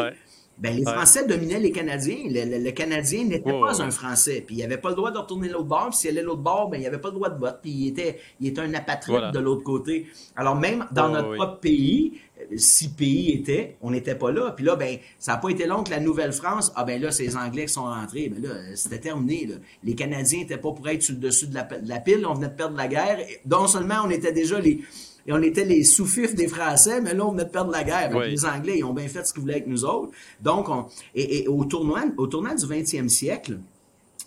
ben, 0.63 0.77
les 0.77 0.85
Français 0.85 1.27
dominaient 1.27 1.59
les 1.59 1.73
Canadiens. 1.73 2.19
Le, 2.29 2.71
Canadien 2.71 3.25
n'était 3.25 3.51
pas 3.53 3.83
un 3.83 3.91
Français. 3.91 4.45
Puis 4.47 4.57
il 4.57 4.61
n'avait 4.61 4.79
pas 4.79 4.91
le 4.91 4.95
droit 4.95 5.11
de 5.11 5.19
retourner 5.19 5.49
l'autre 5.49 5.65
bord. 5.65 5.89
Puis 5.91 5.99
s'il 5.99 6.11
allait 6.11 6.23
l'autre 6.23 6.41
bord, 6.41 6.71
ben, 6.71 6.81
il 6.81 6.85
n'avait 6.85 7.01
pas 7.01 7.09
le 7.09 7.15
droit 7.15 7.31
de 7.31 7.39
vote. 7.41 7.59
Puis 7.61 7.73
il 7.73 7.89
était, 7.89 8.21
il 8.41 8.47
était 8.47 8.61
un 8.61 8.73
apatride 8.73 9.33
de 9.33 9.39
l'autre 9.41 9.65
côté. 9.65 10.07
Alors 10.37 10.55
même 10.55 10.87
dans 10.93 11.09
notre 11.09 11.35
propre 11.35 11.59
pays, 11.59 12.21
six 12.57 12.91
pays 12.91 13.33
étaient, 13.33 13.77
on 13.81 13.91
n'était 13.91 14.15
pas 14.15 14.31
là. 14.31 14.53
Puis 14.53 14.65
là, 14.65 14.77
ben, 14.77 14.99
ça 15.19 15.33
n'a 15.33 15.39
pas 15.39 15.49
été 15.49 15.67
long 15.67 15.83
que 15.83 15.91
la 15.91 15.99
Nouvelle-France, 15.99 16.73
ah 16.77 16.85
ben 16.85 17.03
là, 17.03 17.11
ces 17.11 17.37
Anglais 17.37 17.65
qui 17.67 17.73
sont 17.73 17.85
rentrés, 17.85 18.29
ben 18.29 18.41
là, 18.41 18.55
c'était 18.77 19.01
terminé. 19.01 19.49
Les 19.83 19.97
Canadiens 19.97 20.39
n'étaient 20.39 20.59
pas 20.59 20.71
pour 20.71 20.89
être 20.89 21.03
sur 21.03 21.15
le 21.15 21.21
dessus 21.21 21.49
de 21.49 21.55
la, 21.55 22.01
pile, 22.01 22.25
on 22.25 22.35
venait 22.35 22.49
de 22.49 22.55
perdre 22.55 22.77
la 22.77 22.87
guerre. 22.87 23.19
Non 23.47 23.67
seulement 23.67 23.97
on 24.05 24.11
était 24.11 24.33
déjà 24.33 24.61
les, 24.61 24.81
on 25.29 25.43
était 25.43 25.65
les 25.65 25.85
sous-fifs 25.85 26.35
des 26.35 26.49
Français, 26.49 27.01
mais 27.01 27.15
là, 27.15 27.27
on 27.27 27.33
venait 27.33 27.45
de 27.45 27.51
perdre 27.51 27.71
la 27.71 27.85
guerre. 27.85 28.19
Les 28.19 28.45
Anglais, 28.45 28.79
ils 28.79 28.85
ont 28.85 28.93
bien 28.93 29.09
fait 29.09 29.25
ce 29.25 29.33
qu'ils 29.33 29.43
voulaient 29.43 29.55
avec 29.55 29.67
nous 29.67 29.85
autres. 29.85 30.13
Donc, 30.41 30.69
on, 30.69 30.87
et, 31.15 31.47
au 31.49 31.65
tournoi, 31.65 32.03
au 32.17 32.27
tournoi 32.27 32.55
du 32.55 32.67
20e 32.67 33.09
siècle, 33.09 33.59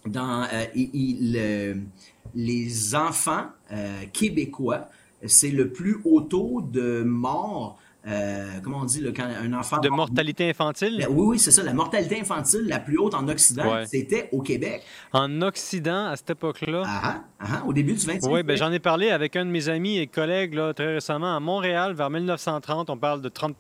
dans 0.06 0.48
euh, 0.54 1.74
les 2.36 2.96
enfants 2.96 3.46
euh, 3.72 4.04
québécois, 4.14 4.90
c'est 5.26 5.50
le 5.50 5.70
plus 5.70 5.98
haut 6.06 6.22
taux 6.22 6.62
de 6.62 7.04
morts 7.04 7.80
euh, 8.08 8.60
comment 8.64 8.80
on 8.82 8.86
dit, 8.86 9.04
quand 9.16 9.26
un 9.26 9.54
enfant... 9.54 9.80
De 9.80 9.90
mortalité 9.90 10.50
infantile? 10.50 10.98
Ben 11.00 11.08
oui, 11.10 11.26
oui, 11.28 11.40
c'est 11.40 11.52
ça. 11.52 11.64
La 11.64 11.74
mortalité 11.74 12.20
infantile 12.20 12.66
la 12.68 12.80
plus 12.80 12.98
haute 12.98 13.16
en 13.16 13.28
Occident, 13.28 13.84
c'était 13.86 14.30
au 14.32 14.42
Québec. 14.42 14.84
En 15.12 15.42
Occident, 15.42 16.08
à 16.08 16.16
cette 16.16 16.30
époque-là? 16.30 16.84
Ah, 16.86 17.02
ah, 17.04 17.24
ah 17.40 17.64
au 17.66 17.74
début 17.74 17.94
du 17.94 18.06
20e 18.06 18.30
Oui, 18.30 18.44
ben, 18.44 18.56
j'en 18.58 18.72
ai 18.72 18.80
parlé 18.80 19.10
avec 19.10 19.36
un 19.36 19.46
de 19.46 19.50
mes 19.50 19.70
amis 19.70 19.98
et 19.98 20.08
collègues 20.08 20.54
là, 20.54 20.74
très 20.74 20.94
récemment. 20.94 21.36
À 21.36 21.40
Montréal, 21.40 21.94
vers 21.94 22.10
1930, 22.10 22.90
on 22.90 22.98
parle 22.98 23.22
de 23.22 23.30
30 23.30 23.56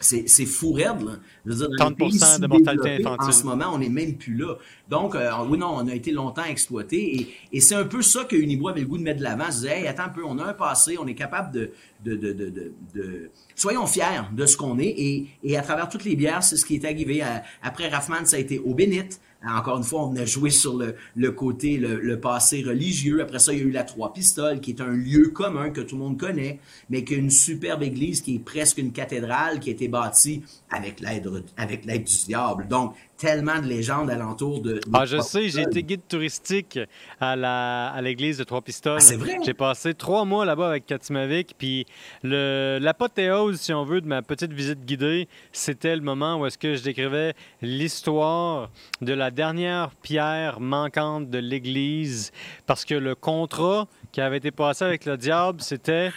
c'est 0.00 0.46
fou 0.46 0.72
raide, 0.72 1.02
là. 1.04 1.12
Je 1.46 1.52
veux 1.52 1.56
dire, 1.56 1.68
30 1.78 1.96
de 1.98 2.46
mortalité 2.46 2.90
infantile. 2.96 3.28
En 3.28 3.32
ce 3.32 3.44
moment, 3.44 3.66
on 3.72 3.78
n'est 3.78 3.88
même 3.88 4.16
plus 4.16 4.36
là. 4.36 4.54
Donc, 4.88 5.14
euh, 5.14 5.30
oui, 5.48 5.58
non, 5.58 5.74
on 5.76 5.88
a 5.88 5.94
été 5.94 6.10
longtemps 6.10 6.44
exploité. 6.44 7.16
Et, 7.20 7.34
et 7.52 7.60
c'est 7.60 7.74
un 7.74 7.84
peu 7.84 8.02
ça 8.02 8.24
que 8.24 8.36
Unibo 8.36 8.68
avait 8.68 8.80
le 8.80 8.86
goût 8.86 8.98
de 8.98 9.02
mettre 9.02 9.18
de 9.18 9.24
l'avant. 9.24 9.50
Se 9.50 9.62
disait, 9.62 9.80
hey, 9.80 9.86
attends 9.86 10.04
un 10.04 10.08
peu, 10.10 10.24
on 10.24 10.38
a 10.38 10.44
un 10.44 10.52
passé, 10.54 10.96
on 11.00 11.06
est 11.06 11.14
capable 11.14 11.52
de... 11.52 11.70
de, 12.04 12.16
de, 12.16 12.32
de, 12.32 12.72
de... 12.94 13.30
Soyons 13.54 13.86
fiers 13.86 14.22
de 14.32 14.46
ce 14.46 14.56
qu'on 14.56 14.78
est. 14.78 14.94
Et, 14.96 15.26
et 15.42 15.56
à 15.56 15.62
travers 15.62 15.88
toutes 15.88 16.04
les 16.04 16.16
bières, 16.16 16.42
c'est 16.42 16.56
ce 16.56 16.64
qui 16.66 16.74
est 16.74 16.84
arrivé. 16.84 17.22
Après 17.62 17.88
Raffman, 17.88 18.24
ça 18.24 18.36
a 18.36 18.40
été 18.40 18.58
au 18.58 18.74
Bénite. 18.74 19.20
Encore 19.46 19.78
une 19.78 19.84
fois, 19.84 20.06
on 20.06 20.16
a 20.16 20.24
joué 20.24 20.50
sur 20.50 20.78
le, 20.78 21.32
côté, 21.32 21.76
le, 21.76 22.00
le, 22.00 22.20
passé 22.20 22.62
religieux. 22.62 23.20
Après 23.20 23.38
ça, 23.38 23.52
il 23.52 23.58
y 23.58 23.62
a 23.62 23.64
eu 23.64 23.70
la 23.70 23.84
Trois 23.84 24.12
Pistoles, 24.12 24.60
qui 24.60 24.70
est 24.70 24.80
un 24.80 24.92
lieu 24.92 25.28
commun 25.28 25.70
que 25.70 25.80
tout 25.80 25.96
le 25.96 26.02
monde 26.02 26.18
connaît, 26.18 26.60
mais 26.90 27.04
qui 27.04 27.14
est 27.14 27.18
une 27.18 27.30
superbe 27.30 27.82
église 27.82 28.22
qui 28.22 28.36
est 28.36 28.38
presque 28.38 28.78
une 28.78 28.92
cathédrale 28.92 29.60
qui 29.60 29.70
a 29.70 29.72
été 29.72 29.88
bâtie 29.88 30.42
avec 30.70 31.00
l'aide 31.00 31.44
avec 31.56 31.84
l'aide 31.84 32.04
du 32.04 32.24
diable. 32.26 32.66
Donc, 32.68 32.94
tellement 33.24 33.58
de 33.58 33.66
légendes 33.66 34.10
alentour 34.10 34.60
de. 34.60 34.80
ah, 34.92 35.06
je 35.06 35.18
sais, 35.20 35.48
j'ai 35.48 35.62
été 35.62 35.82
guide 35.82 36.06
touristique 36.06 36.78
à 37.20 37.36
la 37.36 37.88
à 37.88 38.02
l'église 38.02 38.36
de 38.38 38.44
Trois 38.44 38.60
Pistoles. 38.60 38.98
Ah, 38.98 39.00
c'est 39.00 39.16
vrai? 39.16 39.38
J'ai 39.44 39.54
passé 39.54 39.94
trois 39.94 40.24
mois 40.24 40.44
là-bas 40.44 40.68
avec 40.68 40.84
Katimavik, 40.84 41.54
puis 41.56 41.86
le 42.22 42.78
l'apothéose, 42.80 43.60
si 43.60 43.72
on 43.72 43.84
veut, 43.84 44.02
de 44.02 44.06
ma 44.06 44.20
petite 44.20 44.52
visite 44.52 44.84
guidée, 44.84 45.28
c'était 45.52 45.96
le 45.96 46.02
moment 46.02 46.36
où 46.36 46.46
est-ce 46.46 46.58
que 46.58 46.74
je 46.74 46.82
décrivais 46.82 47.34
l'histoire 47.62 48.70
de 49.00 49.14
la 49.14 49.30
dernière 49.30 49.90
pierre 50.02 50.60
manquante 50.60 51.30
de 51.30 51.38
l'église, 51.38 52.30
parce 52.66 52.84
que 52.84 52.94
le 52.94 53.14
contrat 53.14 53.88
qui 54.12 54.20
avait 54.20 54.36
été 54.36 54.50
passé 54.50 54.84
avec 54.84 55.06
le 55.06 55.16
diable, 55.16 55.62
c'était 55.62 56.10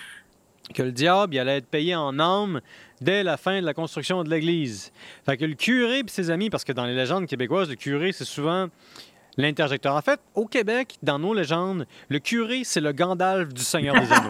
que 0.74 0.84
le 0.84 0.92
diable 0.92 1.36
il 1.36 1.40
allait 1.40 1.58
être 1.58 1.68
payé 1.68 1.96
en 1.96 2.20
âme 2.20 2.60
dès 3.02 3.24
la 3.24 3.38
fin 3.38 3.62
de 3.62 3.66
la 3.66 3.74
construction 3.74 4.24
de 4.24 4.30
l'Église. 4.30 4.92
Fait 5.26 5.38
que 5.38 5.46
le 5.46 5.56
curé 5.56 6.00
et 6.00 6.04
ses 6.08 6.30
amis, 6.30 6.50
parce 6.50 6.64
que 6.64 6.72
dans 6.72 6.86
les 6.86 6.96
légendes 6.96 7.28
québécoises, 7.28 7.70
le 7.70 7.76
curé, 7.76 8.12
c'est 8.12 8.26
souvent 8.26 8.68
l'interjecteur. 9.38 9.96
En 9.96 10.02
fait, 10.02 10.20
au 10.34 10.46
Québec, 10.46 10.98
dans 11.04 11.20
nos 11.20 11.34
légendes, 11.34 11.86
le 12.10 12.20
curé, 12.20 12.62
c'est 12.64 12.82
le 12.82 12.92
Gandalf 12.92 13.54
du 13.54 13.62
Seigneur 13.62 13.96
des 14.00 14.12
Anneaux. 14.12 14.30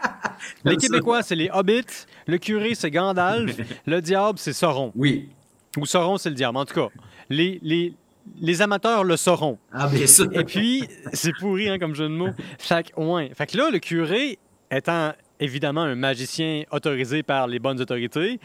les 0.64 0.76
Québécois, 0.76 1.22
c'est 1.22 1.36
les 1.36 1.50
hobbits. 1.52 2.06
Le 2.26 2.38
curé, 2.38 2.74
c'est 2.74 2.90
Gandalf. 2.90 3.56
le 3.86 4.00
diable, 4.00 4.38
c'est 4.38 4.52
Sauron. 4.52 4.92
Oui. 4.94 5.28
Ou 5.76 5.86
Sauron, 5.86 6.18
c'est 6.18 6.30
le 6.30 6.34
diable. 6.34 6.56
En 6.56 6.64
tout 6.64 6.74
cas, 6.74 6.88
les, 7.28 7.58
les, 7.62 7.94
les 8.40 8.62
amateurs 8.62 9.04
le 9.04 9.16
sauront. 9.16 9.58
Ah, 9.72 9.86
bien 9.86 10.06
sûr. 10.06 10.28
Et 10.32 10.44
puis, 10.44 10.88
c'est 11.12 11.32
pourri 11.38 11.68
hein, 11.68 11.78
comme 11.78 11.94
jeu 11.94 12.08
de 12.08 12.14
mots. 12.14 12.30
Fait 12.58 12.90
que, 12.90 13.00
ouais. 13.00 13.30
fait 13.34 13.46
que 13.46 13.56
là, 13.56 13.70
le 13.70 13.78
curé, 13.78 14.38
étant 14.70 15.12
évidemment 15.40 15.82
un 15.82 15.94
magicien 15.94 16.64
autorisé 16.70 17.22
par 17.22 17.46
les 17.46 17.58
bonnes 17.58 17.80
autorités, 17.80 18.40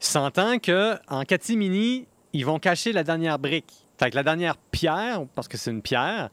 s'entend 0.00 0.58
que 0.58 0.96
en 1.08 1.22
catimini, 1.24 2.06
ils 2.32 2.44
vont 2.44 2.58
cacher 2.58 2.92
la 2.92 3.02
dernière 3.02 3.38
brique. 3.38 3.72
Fait 3.98 4.10
que 4.10 4.16
la 4.16 4.22
dernière 4.22 4.56
pierre, 4.56 5.24
parce 5.34 5.48
que 5.48 5.56
c'est 5.56 5.70
une 5.70 5.82
pierre, 5.82 6.28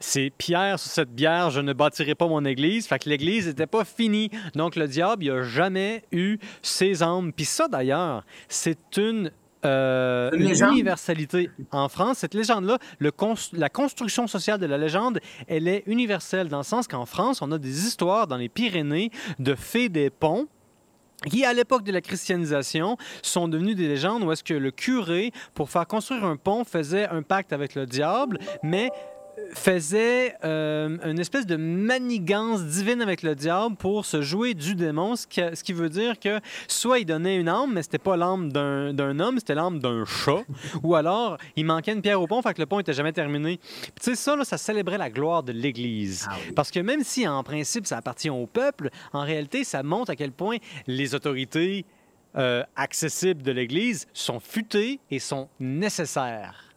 c'est 0.00 0.30
pierre 0.30 0.78
sur 0.78 0.90
cette 0.90 1.14
bière, 1.14 1.50
je 1.50 1.60
ne 1.60 1.72
bâtirai 1.72 2.14
pas 2.14 2.26
mon 2.26 2.44
église. 2.44 2.86
Fait 2.86 2.98
que 2.98 3.08
l'église 3.08 3.46
n'était 3.46 3.66
pas 3.66 3.84
finie. 3.84 4.30
Donc 4.54 4.76
le 4.76 4.86
diable, 4.86 5.24
il 5.24 5.32
n'a 5.32 5.42
jamais 5.42 6.04
eu 6.12 6.38
ses 6.62 7.02
âmes. 7.02 7.32
Puis 7.32 7.44
ça, 7.44 7.68
d'ailleurs, 7.68 8.24
c'est 8.48 8.96
une 8.96 9.30
euh, 9.64 10.30
une 10.32 10.50
universalité. 10.72 11.50
En 11.72 11.88
France, 11.88 12.18
cette 12.18 12.34
légende-là, 12.34 12.78
la 13.00 13.68
construction 13.68 14.26
sociale 14.26 14.60
de 14.60 14.66
la 14.66 14.78
légende, 14.78 15.20
elle 15.46 15.68
est 15.68 15.82
universelle 15.86 16.48
dans 16.48 16.58
le 16.58 16.64
sens 16.64 16.86
qu'en 16.86 17.06
France, 17.06 17.42
on 17.42 17.50
a 17.52 17.58
des 17.58 17.86
histoires 17.86 18.26
dans 18.26 18.36
les 18.36 18.48
Pyrénées 18.48 19.10
de 19.38 19.54
fées 19.54 19.88
des 19.88 20.10
ponts 20.10 20.46
qui, 21.26 21.44
à 21.44 21.52
l'époque 21.52 21.82
de 21.82 21.92
la 21.92 22.00
christianisation, 22.00 22.96
sont 23.22 23.48
devenues 23.48 23.74
des 23.74 23.88
légendes 23.88 24.22
où 24.22 24.30
est-ce 24.30 24.44
que 24.44 24.54
le 24.54 24.70
curé, 24.70 25.32
pour 25.54 25.70
faire 25.70 25.86
construire 25.86 26.24
un 26.24 26.36
pont, 26.36 26.64
faisait 26.64 27.08
un 27.08 27.22
pacte 27.22 27.52
avec 27.52 27.74
le 27.74 27.86
diable, 27.86 28.38
mais 28.62 28.90
faisait 29.52 30.36
euh, 30.44 30.96
une 31.04 31.18
espèce 31.18 31.46
de 31.46 31.56
manigance 31.56 32.62
divine 32.64 33.02
avec 33.02 33.22
le 33.22 33.34
diable 33.34 33.76
pour 33.76 34.04
se 34.04 34.22
jouer 34.22 34.54
du 34.54 34.74
démon, 34.74 35.16
ce 35.16 35.26
qui, 35.26 35.72
veut 35.72 35.88
dire 35.88 36.18
que 36.18 36.40
soit 36.66 36.98
il 36.98 37.04
donnait 37.04 37.36
une 37.36 37.48
âme, 37.48 37.72
mais 37.74 37.82
c'était 37.82 37.98
pas 37.98 38.16
l'âme 38.16 38.52
d'un 38.52 39.20
homme, 39.20 39.38
c'était 39.38 39.54
l'âme 39.54 39.78
d'un 39.78 40.04
chat, 40.04 40.44
ou 40.82 40.94
alors 40.94 41.38
il 41.56 41.64
manquait 41.64 41.92
une 41.92 42.02
pierre 42.02 42.20
au 42.20 42.26
pont, 42.26 42.42
fait 42.42 42.54
que 42.54 42.60
le 42.60 42.66
pont 42.66 42.80
était 42.80 42.92
jamais 42.92 43.12
terminé. 43.12 43.58
tu 43.58 43.92
sais, 44.00 44.14
ça, 44.14 44.36
là, 44.36 44.44
ça 44.44 44.58
célébrait 44.58 44.98
la 44.98 45.10
gloire 45.10 45.42
de 45.42 45.52
l'Église. 45.52 46.26
Ah 46.30 46.36
Parce 46.54 46.70
que 46.70 46.80
même 46.80 47.02
si 47.02 47.26
en 47.26 47.42
principe 47.42 47.86
ça 47.86 47.96
appartient 47.98 48.30
au 48.30 48.46
peuple, 48.46 48.90
en 49.12 49.22
réalité, 49.22 49.64
ça 49.64 49.82
montre 49.82 50.10
à 50.10 50.16
quel 50.16 50.32
point 50.32 50.58
les 50.86 51.14
autorités 51.14 51.84
euh, 52.36 52.62
accessibles 52.76 53.42
de 53.42 53.52
l'Église 53.52 54.06
sont 54.12 54.38
futées 54.38 55.00
et 55.10 55.18
sont 55.18 55.48
nécessaires. 55.58 56.67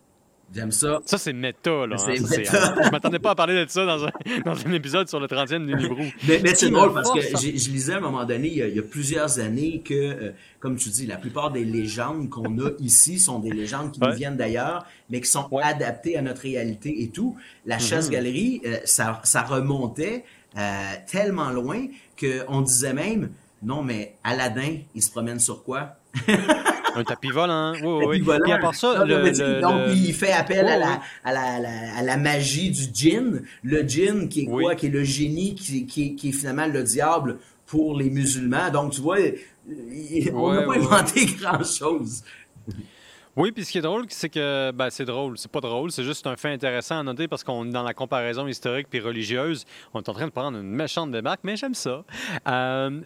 J'aime 0.53 0.71
ça. 0.71 0.99
Ça, 1.05 1.17
c'est 1.17 1.31
méta, 1.31 1.87
là. 1.87 1.95
Hein. 1.97 2.13
je 2.15 2.91
m'attendais 2.91 3.19
pas 3.19 3.31
à 3.31 3.35
parler 3.35 3.65
de 3.65 3.69
ça 3.69 3.85
dans 3.85 4.05
un, 4.05 4.11
dans 4.45 4.67
un 4.67 4.73
épisode 4.73 5.07
sur 5.07 5.19
le 5.19 5.27
30e 5.27 5.65
du 5.65 5.75
Librou. 5.75 6.03
Mais, 6.27 6.41
mais 6.43 6.55
c'est 6.55 6.69
drôle 6.69 6.93
parce 6.93 7.11
que 7.11 7.21
je, 7.21 7.69
lisais 7.69 7.93
à 7.93 7.97
un 7.97 8.01
moment 8.01 8.25
donné, 8.25 8.49
il 8.49 8.75
y 8.75 8.79
a, 8.79 8.81
plusieurs 8.83 9.39
années, 9.39 9.81
que, 9.83 9.93
euh, 9.93 10.31
comme 10.59 10.75
tu 10.75 10.89
dis, 10.89 11.05
la 11.05 11.17
plupart 11.17 11.51
des 11.51 11.63
légendes 11.63 12.29
qu'on 12.29 12.59
a 12.59 12.71
ici 12.79 13.19
sont 13.19 13.39
des 13.39 13.51
légendes 13.51 13.91
qui 13.91 14.01
nous 14.01 14.13
viennent 14.13 14.37
d'ailleurs, 14.37 14.85
mais 15.09 15.21
qui 15.21 15.29
sont 15.29 15.47
adaptées 15.57 16.17
à 16.17 16.21
notre 16.21 16.41
réalité 16.41 17.03
et 17.03 17.09
tout. 17.09 17.37
La 17.65 17.77
mm-hmm. 17.77 17.87
chasse-galerie, 17.87 18.61
euh, 18.65 18.77
ça, 18.83 19.21
ça 19.23 19.43
remontait 19.43 20.25
euh, 20.57 20.93
tellement 21.09 21.51
loin 21.51 21.87
qu'on 22.19 22.61
disait 22.61 22.93
même, 22.93 23.31
non, 23.63 23.83
mais 23.83 24.15
Aladdin, 24.23 24.79
il 24.93 25.01
se 25.01 25.11
promène 25.11 25.39
sur 25.39 25.63
quoi? 25.63 25.95
un 26.95 27.03
tapis 27.03 27.29
volant. 27.29 27.73
Oui, 27.81 28.05
oui. 28.07 28.19
Volant. 28.21 28.43
Puis 28.43 28.51
à 28.51 28.57
part 28.57 28.75
ça, 28.75 29.03
le, 29.05 29.61
donc 29.61 29.95
il 29.95 30.13
fait 30.13 30.31
appel 30.31 30.67
à, 30.67 30.77
la, 30.77 31.01
à, 31.23 31.33
la, 31.33 31.97
à, 31.97 32.03
la, 32.03 32.17
magie 32.17 32.71
du 32.71 32.83
djinn. 32.93 33.41
Le 33.63 33.81
djinn 33.87 34.29
qui 34.29 34.41
est 34.41 34.45
quoi? 34.45 34.75
Qui 34.75 34.87
est 34.87 34.89
le 34.89 35.03
génie, 35.03 35.55
qui, 35.55 35.85
qui, 35.85 36.15
qui 36.15 36.29
est 36.29 36.33
finalement 36.33 36.67
le 36.67 36.83
diable 36.83 37.37
pour 37.65 37.97
les 37.97 38.09
musulmans. 38.09 38.69
Donc 38.69 38.93
tu 38.93 39.01
vois, 39.01 39.17
on 40.33 40.53
n'a 40.53 40.63
pas 40.63 40.75
inventé 40.75 41.25
grand-chose. 41.25 42.23
Oui, 43.37 43.53
puis 43.53 43.63
ce 43.63 43.71
qui 43.71 43.77
est 43.77 43.81
drôle, 43.81 44.05
c'est 44.09 44.27
que 44.27 44.71
ben, 44.71 44.89
c'est 44.89 45.05
drôle, 45.05 45.37
c'est 45.37 45.49
pas 45.49 45.61
drôle, 45.61 45.89
c'est 45.91 46.03
juste 46.03 46.27
un 46.27 46.35
fait 46.35 46.49
intéressant 46.49 46.99
à 46.99 47.03
noter 47.03 47.29
parce 47.29 47.45
qu'on 47.45 47.65
est 47.65 47.71
dans 47.71 47.83
la 47.83 47.93
comparaison 47.93 48.45
historique 48.45 48.87
puis 48.89 48.99
religieuse, 48.99 49.65
on 49.93 50.01
est 50.01 50.09
en 50.09 50.13
train 50.13 50.25
de 50.25 50.31
prendre 50.31 50.57
une 50.57 50.69
méchante 50.69 51.11
débarque, 51.11 51.39
mais 51.43 51.55
j'aime 51.55 51.73
ça. 51.73 52.03
Euh, 52.47 52.99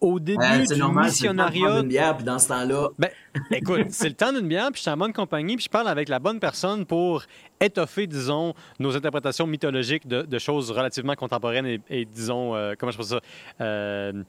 au 0.00 0.18
début 0.18 0.66
du 0.68 0.78
normal, 0.78 1.06
missionnariat. 1.06 1.80
d'une 1.80 1.88
bière, 1.88 2.16
puis 2.16 2.24
dans 2.24 2.38
ce 2.38 2.48
temps-là. 2.48 2.88
Ben, 2.98 3.10
écoute, 3.50 3.86
c'est 3.90 4.08
le 4.08 4.14
temps 4.14 4.32
d'une 4.32 4.48
bière, 4.48 4.68
puis 4.72 4.78
je 4.78 4.82
suis 4.82 4.90
en 4.90 4.96
bonne 4.96 5.12
compagnie, 5.12 5.56
puis 5.56 5.64
je 5.64 5.70
parle 5.70 5.88
avec 5.88 6.08
la 6.08 6.18
bonne 6.18 6.40
personne 6.40 6.86
pour 6.86 7.24
étoffer, 7.60 8.06
disons, 8.06 8.54
nos 8.78 8.96
interprétations 8.96 9.46
mythologiques 9.46 10.06
de, 10.06 10.38
choses 10.38 10.70
relativement 10.70 11.14
contemporaines 11.14 11.78
et, 11.88 12.04
disons, 12.06 12.54
euh, 12.54 12.74
comment 12.78 12.90
je 12.90 12.96
pense 12.96 13.08
ça, 13.08 13.20
euh, 13.60 14.24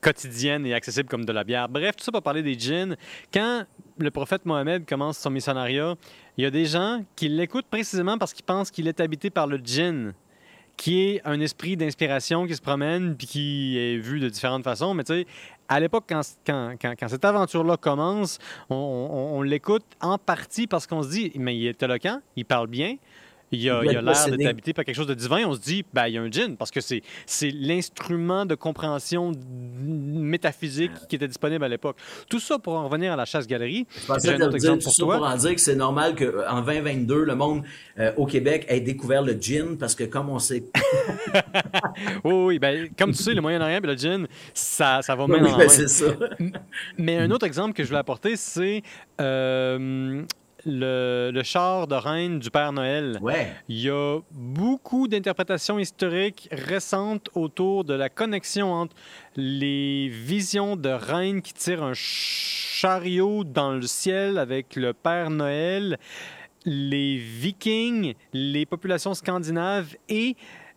quotidienne 0.00 0.64
et 0.66 0.74
accessible 0.74 1.08
comme 1.08 1.24
de 1.24 1.32
la 1.32 1.42
bière. 1.42 1.68
Bref, 1.68 1.96
tout 1.96 2.04
ça 2.04 2.12
pour 2.12 2.22
parler 2.22 2.42
des 2.42 2.56
djinns. 2.56 2.96
Quand 3.34 3.64
le 3.98 4.10
prophète 4.12 4.46
Mohamed 4.46 4.86
commence 4.86 5.18
son 5.18 5.30
missionnariat, 5.30 5.94
il 6.36 6.44
y 6.44 6.46
a 6.46 6.50
des 6.50 6.66
gens 6.66 7.04
qui 7.16 7.28
l'écoutent 7.28 7.66
précisément 7.66 8.16
parce 8.16 8.32
qu'ils 8.32 8.44
pensent 8.44 8.70
qu'il 8.70 8.86
est 8.86 9.00
habité 9.00 9.30
par 9.30 9.48
le 9.48 9.56
djinn, 9.56 10.12
qui 10.76 11.02
est 11.02 11.22
un 11.24 11.40
esprit 11.40 11.76
d'inspiration 11.76 12.46
qui 12.46 12.54
se 12.54 12.60
promène 12.60 13.16
puis 13.16 13.26
qui 13.26 13.78
est 13.78 13.96
vu 13.96 14.20
de 14.20 14.28
différentes 14.28 14.64
façons. 14.64 14.94
Mais 14.94 15.04
tu 15.04 15.14
sais, 15.14 15.26
à 15.68 15.80
l'époque, 15.80 16.04
quand, 16.08 16.22
quand, 16.46 17.08
cette 17.08 17.24
aventure-là 17.24 17.76
commence, 17.76 18.38
on 18.68 19.42
l'écoute 19.42 19.84
en 20.00 20.18
partie 20.18 20.66
parce 20.66 20.86
qu'on 20.86 21.02
se 21.02 21.08
dit, 21.08 21.32
mais 21.36 21.56
il 21.56 21.66
est 21.66 21.82
éloquent, 21.82 22.20
il 22.36 22.44
parle 22.44 22.68
bien, 22.68 22.96
il 23.52 23.68
a 23.70 23.82
l'air 23.82 24.02
d'être 24.02 24.46
habité 24.46 24.72
par 24.72 24.84
quelque 24.84 24.96
chose 24.96 25.06
de 25.06 25.14
divin. 25.14 25.44
On 25.46 25.54
se 25.54 25.60
dit, 25.60 25.84
ben, 25.92 26.06
il 26.08 26.14
y 26.14 26.18
a 26.18 26.22
un 26.22 26.30
djinn, 26.30 26.56
parce 26.56 26.70
que 26.70 26.80
c'est 26.80 27.02
l'instrument 27.52 28.44
de 28.46 28.54
compréhension 28.54 29.32
métaphysique 29.82 30.92
qui 31.08 31.16
était 31.16 31.28
disponible 31.28 31.64
à 31.64 31.68
l'époque. 31.68 31.96
Tout 32.28 32.40
ça 32.40 32.58
pour 32.58 32.74
en 32.74 32.88
revenir 32.88 33.12
à 33.12 33.16
la 33.16 33.24
chasse-galerie. 33.24 33.86
J'ai 34.22 34.34
un 34.34 34.40
autre 34.40 34.56
exemple 34.56 34.82
pour 34.82 34.94
toi. 34.94 35.16
pour 35.18 35.26
en 35.26 35.36
dire 35.36 35.54
que 35.54 35.60
c'est 35.60 35.76
normal 35.76 36.14
qu'en 36.16 36.62
2022, 36.62 37.24
le 37.24 37.34
monde 37.34 37.62
euh, 37.98 38.12
au 38.16 38.26
Québec 38.26 38.66
ait 38.68 38.80
découvert 38.80 39.22
le 39.22 39.32
djinn, 39.40 39.76
parce 39.78 39.94
que 39.94 40.04
comme 40.04 40.28
on 40.28 40.38
sait... 40.38 40.64
oui, 42.24 42.32
oui, 42.34 42.58
ben, 42.58 42.88
comme 42.98 43.12
tu 43.12 43.22
sais, 43.22 43.34
le 43.34 43.40
Moyen-Orient 43.40 43.80
et 43.82 43.86
le 43.86 43.96
djinn, 43.96 44.26
ça, 44.54 45.02
ça 45.02 45.14
va 45.14 45.26
même 45.26 45.44
oui, 45.44 45.50
ben, 45.56 45.68
c'est 45.68 45.88
ça. 45.88 46.06
Mais 46.98 47.18
un 47.18 47.30
autre 47.30 47.46
exemple 47.46 47.74
que 47.74 47.82
je 47.82 47.88
voulais 47.88 48.00
apporter, 48.00 48.36
c'est... 48.36 48.82
Euh, 49.20 50.24
le, 50.66 51.40
char 51.44 51.86
de 51.86 51.94
reine 51.94 52.38
du 52.38 52.50
Père 52.50 52.72
Noël. 52.72 53.18
Ouais. 53.22 53.52
Il 53.68 53.80
y 53.80 53.88
a 53.88 54.18
beaucoup 54.32 55.08
d'interprétations 55.08 55.78
historiques 55.78 56.48
récentes 56.50 57.30
autour 57.34 57.84
de 57.84 57.94
la 57.94 58.08
connexion 58.08 58.72
entre 58.72 58.96
les 59.36 60.08
visions 60.08 60.76
de 60.76 60.88
reine 60.88 61.40
qui 61.40 61.54
tirent 61.54 61.84
un 61.84 61.94
chariot 61.94 63.44
dans 63.44 63.72
le 63.72 63.86
ciel 63.86 64.38
avec 64.38 64.76
le 64.76 64.92
Père 64.92 65.30
Noël, 65.30 65.98
les 66.64 67.16
Vikings, 67.16 68.14
les 68.32 68.66
populations 68.66 69.14
scandinaves 69.14 69.96
et 70.08 70.36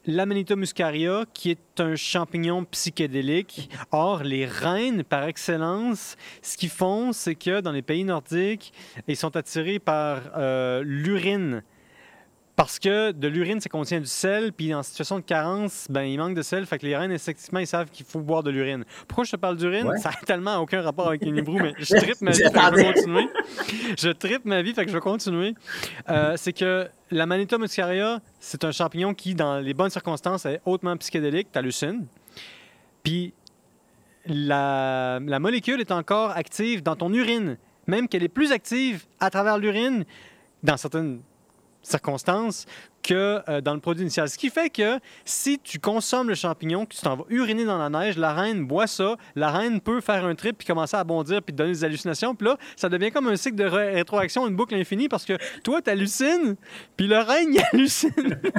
l'Amanita 0.10 0.56
muscaria, 0.56 1.26
qui 1.34 1.52
est 1.52 1.80
un 1.80 1.96
champignon 1.96 2.66
psychédélique. 2.66 3.70
Or, 3.92 4.24
les 4.24 4.46
reines, 4.46 5.04
par 5.04 5.26
excellence, 5.26 6.18
ce 6.42 6.58
qu'ils 6.58 6.70
font, 6.70 7.14
c'est 7.14 7.36
que 7.36 7.62
dans 7.62 7.72
les 7.72 7.84
pays 7.84 8.04
nordiques, 8.04 8.74
ils 9.08 9.16
sont 9.16 9.36
attirés 9.38 9.78
par 9.78 10.22
euh, 10.36 10.82
l'urine 10.84 11.64
parce 12.60 12.78
que 12.78 13.14
de 13.14 13.30
l'urine, 13.30 13.62
ça 13.62 13.70
contient 13.70 14.02
du 14.02 14.06
sel, 14.06 14.52
puis 14.52 14.74
en 14.74 14.84
situation 14.84 15.16
de 15.16 15.24
carence, 15.24 15.88
ben, 15.90 16.02
il 16.02 16.18
manque 16.18 16.36
de 16.36 16.42
sel, 16.42 16.66
fait 16.66 16.78
que 16.78 16.86
les 16.86 16.98
reines, 16.98 17.14
effectivement, 17.14 17.62
ils 17.62 17.68
savent 17.68 17.90
qu'il 17.90 18.06
faut 18.06 18.20
boire 18.20 18.44
de 18.44 18.52
l'urine. 18.52 18.84
Pourquoi 19.08 19.24
je 19.24 19.32
te 19.32 19.38
parle 19.38 19.56
d'urine? 19.56 19.90
Ça 19.98 20.10
n'a 20.10 20.18
tellement 20.26 20.58
aucun 20.58 20.82
rapport 20.82 21.08
avec 21.08 21.22
une 21.22 21.38
hébrou, 21.38 21.58
mais 21.58 21.74
je 21.80 21.96
tripe 21.96 22.20
ma 22.20 22.32
vie, 22.32 22.44
fait 22.44 22.52
que 22.52 22.60
je 22.60 22.76
vais 22.76 22.94
continuer. 22.94 23.30
Je 23.98 24.10
tripe 24.10 24.44
ma 24.44 24.62
vie, 24.62 24.74
fait 24.74 24.84
que 24.84 24.92
je 24.92 24.94
vais 24.94 25.00
continuer. 25.00 25.56
Euh, 26.10 26.34
c'est 26.36 26.52
que 26.52 26.90
la 27.12 27.26
Manita 27.26 27.58
muscaria, 27.58 28.20
c'est 28.42 28.66
un 28.66 28.74
champignon 28.74 29.14
qui, 29.14 29.36
dans 29.36 29.60
les 29.60 29.74
bonnes 29.74 29.90
circonstances, 29.90 30.46
est 30.46 30.60
hautement 30.66 30.98
psychédélique, 30.98 31.54
t'hallucines. 31.54 32.08
Puis 33.04 33.34
la, 34.26 35.22
la 35.26 35.40
molécule 35.40 35.80
est 35.80 35.94
encore 35.94 36.32
active 36.32 36.84
dans 36.84 36.98
ton 36.98 37.14
urine, 37.14 37.58
même 37.88 38.10
qu'elle 38.10 38.24
est 38.24 38.28
plus 38.28 38.52
active 38.52 39.06
à 39.22 39.30
travers 39.30 39.58
l'urine 39.58 40.04
dans 40.62 40.76
certaines 40.76 41.22
circonstances 41.82 42.66
que 43.02 43.42
euh, 43.50 43.62
dans 43.62 43.74
le 43.74 43.80
produit 43.80 44.04
initial. 44.04 44.30
Ce 44.30 44.38
qui 44.38 44.50
fait 44.50 44.70
que 44.70 45.00
si 45.26 45.60
tu 45.60 45.80
consommes 45.80 46.30
le 46.30 46.36
champignon, 46.36 46.86
que 46.86 46.96
tu 46.96 47.02
t'en 47.02 47.16
vas 47.16 47.26
uriner 47.30 47.66
dans 47.66 47.78
la 47.78 47.90
neige, 47.90 48.18
la 48.18 48.34
reine 48.34 48.66
boit 48.66 48.88
ça, 48.88 49.16
la 49.36 49.52
reine 49.52 49.82
peut 49.82 50.02
faire 50.02 50.26
un 50.26 50.36
trip 50.36 50.58
puis 50.58 50.68
commencer 50.68 50.98
à 50.98 51.04
bondir 51.04 51.42
puis 51.42 51.54
te 51.54 51.58
donner 51.58 51.72
des 51.72 51.84
hallucinations. 51.84 52.36
Puis 52.36 52.48
là, 52.48 52.58
ça 52.76 52.90
devient 52.90 53.12
comme 53.12 53.28
un 53.28 53.36
cycle 53.36 53.56
de 53.56 53.66
rétroaction, 53.66 54.48
une 54.48 54.56
boucle 54.56 54.76
infinie 54.76 55.10
parce 55.10 55.26
que 55.26 55.34
toi, 55.64 55.82
tu 55.82 55.90
hallucines, 55.90 56.56
puis 56.98 57.08
le 57.08 57.18
reine, 57.18 57.54
il 57.54 57.62
hallucine. 57.72 58.40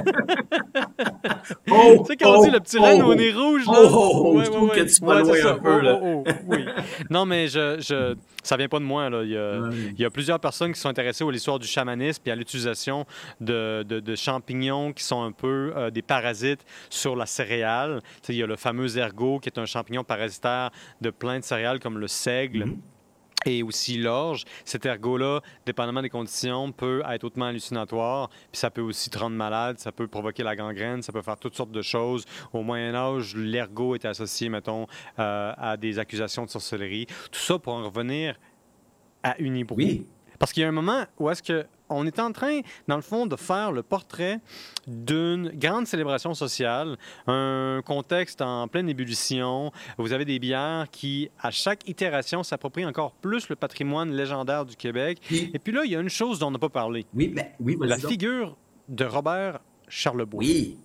Oh, 1.69 1.97
tu 1.99 2.05
sais, 2.05 2.17
quand 2.17 2.37
on 2.37 2.43
dit 2.43 2.49
le 2.51 2.59
petit 2.59 2.77
reine 2.77 3.01
au 3.01 3.15
nez 3.15 3.31
rouge, 3.31 3.65
là. 3.65 3.79
Oh, 3.83 4.33
ouais, 4.35 4.45
je 4.45 4.51
trouve 4.51 4.71
que 4.71 4.81
tu 4.81 5.05
vas 5.05 5.19
loin 5.19 5.45
un 5.45 5.57
peu, 5.57 5.79
là. 5.81 5.99
oui. 6.47 6.65
Non, 7.09 7.25
mais 7.25 7.47
je, 7.47 7.79
je, 7.79 8.15
ça 8.43 8.57
vient 8.57 8.67
pas 8.67 8.79
de 8.79 8.83
moi, 8.83 9.09
là. 9.09 9.23
Il 9.23 9.31
y 9.31 9.37
a, 9.37 9.69
il 9.71 9.99
y 9.99 10.05
a 10.05 10.09
plusieurs 10.09 10.39
personnes 10.39 10.73
qui 10.73 10.79
sont 10.79 10.89
intéressées 10.89 11.23
à 11.23 11.31
l'histoire 11.31 11.59
du 11.59 11.67
chamanisme 11.67 12.21
et 12.25 12.31
à 12.31 12.35
l'utilisation 12.35 13.05
de, 13.39 13.83
de, 13.83 13.99
de 13.99 14.15
champignons 14.31 14.93
qui 14.93 15.03
sont 15.03 15.21
un 15.21 15.31
peu 15.31 15.73
euh, 15.75 15.89
des 15.89 16.01
parasites 16.01 16.65
sur 16.89 17.15
la 17.15 17.25
céréale. 17.25 18.01
il 18.29 18.35
y 18.35 18.43
a 18.43 18.47
le 18.47 18.55
fameux 18.55 18.97
ergot 18.97 19.39
qui 19.39 19.49
est 19.49 19.59
un 19.59 19.65
champignon 19.65 20.03
parasitaire 20.03 20.71
de 21.01 21.09
plein 21.09 21.39
de 21.39 21.43
céréales 21.43 21.79
comme 21.79 21.97
le 21.97 22.07
seigle. 22.07 22.65
Mhm. 22.65 22.81
Et 23.47 23.63
aussi 23.63 23.97
l'orge. 23.97 24.43
Cet 24.65 24.85
ergot-là, 24.85 25.41
dépendamment 25.65 26.03
des 26.03 26.11
conditions, 26.11 26.71
peut 26.71 27.01
être 27.09 27.23
hautement 27.23 27.45
hallucinatoire. 27.45 28.29
Puis 28.29 28.59
ça 28.59 28.69
peut 28.69 28.81
aussi 28.81 29.09
te 29.09 29.17
rendre 29.17 29.35
malade, 29.35 29.79
ça 29.79 29.91
peut 29.91 30.07
provoquer 30.07 30.43
la 30.43 30.55
gangrène, 30.55 31.01
ça 31.01 31.11
peut 31.11 31.23
faire 31.23 31.37
toutes 31.37 31.55
sortes 31.55 31.71
de 31.71 31.81
choses. 31.81 32.23
Au 32.53 32.61
Moyen 32.61 32.93
Âge, 32.93 33.35
l'ergot 33.35 33.95
était 33.95 34.09
associé, 34.09 34.47
mettons, 34.47 34.85
euh, 35.17 35.53
à 35.57 35.75
des 35.75 35.97
accusations 35.97 36.45
de 36.45 36.51
sorcellerie. 36.51 37.07
Tout 37.31 37.39
ça 37.39 37.57
pour 37.57 37.73
en 37.73 37.83
revenir 37.83 38.35
à 39.23 39.35
Unibroue. 39.41 39.77
Oui. 39.77 40.05
Parce 40.37 40.53
qu'il 40.53 40.61
y 40.61 40.63
a 40.63 40.69
un 40.69 40.71
moment 40.71 41.05
où 41.19 41.27
est-ce 41.29 41.41
que 41.41 41.65
on 41.91 42.05
est 42.05 42.19
en 42.19 42.31
train, 42.31 42.61
dans 42.87 42.95
le 42.95 43.01
fond, 43.01 43.25
de 43.25 43.35
faire 43.35 43.71
le 43.71 43.83
portrait 43.83 44.39
d'une 44.87 45.49
grande 45.49 45.87
célébration 45.87 46.33
sociale, 46.33 46.97
un 47.27 47.81
contexte 47.85 48.41
en 48.41 48.67
pleine 48.67 48.89
ébullition. 48.89 49.71
Vous 49.97 50.13
avez 50.13 50.25
des 50.25 50.39
bières 50.39 50.87
qui, 50.91 51.29
à 51.39 51.51
chaque 51.51 51.87
itération, 51.87 52.43
s'approprient 52.43 52.85
encore 52.85 53.13
plus 53.13 53.49
le 53.49 53.55
patrimoine 53.55 54.11
légendaire 54.11 54.65
du 54.65 54.75
Québec. 54.75 55.19
Et 55.31 55.59
puis 55.59 55.73
là, 55.73 55.81
il 55.85 55.91
y 55.91 55.95
a 55.95 55.99
une 55.99 56.09
chose 56.09 56.39
dont 56.39 56.47
on 56.47 56.51
n'a 56.51 56.59
pas 56.59 56.69
parlé. 56.69 57.05
Oui, 57.13 57.31
mais 57.33 57.53
oui, 57.59 57.77
La 57.81 57.97
figure 57.97 58.57
de 58.89 59.05
Robert 59.05 59.59
Charlebois. 59.87 60.39
Oui. 60.39 60.77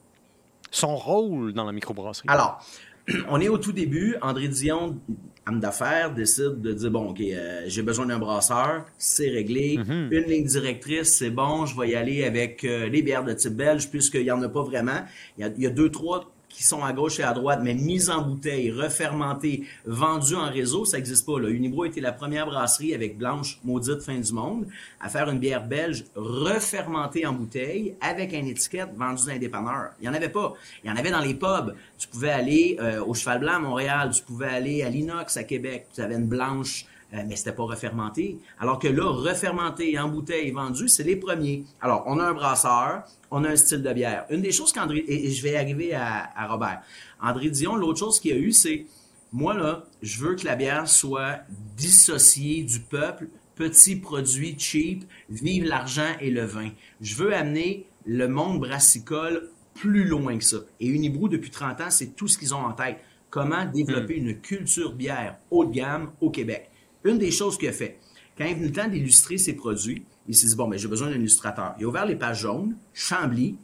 Son 0.71 0.97
rôle 0.97 1.53
dans 1.53 1.65
la 1.65 1.73
microbrasserie. 1.73 2.29
Alors, 2.29 2.65
on 3.29 3.41
est 3.41 3.49
au 3.49 3.59
tout 3.59 3.73
début. 3.73 4.17
André 4.21 4.49
Dion 4.49 4.99
homme 5.47 5.61
d'affaires 5.61 6.13
décide 6.13 6.61
de 6.61 6.73
dire 6.73 6.91
bon 6.91 7.11
ok 7.11 7.21
euh, 7.21 7.65
j'ai 7.67 7.83
besoin 7.83 8.07
d'un 8.07 8.19
brasseur 8.19 8.85
c'est 8.99 9.29
réglé 9.29 9.79
mhm. 9.79 10.09
une 10.11 10.25
ligne 10.25 10.45
directrice 10.45 11.13
c'est 11.19 11.31
bon 11.31 11.67
je 11.67 11.79
vais 11.79 11.91
y 11.91 11.95
aller 11.95 12.25
avec 12.25 12.65
euh, 12.65 12.89
les 12.89 13.03
bières 13.03 13.25
de 13.25 13.33
type 13.33 13.55
belge 13.55 13.89
puisqu'il 13.89 14.23
y 14.23 14.31
en 14.31 14.43
a 14.43 14.49
pas 14.49 14.63
vraiment 14.63 15.05
il 15.39 15.43
y 15.43 15.49
a, 15.49 15.53
il 15.57 15.63
y 15.63 15.67
a 15.67 15.71
deux 15.71 15.91
trois 15.91 16.33
qui 16.57 16.63
sont 16.63 16.83
à 16.83 16.95
gauche 16.95 17.21
et 17.21 17.23
à 17.23 17.35
droite, 17.35 17.61
mais 17.63 17.75
mises 17.75 18.09
en 18.09 18.23
bouteille, 18.23 18.71
refermentées, 18.71 19.65
vendues 19.85 20.37
en 20.37 20.49
réseau, 20.49 20.87
ça 20.87 20.97
n'existe 20.97 21.27
pas. 21.27 21.39
Là. 21.39 21.51
Unibro 21.51 21.85
été 21.85 22.01
la 22.01 22.13
première 22.13 22.47
brasserie 22.47 22.95
avec 22.95 23.19
Blanche 23.19 23.61
Maudite 23.63 24.01
Fin 24.01 24.19
du 24.19 24.33
Monde 24.33 24.67
à 24.99 25.11
faire 25.11 25.29
une 25.29 25.39
bière 25.39 25.67
belge 25.67 26.05
refermentée 26.15 27.27
en 27.27 27.35
bouteille 27.35 27.95
avec 28.01 28.33
une 28.33 28.47
étiquette 28.47 28.89
vendue 28.97 29.27
dans 29.27 29.33
les. 29.33 29.91
Il 30.01 30.05
n'y 30.05 30.09
en 30.09 30.15
avait 30.15 30.31
pas. 30.31 30.55
Il 30.83 30.89
y 30.89 30.91
en 30.91 30.97
avait 30.97 31.11
dans 31.11 31.21
les 31.21 31.35
pubs. 31.35 31.75
Tu 31.99 32.09
pouvais 32.09 32.31
aller 32.31 32.79
euh, 32.81 33.05
au 33.05 33.13
Cheval 33.13 33.41
Blanc 33.41 33.57
à 33.57 33.59
Montréal, 33.59 34.11
tu 34.15 34.23
pouvais 34.23 34.49
aller 34.49 34.83
à 34.83 34.89
l'Inox 34.89 35.37
à 35.37 35.45
Québec, 35.45 35.89
tu 35.95 36.01
avais 36.01 36.15
une 36.15 36.27
blanche 36.27 36.87
euh, 37.15 37.23
mais 37.27 37.37
c'était 37.37 37.53
pas 37.53 37.63
refermenté. 37.63 38.39
Alors 38.59 38.79
que 38.79 38.89
là, 38.89 39.05
refermenté 39.05 39.99
en 39.99 40.09
bouteille 40.09 40.51
vendu, 40.51 40.89
c'est 40.89 41.05
les 41.05 41.17
premiers. 41.17 41.65
Alors, 41.81 42.03
on 42.07 42.19
a 42.19 42.25
un 42.25 42.35
brasseur, 42.35 43.05
on 43.31 43.45
a 43.45 43.51
un 43.51 43.57
style 43.57 43.83
de 43.83 43.93
bière. 43.93 44.27
Une 44.31 44.43
des 44.43 44.53
choses 44.53 44.73
qu'André, 44.73 45.05
et, 45.07 45.31
je 45.31 45.43
vais 45.43 45.57
arriver 45.57 45.95
à, 45.95 46.29
Robert. 46.49 46.83
André 47.23 47.51
Dion, 47.51 47.77
l'autre 47.77 48.01
chose 48.01 48.19
qu'il 48.19 48.33
a 48.33 48.37
eu, 48.37 48.53
c'est, 48.53 48.87
moi 49.33 49.55
là, 49.55 49.85
je 50.03 50.19
veux 50.19 50.35
que 50.35 50.45
la 50.45 50.57
bière 50.57 50.89
soit 50.89 51.41
dissociée 51.77 52.65
du 52.65 52.81
peuple, 52.81 53.29
petit 53.55 53.97
produit 53.97 54.57
cheap, 54.59 55.05
vive 55.31 55.65
l'argent 55.65 56.13
et 56.21 56.31
le 56.31 56.45
vin. 56.45 56.71
Je 57.01 57.15
veux 57.15 57.35
amener 57.35 57.87
le 58.05 58.27
monde 58.29 58.61
brassicole 58.61 59.51
plus 59.75 60.05
loin 60.05 60.39
que 60.39 60.45
ça. 60.45 60.59
Et 60.81 60.89
Unibrou, 60.89 61.29
depuis 61.29 61.51
30 61.51 61.81
ans, 61.83 61.91
c'est 61.91 62.17
tout 62.17 62.27
ce 62.27 62.37
qu'ils 62.39 62.55
ont 62.55 62.65
en 62.65 62.73
tête. 62.73 62.99
Comment 63.31 63.65
développer 63.65 64.21
hmm. 64.21 64.27
une 64.29 64.41
culture 64.41 64.93
bière 64.93 65.37
haut 65.51 65.65
de 65.65 65.73
gamme 65.73 66.11
au 66.21 66.31
Québec? 66.31 66.71
Une 67.07 67.19
des 67.19 67.31
choses 67.31 67.59
qu'il 67.59 67.69
a 67.69 67.73
fait. 67.73 67.99
quand 68.37 68.45
il 68.45 68.51
est 68.51 68.55
venu 68.55 68.67
le 68.67 68.73
temps 68.73 68.89
d'illustrer 68.89 69.39
ses 69.39 69.55
produits, 69.55 70.05
il 70.29 70.35
s'est 70.35 70.49
dit, 70.49 70.57
bon, 70.57 70.67
mais 70.67 70.79
j'ai 70.79 70.89
besoin 70.89 71.09
d'un 71.09 71.17
illustrateur. 71.17 71.75
Il 71.79 71.85
a 71.85 71.89
ouvert 71.89 72.07
les 72.07 72.17
pages 72.17 72.41
jaunes, 72.41 72.77
Chambly, 72.93 73.57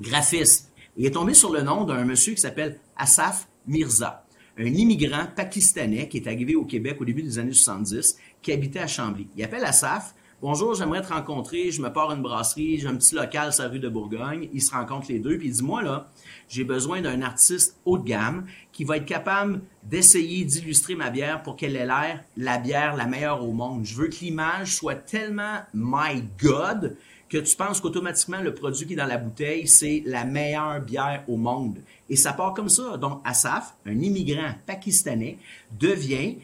graphiste. 0.00 0.72
Il 0.96 1.06
est 1.06 1.10
tombé 1.10 1.34
sur 1.34 1.52
le 1.52 1.62
nom 1.62 1.84
d'un 1.84 2.04
monsieur 2.04 2.34
qui 2.34 2.40
s'appelle 2.40 2.78
Asaf 2.96 3.48
Mirza, 3.66 4.26
un 4.58 4.64
immigrant 4.64 5.26
pakistanais 5.34 6.08
qui 6.08 6.18
est 6.18 6.26
arrivé 6.26 6.54
au 6.54 6.64
Québec 6.64 6.96
au 7.00 7.04
début 7.04 7.22
des 7.22 7.38
années 7.38 7.52
70, 7.52 8.16
qui 8.40 8.52
habitait 8.52 8.78
à 8.80 8.86
Chambly. 8.86 9.28
Il 9.36 9.44
appelle 9.44 9.64
Asaf, 9.64 10.14
Bonjour, 10.42 10.74
j'aimerais 10.74 11.00
te 11.00 11.12
rencontrer, 11.12 11.70
je 11.70 11.80
me 11.80 11.92
pars 11.92 12.12
une 12.12 12.20
brasserie, 12.20 12.78
j'ai 12.78 12.88
un 12.88 12.96
petit 12.96 13.14
local 13.14 13.52
sur 13.52 13.62
la 13.62 13.70
rue 13.70 13.78
de 13.78 13.88
Bourgogne. 13.88 14.48
Ils 14.52 14.60
se 14.60 14.72
rencontrent 14.72 15.06
les 15.08 15.20
deux, 15.20 15.38
puis 15.38 15.46
il 15.48 15.52
dit, 15.52 15.62
moi 15.62 15.80
là, 15.80 16.08
j'ai 16.48 16.64
besoin 16.64 17.00
d'un 17.00 17.22
artiste 17.22 17.78
haut 17.84 17.98
de 17.98 18.04
gamme 18.04 18.44
qui 18.72 18.84
va 18.84 18.96
être 18.96 19.06
capable 19.06 19.60
d'essayer 19.84 20.44
d'illustrer 20.44 20.96
ma 20.96 21.10
bière 21.10 21.42
pour 21.42 21.56
qu'elle 21.56 21.76
ait 21.76 21.86
l'air 21.86 22.20
la 22.36 22.58
bière 22.58 22.96
la 22.96 23.06
meilleure 23.06 23.44
au 23.44 23.52
monde. 23.52 23.84
Je 23.84 23.94
veux 23.94 24.08
que 24.08 24.16
l'image 24.20 24.74
soit 24.74 24.96
tellement 24.96 25.60
my 25.72 26.24
God 26.42 26.96
que 27.28 27.38
tu 27.38 27.56
penses 27.56 27.80
qu'automatiquement 27.80 28.40
le 28.40 28.54
produit 28.54 28.86
qui 28.86 28.92
est 28.92 28.96
dans 28.96 29.06
la 29.06 29.18
bouteille, 29.18 29.66
c'est 29.66 30.02
la 30.04 30.24
meilleure 30.24 30.80
bière 30.80 31.24
au 31.26 31.36
monde. 31.36 31.78
Et 32.10 32.16
ça 32.16 32.32
part 32.32 32.54
comme 32.54 32.68
ça. 32.68 32.96
Donc 32.96 33.20
Asaf, 33.24 33.74
un 33.86 33.98
immigrant 33.98 34.52
pakistanais, 34.66 35.38
devient 35.78 36.36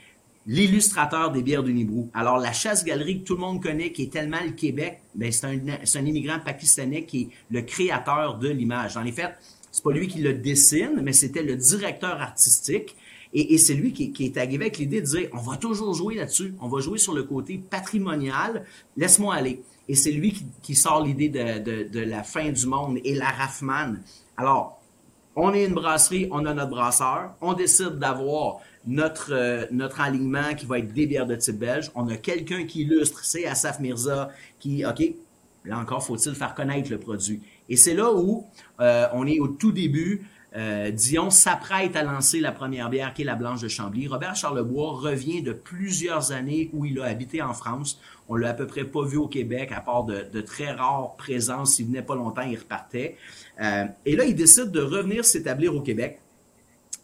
l'illustrateur 0.46 1.30
des 1.30 1.42
bières 1.42 1.62
Nibrou. 1.62 2.10
Alors, 2.14 2.38
la 2.38 2.52
chasse-galerie 2.52 3.20
que 3.20 3.26
tout 3.26 3.34
le 3.34 3.40
monde 3.40 3.62
connaît, 3.62 3.92
qui 3.92 4.04
est 4.04 4.12
tellement 4.12 4.40
le 4.44 4.52
Québec, 4.52 5.02
ben, 5.14 5.30
c'est 5.30 5.46
un, 5.46 6.06
immigrant 6.06 6.38
pakistanais 6.44 7.04
qui 7.04 7.22
est 7.22 7.28
le 7.50 7.62
créateur 7.62 8.38
de 8.38 8.48
l'image. 8.48 8.98
Les 9.04 9.12
faits, 9.12 9.36
c'est 9.70 9.84
pas 9.84 9.92
lui 9.92 10.08
qui 10.08 10.20
le 10.20 10.34
dessine, 10.34 11.00
mais 11.02 11.12
c'était 11.12 11.42
le 11.42 11.56
directeur 11.56 12.20
artistique. 12.20 12.96
Et, 13.32 13.58
c'est 13.58 13.74
lui 13.74 13.92
qui, 13.92 14.24
est 14.24 14.36
arrivé 14.38 14.64
avec 14.64 14.78
l'idée 14.78 15.00
de 15.00 15.06
dire, 15.06 15.28
on 15.32 15.38
va 15.38 15.56
toujours 15.56 15.94
jouer 15.94 16.16
là-dessus. 16.16 16.54
On 16.60 16.68
va 16.68 16.80
jouer 16.80 16.98
sur 16.98 17.14
le 17.14 17.22
côté 17.22 17.58
patrimonial. 17.58 18.64
Laisse-moi 18.96 19.34
aller. 19.36 19.62
Et 19.88 19.94
c'est 19.94 20.10
lui 20.10 20.44
qui, 20.62 20.74
sort 20.74 21.04
l'idée 21.04 21.28
de, 21.28 21.88
de, 21.88 22.00
la 22.00 22.24
fin 22.24 22.50
du 22.50 22.66
monde 22.66 22.98
et 23.04 23.14
la 23.14 23.28
Raffman. 23.28 23.94
Alors, 24.36 24.80
on 25.36 25.54
est 25.54 25.64
une 25.64 25.74
brasserie, 25.74 26.28
on 26.32 26.44
a 26.44 26.54
notre 26.54 26.70
brasseur. 26.70 27.34
On 27.40 27.52
décide 27.52 27.98
d'avoir 27.98 28.58
notre, 28.86 29.32
euh, 29.32 29.66
notre 29.70 30.00
alignement 30.00 30.54
qui 30.56 30.66
va 30.66 30.78
être 30.78 30.92
des 30.92 31.06
bières 31.06 31.26
de 31.26 31.36
type 31.36 31.58
belge. 31.58 31.90
On 31.94 32.08
a 32.08 32.16
quelqu'un 32.16 32.64
qui 32.64 32.82
illustre, 32.82 33.24
c'est 33.24 33.46
Asaf 33.46 33.80
Mirza, 33.80 34.30
qui, 34.58 34.84
OK, 34.84 35.02
là 35.64 35.78
encore, 35.78 36.04
faut-il 36.04 36.34
faire 36.34 36.54
connaître 36.54 36.90
le 36.90 36.98
produit. 36.98 37.40
Et 37.68 37.76
c'est 37.76 37.94
là 37.94 38.12
où 38.12 38.46
euh, 38.80 39.06
on 39.12 39.26
est 39.26 39.38
au 39.40 39.48
tout 39.48 39.72
début. 39.72 40.26
Euh, 40.56 40.90
Dion 40.90 41.30
s'apprête 41.30 41.94
à 41.94 42.02
lancer 42.02 42.40
la 42.40 42.50
première 42.50 42.90
bière 42.90 43.14
qui 43.14 43.22
est 43.22 43.24
la 43.24 43.36
Blanche 43.36 43.60
de 43.60 43.68
Chambly. 43.68 44.08
Robert 44.08 44.34
Charlebois 44.34 44.94
revient 44.94 45.42
de 45.42 45.52
plusieurs 45.52 46.32
années 46.32 46.70
où 46.72 46.84
il 46.84 46.98
a 47.00 47.04
habité 47.04 47.40
en 47.40 47.54
France. 47.54 48.00
On 48.28 48.34
l'a 48.34 48.50
à 48.50 48.54
peu 48.54 48.66
près 48.66 48.84
pas 48.84 49.04
vu 49.04 49.16
au 49.16 49.28
Québec, 49.28 49.70
à 49.72 49.80
part 49.80 50.04
de, 50.04 50.24
de 50.32 50.40
très 50.40 50.72
rares 50.72 51.14
présences. 51.16 51.74
S'il 51.74 51.86
venait 51.86 52.02
pas 52.02 52.16
longtemps, 52.16 52.42
il 52.42 52.58
repartait. 52.58 53.16
Euh, 53.60 53.84
et 54.04 54.16
là, 54.16 54.24
il 54.24 54.34
décide 54.34 54.72
de 54.72 54.80
revenir 54.80 55.24
s'établir 55.24 55.74
au 55.74 55.82
Québec 55.82 56.20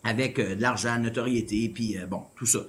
avec 0.04 0.38
euh, 0.38 0.54
de 0.54 0.62
l'argent, 0.62 0.98
notoriété, 0.98 1.68
puis 1.68 1.98
euh, 1.98 2.06
bon, 2.06 2.22
tout 2.36 2.46
ça. 2.46 2.60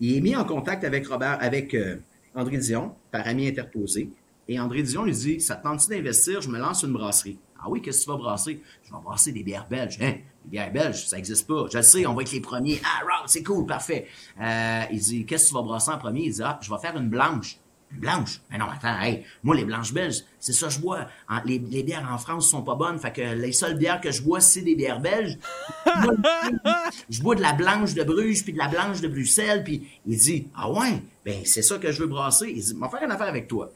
Il 0.00 0.16
est 0.16 0.20
mis 0.20 0.36
en 0.36 0.44
contact 0.44 0.84
avec 0.84 1.06
Robert, 1.06 1.38
avec 1.40 1.74
euh, 1.74 1.96
André 2.34 2.58
Dion, 2.58 2.94
par 3.10 3.26
ami 3.26 3.48
interposé. 3.48 4.10
Et 4.48 4.58
André 4.58 4.82
Dion 4.82 5.04
lui 5.04 5.12
dit, 5.12 5.40
ça 5.40 5.56
te 5.56 5.62
tente 5.62 5.88
d'investir? 5.88 6.40
Je 6.40 6.48
me 6.48 6.58
lance 6.58 6.82
une 6.82 6.92
brasserie. 6.92 7.38
Ah 7.58 7.68
oui, 7.68 7.80
qu'est-ce 7.80 8.00
que 8.00 8.04
tu 8.04 8.10
vas 8.10 8.16
brasser? 8.16 8.60
Je 8.84 8.92
vais 8.92 9.00
brasser 9.02 9.32
des 9.32 9.44
bières 9.44 9.68
belges. 9.68 9.98
Hein? 10.00 10.14
Bières 10.44 10.72
belges, 10.72 11.06
ça 11.06 11.16
n'existe 11.16 11.46
pas. 11.46 11.66
Je 11.70 11.76
le 11.76 11.82
sais, 11.84 12.06
on 12.06 12.14
va 12.14 12.22
être 12.22 12.32
les 12.32 12.40
premiers. 12.40 12.80
Ah, 12.84 13.22
c'est 13.26 13.44
cool, 13.44 13.66
parfait. 13.66 14.08
il 14.40 14.98
dit, 14.98 15.24
qu'est-ce 15.24 15.44
que 15.44 15.48
tu 15.50 15.54
vas 15.54 15.62
brasser 15.62 15.90
en 15.92 15.98
premier? 15.98 16.24
Il 16.24 16.32
dit, 16.32 16.42
ah, 16.42 16.58
je 16.60 16.68
vais 16.68 16.80
faire 16.80 16.96
une 16.96 17.08
blanche 17.08 17.58
blanche. 17.98 18.40
Mais 18.50 18.58
non, 18.58 18.66
attends, 18.66 19.00
hey, 19.00 19.24
moi, 19.42 19.54
les 19.54 19.64
blanches 19.64 19.92
belges, 19.92 20.22
c'est 20.40 20.52
ça 20.52 20.66
que 20.66 20.72
je 20.72 20.80
bois. 20.80 21.06
les, 21.44 21.58
bières 21.58 22.08
en 22.10 22.18
France 22.18 22.50
sont 22.50 22.62
pas 22.62 22.74
bonnes, 22.74 22.98
fait 22.98 23.12
que 23.12 23.34
les 23.34 23.52
seules 23.52 23.76
bières 23.76 24.00
que 24.00 24.10
je 24.10 24.22
bois, 24.22 24.40
c'est 24.40 24.62
des 24.62 24.74
bières 24.74 25.00
belges. 25.00 25.38
je 27.10 27.22
bois 27.22 27.34
de 27.34 27.42
la 27.42 27.52
blanche 27.52 27.94
de 27.94 28.02
Bruges, 28.02 28.42
puis 28.44 28.52
de 28.52 28.58
la 28.58 28.68
blanche 28.68 29.00
de 29.00 29.08
Bruxelles, 29.08 29.62
puis 29.64 29.86
il 30.06 30.16
dit, 30.16 30.48
ah 30.56 30.70
ouais, 30.70 31.02
ben 31.24 31.42
c'est 31.44 31.62
ça 31.62 31.78
que 31.78 31.92
je 31.92 32.00
veux 32.00 32.08
brasser. 32.08 32.52
Il 32.54 32.62
dit, 32.62 32.74
va 32.78 32.88
faire 32.88 33.02
une 33.02 33.12
affaire 33.12 33.28
avec 33.28 33.48
toi. 33.48 33.70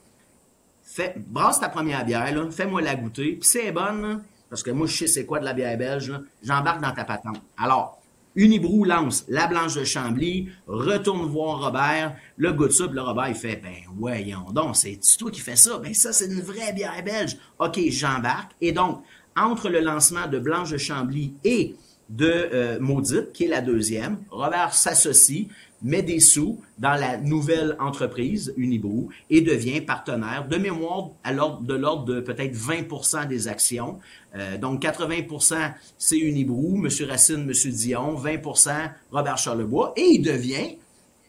Fais, 0.82 1.14
brasse 1.16 1.60
ta 1.60 1.68
première 1.68 2.04
bière, 2.04 2.34
là, 2.34 2.50
fais-moi 2.50 2.80
la 2.80 2.94
goûter, 2.94 3.32
puis 3.32 3.48
c'est 3.48 3.72
bonne, 3.72 4.22
parce 4.48 4.62
que 4.62 4.70
moi, 4.70 4.86
je 4.86 4.96
sais 4.96 5.06
c'est 5.06 5.26
quoi 5.26 5.40
de 5.40 5.44
la 5.44 5.52
bière 5.52 5.76
belge, 5.76 6.12
j'embarque 6.42 6.80
dans 6.80 6.92
ta 6.92 7.04
patente. 7.04 7.40
Alors, 7.58 7.95
Unibrou 8.36 8.84
lance 8.84 9.24
la 9.28 9.46
Blanche 9.46 9.74
de 9.74 9.84
Chambly, 9.84 10.48
retourne 10.66 11.26
voir 11.26 11.64
Robert, 11.64 12.16
le 12.36 12.52
goût 12.52 12.66
de 12.66 12.72
ça, 12.72 12.86
le 12.86 13.00
Robert, 13.00 13.28
il 13.28 13.34
fait, 13.34 13.56
ben, 13.56 13.74
voyons 13.96 14.52
donc, 14.52 14.76
c'est 14.76 15.00
toi 15.18 15.30
qui 15.30 15.40
fais 15.40 15.56
ça? 15.56 15.78
Ben, 15.78 15.94
ça, 15.94 16.12
c'est 16.12 16.26
une 16.26 16.40
vraie 16.40 16.72
bière 16.72 17.02
belge. 17.04 17.36
OK, 17.58 17.80
j'embarque. 17.88 18.52
Et 18.60 18.72
donc, 18.72 19.02
entre 19.36 19.68
le 19.68 19.80
lancement 19.80 20.26
de 20.26 20.38
Blanche 20.38 20.70
de 20.70 20.78
Chambly 20.78 21.34
et 21.44 21.74
de 22.08 22.30
euh, 22.52 22.78
Maudite, 22.78 23.32
qui 23.32 23.44
est 23.44 23.48
la 23.48 23.60
deuxième, 23.60 24.18
Robert 24.30 24.74
s'associe, 24.74 25.46
met 25.82 26.02
des 26.02 26.20
sous 26.20 26.60
dans 26.78 26.94
la 26.94 27.16
nouvelle 27.16 27.76
entreprise 27.78 28.52
Unibrou 28.56 29.08
et 29.30 29.40
devient 29.40 29.80
partenaire 29.80 30.46
de 30.48 30.56
mémoire 30.56 31.10
à 31.24 31.32
l'ordre 31.32 31.62
de 31.62 31.74
l'ordre 31.74 32.04
de 32.04 32.20
peut-être 32.20 32.54
20% 32.54 33.28
des 33.28 33.48
actions. 33.48 33.98
Euh, 34.34 34.58
donc 34.58 34.82
80% 34.82 35.72
c'est 35.98 36.18
Unibrou, 36.18 36.76
M. 36.76 36.88
Racine, 37.08 37.42
M. 37.42 37.72
Dion, 37.72 38.16
20% 38.16 38.90
Robert 39.10 39.38
Charlebois 39.38 39.92
et 39.96 40.02
il 40.02 40.22
devient 40.22 40.76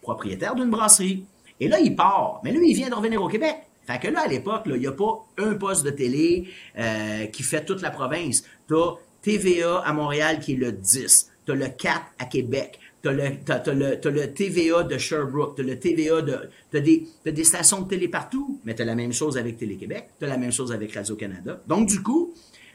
propriétaire 0.02 0.54
d'une 0.54 0.70
brasserie. 0.70 1.24
Et 1.60 1.68
là, 1.68 1.80
il 1.80 1.94
part. 1.94 2.40
Mais 2.44 2.52
lui, 2.52 2.70
il 2.70 2.74
vient 2.74 2.88
de 2.88 2.94
revenir 2.94 3.22
au 3.22 3.28
Québec. 3.28 3.56
Fait 3.86 3.98
que 3.98 4.08
là, 4.08 4.22
à 4.24 4.28
l'époque, 4.28 4.62
il 4.66 4.74
n'y 4.74 4.86
a 4.86 4.92
pas 4.92 5.26
un 5.38 5.54
poste 5.54 5.84
de 5.84 5.90
télé 5.90 6.48
euh, 6.78 7.26
qui 7.26 7.42
fait 7.42 7.64
toute 7.64 7.80
la 7.80 7.90
province. 7.90 8.44
Tu 8.68 8.74
TVA 9.22 9.80
à 9.80 9.92
Montréal 9.92 10.40
qui 10.40 10.52
est 10.52 10.56
le 10.56 10.72
10. 10.72 11.30
Tu 11.44 11.52
as 11.52 11.54
le 11.54 11.68
4 11.68 12.00
à 12.18 12.24
Québec. 12.26 12.78
Tu 13.08 14.10
le 14.10 14.26
TVA 14.26 14.82
de 14.82 14.98
Sherbrooke, 14.98 15.56
tu 15.56 15.62
as 15.62 15.64
le 15.64 15.78
TVA 15.78 16.22
de... 16.22 16.50
Des 16.72 17.44
stations 17.44 17.82
de 17.82 17.88
télé 17.88 18.08
partout, 18.08 18.60
mais 18.64 18.74
tu 18.74 18.82
as 18.82 18.84
la 18.84 18.94
même 18.94 19.12
chose 19.12 19.38
avec 19.38 19.56
Télé-Québec, 19.58 20.10
tu 20.18 20.24
as 20.24 20.28
la 20.28 20.36
même 20.36 20.52
chose 20.52 20.72
avec 20.72 20.94
Radio-Canada. 20.94 21.60
Donc, 21.66 21.88
du 21.88 22.02
coup, 22.02 22.34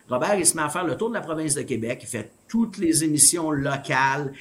Robert, 0.09 0.35
il 0.35 0.45
se 0.45 0.55
met 0.57 0.63
à 0.63 0.69
faire 0.69 0.85
le 0.85 0.97
tour 0.97 1.09
de 1.09 1.13
la 1.13 1.21
province 1.21 1.55
de 1.55 1.61
Québec, 1.61 1.99
il 2.03 2.07
fait 2.07 2.31
toutes 2.47 2.77
les 2.77 3.03
émissions 3.03 3.51
locales. 3.51 4.33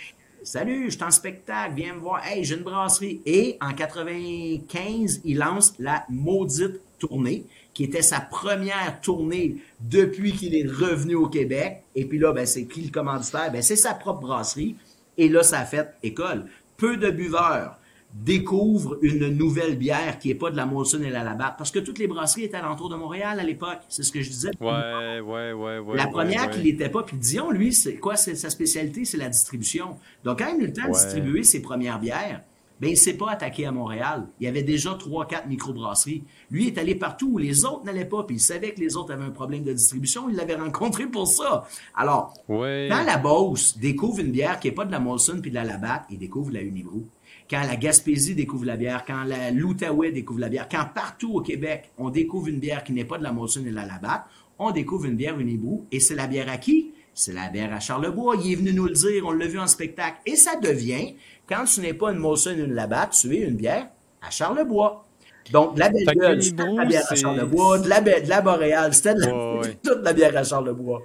Salut, 0.42 0.86
je 0.86 0.96
suis 0.96 1.04
en 1.04 1.10
spectacle, 1.12 1.74
viens 1.76 1.94
me 1.94 2.00
voir. 2.00 2.26
Hey, 2.26 2.42
j'ai 2.42 2.56
une 2.56 2.64
brasserie. 2.64 3.20
Et 3.24 3.56
en 3.60 3.72
95, 3.72 5.20
il 5.24 5.38
lance 5.38 5.74
la 5.78 6.04
maudite 6.08 6.80
tournée, 6.98 7.44
qui 7.74 7.84
était 7.84 8.02
sa 8.02 8.20
première 8.20 9.00
tournée 9.00 9.58
depuis 9.80 10.32
qu'il 10.32 10.56
est 10.56 10.66
revenu 10.66 11.14
au 11.14 11.28
Québec. 11.28 11.82
Et 11.94 12.06
puis 12.06 12.18
là, 12.18 12.32
ben, 12.32 12.44
c'est 12.44 12.64
qui 12.64 12.82
le 12.82 12.90
commanditaire? 12.90 13.52
Ben, 13.52 13.62
c'est 13.62 13.76
sa 13.76 13.94
propre 13.94 14.22
brasserie. 14.22 14.74
Et 15.18 15.28
là, 15.28 15.42
ça 15.42 15.60
a 15.60 15.64
fait 15.64 15.94
école. 16.02 16.46
Peu 16.76 16.96
de 16.96 17.10
buveurs 17.10 17.78
découvrent 18.14 18.98
une 19.00 19.28
nouvelle 19.28 19.76
bière 19.76 20.18
qui 20.18 20.28
n'est 20.28 20.34
pas 20.34 20.50
de 20.50 20.56
la 20.56 20.66
Molson 20.66 21.02
et 21.02 21.10
la 21.10 21.24
Labatt. 21.24 21.54
Parce 21.56 21.70
que 21.70 21.78
toutes 21.78 21.98
les 21.98 22.06
brasseries 22.06 22.44
étaient 22.44 22.56
alentour 22.56 22.90
de 22.90 22.96
Montréal 22.96 23.40
à 23.40 23.42
l'époque. 23.42 23.78
C'est 23.88 24.02
ce 24.02 24.12
que 24.12 24.20
je 24.20 24.28
disais. 24.28 24.50
Ouais, 24.60 25.20
ouais, 25.20 25.52
ouais, 25.52 25.78
ouais. 25.78 25.96
La 25.96 26.06
première 26.08 26.50
qui 26.50 26.60
n'était 26.62 26.90
pas, 26.90 27.02
puis 27.02 27.16
Dion, 27.16 27.50
lui, 27.50 27.72
c'est 27.72 27.94
quoi 27.94 28.16
sa 28.16 28.50
spécialité? 28.50 29.04
C'est 29.04 29.16
la 29.16 29.28
distribution. 29.28 29.96
Donc, 30.24 30.40
quand 30.40 30.48
il 30.48 30.60
a 30.60 30.64
eu 30.64 30.66
le 30.66 30.72
temps 30.72 30.88
de 30.88 30.92
distribuer 30.92 31.42
ses 31.42 31.62
premières 31.62 31.98
bières, 31.98 32.42
ben, 32.82 32.90
il 32.90 32.96
s'est 32.96 33.16
pas 33.16 33.30
attaqué 33.30 33.64
à 33.64 33.70
Montréal. 33.70 34.26
Il 34.40 34.44
y 34.44 34.48
avait 34.48 34.64
déjà 34.64 34.94
trois, 34.94 35.24
quatre 35.28 35.46
microbrasseries. 35.46 36.24
Lui 36.50 36.66
est 36.66 36.78
allé 36.78 36.96
partout 36.96 37.30
où 37.34 37.38
les 37.38 37.64
autres 37.64 37.84
n'allaient 37.84 38.04
pas, 38.04 38.24
puis 38.24 38.36
il 38.36 38.40
savait 38.40 38.72
que 38.72 38.80
les 38.80 38.96
autres 38.96 39.12
avaient 39.12 39.24
un 39.24 39.30
problème 39.30 39.62
de 39.62 39.72
distribution. 39.72 40.28
Il 40.28 40.34
l'avait 40.34 40.56
rencontré 40.56 41.06
pour 41.06 41.28
ça. 41.28 41.64
Alors, 41.94 42.34
quand 42.48 43.04
la 43.06 43.18
Beauce 43.18 43.78
découvre 43.78 44.18
une 44.18 44.32
bière 44.32 44.58
qui 44.58 44.66
n'est 44.66 44.74
pas 44.74 44.84
de 44.84 44.90
la 44.90 44.98
Molson 44.98 45.38
puis 45.40 45.50
de 45.50 45.54
la 45.54 45.62
Labatt, 45.62 46.06
il 46.10 46.18
découvre 46.18 46.50
la 46.50 46.60
Unibrou. 46.60 47.06
Quand 47.48 47.62
la 47.62 47.76
Gaspésie 47.76 48.34
découvre 48.34 48.64
la 48.64 48.76
bière, 48.76 49.04
quand 49.06 49.22
la 49.22 49.52
l'Outaouais 49.52 50.10
découvre 50.10 50.40
la 50.40 50.48
bière, 50.48 50.68
quand 50.68 50.86
partout 50.92 51.34
au 51.34 51.40
Québec, 51.40 51.92
on 51.98 52.10
découvre 52.10 52.48
une 52.48 52.58
bière 52.58 52.82
qui 52.82 52.92
n'est 52.92 53.04
pas 53.04 53.18
de 53.18 53.22
la 53.22 53.30
Molson 53.30 53.60
et 53.60 53.70
de 53.70 53.76
la 53.76 53.86
Labatt, 53.86 54.24
on 54.58 54.72
découvre 54.72 55.04
une 55.04 55.14
bière 55.14 55.38
Unibrou. 55.38 55.86
Et 55.92 56.00
c'est 56.00 56.16
la 56.16 56.26
bière 56.26 56.48
à 56.48 56.56
qui? 56.56 56.90
C'est 57.14 57.32
la 57.32 57.48
bière 57.48 57.72
à 57.72 57.80
Charlebois. 57.80 58.36
Il 58.42 58.52
est 58.52 58.56
venu 58.56 58.72
nous 58.72 58.86
le 58.86 58.94
dire. 58.94 59.26
On 59.26 59.32
l'a 59.32 59.46
vu 59.46 59.58
en 59.58 59.66
spectacle. 59.66 60.18
Et 60.24 60.36
ça 60.36 60.56
devient 60.56 61.14
quand 61.52 61.64
tu 61.64 61.80
n'es 61.80 61.92
pas 61.92 62.12
une 62.12 62.18
Molson 62.18 62.50
ou 62.50 62.64
une 62.64 62.74
Labatt, 62.74 63.10
tu 63.10 63.34
es 63.34 63.40
une 63.40 63.56
bière 63.56 63.88
à 64.22 64.30
Charlebois. 64.30 65.04
Donc, 65.50 65.74
de 65.74 65.80
la 65.80 65.90
belle 65.90 66.06
gueule, 66.06 66.42
c'était 66.42 66.64
de 66.64 66.76
la 66.76 66.84
bière 66.84 67.04
à 67.10 67.14
Charlebois, 67.14 67.78
de 67.78 67.88
la, 67.88 68.00
de 68.00 68.28
la 68.28 68.40
boréale, 68.40 68.94
c'était 68.94 69.14
toute 69.84 70.02
la 70.02 70.12
bière 70.12 70.36
à 70.36 70.44
Charlebois. 70.44 71.02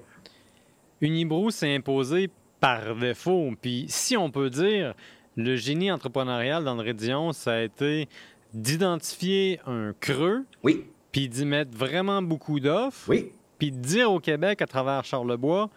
Unibrou 1.01 1.51
s'est 1.51 1.75
imposé 1.75 2.29
par 2.59 2.95
défaut. 2.95 3.51
Puis, 3.61 3.85
si 3.89 4.15
on 4.15 4.31
peut 4.31 4.49
dire, 4.49 4.93
le 5.35 5.55
génie 5.55 5.91
entrepreneurial 5.91 6.63
d'André 6.63 6.93
Dion, 6.93 7.33
ça 7.33 7.53
a 7.53 7.61
été 7.61 8.07
d'identifier 8.53 9.59
un 9.65 9.93
creux. 9.99 10.45
Oui. 10.63 10.85
Puis 11.11 11.27
d'y 11.27 11.45
mettre 11.45 11.75
vraiment 11.75 12.21
beaucoup 12.21 12.59
d'offres. 12.59 13.09
Oui. 13.09 13.31
Puis 13.59 13.71
de 13.71 13.79
dire 13.79 14.11
au 14.11 14.19
Québec, 14.19 14.61
à 14.61 14.67
travers 14.67 15.03
Charlebois, 15.03 15.69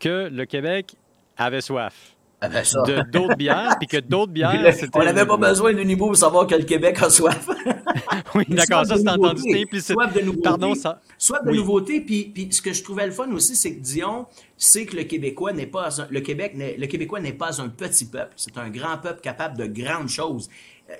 que 0.00 0.28
le 0.28 0.46
Québec 0.46 0.96
avait 1.36 1.60
soif. 1.60 2.15
Ah 2.38 2.48
ben 2.50 2.62
de 2.62 3.10
d'autres 3.10 3.36
bières, 3.36 3.76
puis 3.78 3.88
que 3.88 3.96
d'autres 3.96 4.32
bières, 4.32 4.74
On 4.94 5.04
n'avait 5.04 5.26
pas 5.26 5.38
besoin 5.38 5.72
d'une 5.72 5.88
niveau 5.88 6.06
pour 6.06 6.16
savoir 6.16 6.46
que 6.46 6.54
le 6.54 6.64
Québec 6.64 6.98
a 7.00 7.08
soif. 7.08 7.48
oui, 8.34 8.44
d'accord, 8.48 8.84
ça 8.84 8.96
c'est 8.96 9.08
entendu. 9.08 9.42
Soif 9.80 10.12
de 10.12 10.20
nouveauté. 10.20 10.42
Pardon, 10.42 10.74
ça. 10.74 11.00
Soif 11.16 11.42
de 11.44 11.52
nouveauté, 11.52 12.00
puis, 12.02 12.26
puis 12.26 12.48
ce 12.50 12.60
que 12.60 12.74
je 12.74 12.82
trouvais 12.82 13.06
le 13.06 13.12
fun 13.12 13.30
aussi, 13.32 13.56
c'est 13.56 13.74
que 13.74 13.80
Dion 13.80 14.26
sait 14.58 14.84
que 14.84 14.96
le 14.96 15.04
Québécois 15.04 15.54
n'est 15.54 15.66
pas 15.66 16.02
un, 16.02 16.06
le 16.10 16.20
Québec 16.20 16.52
le 16.56 16.86
Québécois 16.86 17.20
n'est 17.20 17.32
pas 17.32 17.60
un 17.60 17.68
petit 17.68 18.04
peuple, 18.04 18.34
c'est 18.36 18.58
un 18.58 18.68
grand 18.68 18.98
peuple 18.98 19.20
capable 19.22 19.56
de 19.56 19.66
grandes 19.66 20.08
choses. 20.08 20.50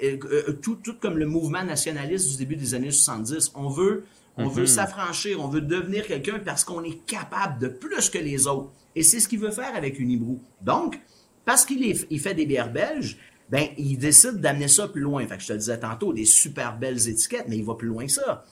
Euh, 0.03 0.17
euh, 0.25 0.53
tout, 0.63 0.77
tout 0.77 0.97
comme 1.01 1.19
le 1.19 1.27
mouvement 1.27 1.63
nationaliste 1.63 2.31
du 2.31 2.37
début 2.39 2.57
des 2.57 2.75
années 2.75 2.91
70, 2.91 3.53
on 3.55 3.69
veut 3.69 4.05
on 4.39 4.49
veut 4.49 4.63
mhm. 4.63 4.67
s'affranchir, 4.67 5.43
on 5.43 5.49
veut 5.49 5.63
devenir 5.63 6.07
quelqu'un 6.07 6.39
parce 6.39 6.65
qu'on 6.65 6.83
est 6.83 7.07
capable 7.07 7.59
de 7.59 7.69
plus 7.69 8.11
que 8.11 8.19
les 8.19 8.47
autres. 8.47 8.71
Et 8.95 9.03
c'est 9.03 9.21
ce 9.21 9.29
qu'il 9.29 9.39
veut 9.39 9.51
faire 9.51 9.75
avec 9.75 9.99
Unibrou. 9.99 10.41
Donc, 10.61 11.01
parce 11.47 11.65
qu'il 11.65 11.83
il 12.11 12.21
fait 12.21 12.35
des 12.35 12.45
bières 12.45 12.71
belges, 12.71 13.17
ben, 13.49 13.69
il 13.79 13.97
décide 13.97 14.41
d'amener 14.41 14.69
ça 14.69 14.89
plus 14.89 15.01
loin. 15.01 15.27
Fait 15.27 15.37
que 15.37 15.43
je 15.43 15.49
te 15.49 15.53
disais 15.55 15.79
tantôt, 15.79 16.13
des 16.13 16.25
super 16.25 16.77
belles 16.77 17.09
étiquettes, 17.09 17.47
mais 17.49 17.57
il 17.57 17.65
va 17.65 17.75
plus 17.75 17.89
loin 17.89 18.05
que 18.05 18.13
ça. 18.13 18.45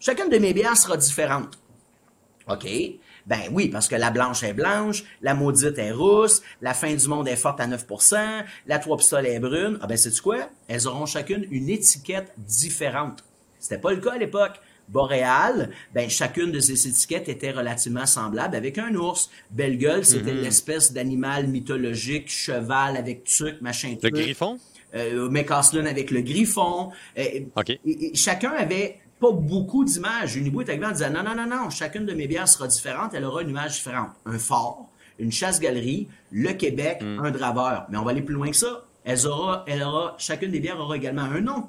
Chacune 0.00 0.28
de 0.28 0.38
mes 0.38 0.52
bières 0.52 0.76
sera 0.76 0.96
différente. 0.96 1.58
OK? 2.48 2.66
Ben 3.26 3.42
oui, 3.52 3.68
parce 3.68 3.86
que 3.86 3.94
la 3.94 4.10
blanche 4.10 4.42
est 4.42 4.54
blanche, 4.54 5.04
la 5.22 5.34
maudite 5.34 5.78
est 5.78 5.92
rousse, 5.92 6.42
la 6.60 6.74
fin 6.74 6.92
du 6.92 7.06
monde 7.06 7.28
est 7.28 7.36
forte 7.36 7.60
à 7.60 7.68
9%, 7.68 8.44
la 8.66 8.78
trois 8.78 8.96
pistoles 8.96 9.26
est 9.26 9.38
brune. 9.38 9.78
Ah 9.80 9.86
ben, 9.86 9.96
c'est 9.96 10.18
quoi? 10.20 10.48
Elles 10.66 10.88
auront 10.88 11.06
chacune 11.06 11.46
une 11.50 11.68
étiquette 11.68 12.32
différente. 12.38 13.22
C'était 13.60 13.78
pas 13.78 13.92
le 13.92 14.00
cas 14.00 14.14
à 14.14 14.18
l'époque 14.18 14.60
boréal, 14.90 15.70
ben 15.94 16.08
chacune 16.10 16.52
de 16.52 16.60
ces 16.60 16.88
étiquettes 16.88 17.28
était 17.28 17.52
relativement 17.52 18.06
semblable 18.06 18.56
avec 18.56 18.78
un 18.78 18.94
ours. 18.94 19.30
Belle 19.50 19.78
gueule, 19.78 20.04
c'était 20.04 20.32
mhm. 20.32 20.42
l'espèce 20.42 20.92
d'animal 20.92 21.46
mythologique, 21.46 22.28
cheval 22.28 22.96
avec 22.96 23.24
truc, 23.24 23.60
machin 23.60 23.96
truc. 23.96 24.16
Le 24.16 24.22
griffon? 24.22 24.58
Euh, 24.94 25.28
avec 25.86 26.10
le 26.10 26.20
griffon. 26.20 26.90
Euh, 27.18 27.22
et, 27.84 28.14
chacun 28.14 28.50
avait 28.50 28.98
pas 29.20 29.30
beaucoup 29.30 29.84
d'images. 29.84 30.36
Unibou 30.36 30.62
est 30.62 30.68
arrivé 30.68 30.86
en 30.86 30.92
disant 30.92 31.10
non, 31.10 31.22
non, 31.22 31.34
non, 31.34 31.46
non, 31.46 31.70
chacune 31.70 32.06
de 32.06 32.14
mes 32.14 32.26
bières 32.26 32.48
sera 32.48 32.66
différente, 32.66 33.12
elle 33.14 33.24
aura 33.24 33.42
une 33.42 33.50
image 33.50 33.74
différente. 33.74 34.10
Un 34.26 34.38
fort, 34.38 34.88
une 35.18 35.30
chasse-galerie, 35.30 36.08
le 36.32 36.52
Québec, 36.52 37.02
mm. 37.02 37.20
un 37.20 37.30
draveur. 37.30 37.86
Mais 37.90 37.98
on 37.98 38.02
va 38.02 38.10
aller 38.10 38.22
plus 38.22 38.34
loin 38.34 38.50
que 38.50 38.56
ça. 38.56 38.86
Elle 39.04 39.26
aura, 39.26 39.64
elle 39.66 39.82
aura, 39.82 40.14
chacune 40.18 40.50
des 40.50 40.60
bières 40.60 40.78
aura 40.80 40.96
également 40.96 41.22
un 41.22 41.40
nom. 41.40 41.68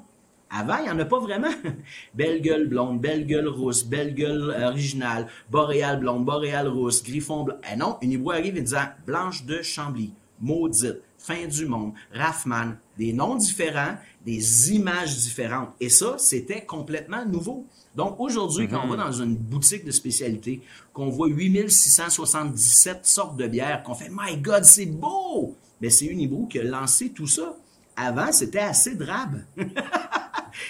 Avant, 0.54 0.76
il 0.78 0.84
n'y 0.84 0.90
en 0.90 0.98
a 0.98 1.04
pas 1.06 1.18
vraiment. 1.18 1.48
belle 2.14 2.42
gueule 2.42 2.68
blonde, 2.68 3.00
belle 3.00 3.26
gueule 3.26 3.48
rousse, 3.48 3.84
belle 3.84 4.14
gueule 4.14 4.54
originale, 4.62 5.28
boréal 5.50 5.98
blonde, 5.98 6.26
boréal 6.26 6.68
rousse, 6.68 7.02
griffon 7.02 7.44
blanc. 7.44 7.56
Eh 7.72 7.76
non, 7.76 7.96
une 8.02 8.30
arrive 8.30 8.58
en 8.58 8.60
disant 8.60 8.86
blanche 9.06 9.44
de 9.46 9.62
Chambly, 9.62 10.12
maudite, 10.40 11.00
fin 11.16 11.46
du 11.46 11.64
monde, 11.66 11.92
Raffman, 12.12 12.74
des 12.98 13.14
noms 13.14 13.36
différents, 13.36 13.96
des 14.26 14.72
images 14.74 15.16
différentes. 15.16 15.70
Et 15.80 15.88
ça, 15.88 16.16
c'était 16.18 16.64
complètement 16.66 17.24
nouveau. 17.24 17.66
Donc 17.96 18.18
aujourd'hui, 18.20 18.68
quand 18.68 18.82
on 18.84 18.88
va 18.88 18.96
mhm. 18.96 19.04
dans 19.04 19.12
une 19.12 19.36
boutique 19.36 19.84
de 19.84 19.90
spécialité, 19.90 20.62
qu'on 20.92 21.08
voit 21.08 21.28
8677 21.28 23.06
sortes 23.06 23.36
de 23.36 23.46
bières, 23.46 23.82
qu'on 23.82 23.94
fait 23.94 24.10
My 24.10 24.36
God, 24.36 24.64
c'est 24.64 24.86
beau! 24.86 25.56
Mais 25.80 25.90
c'est 25.90 26.06
Unibrew 26.06 26.46
qui 26.48 26.60
a 26.60 26.64
lancé 26.64 27.10
tout 27.10 27.26
ça. 27.26 27.56
Avant, 27.96 28.32
c'était 28.32 28.58
assez 28.58 28.94
drabe. 28.94 29.42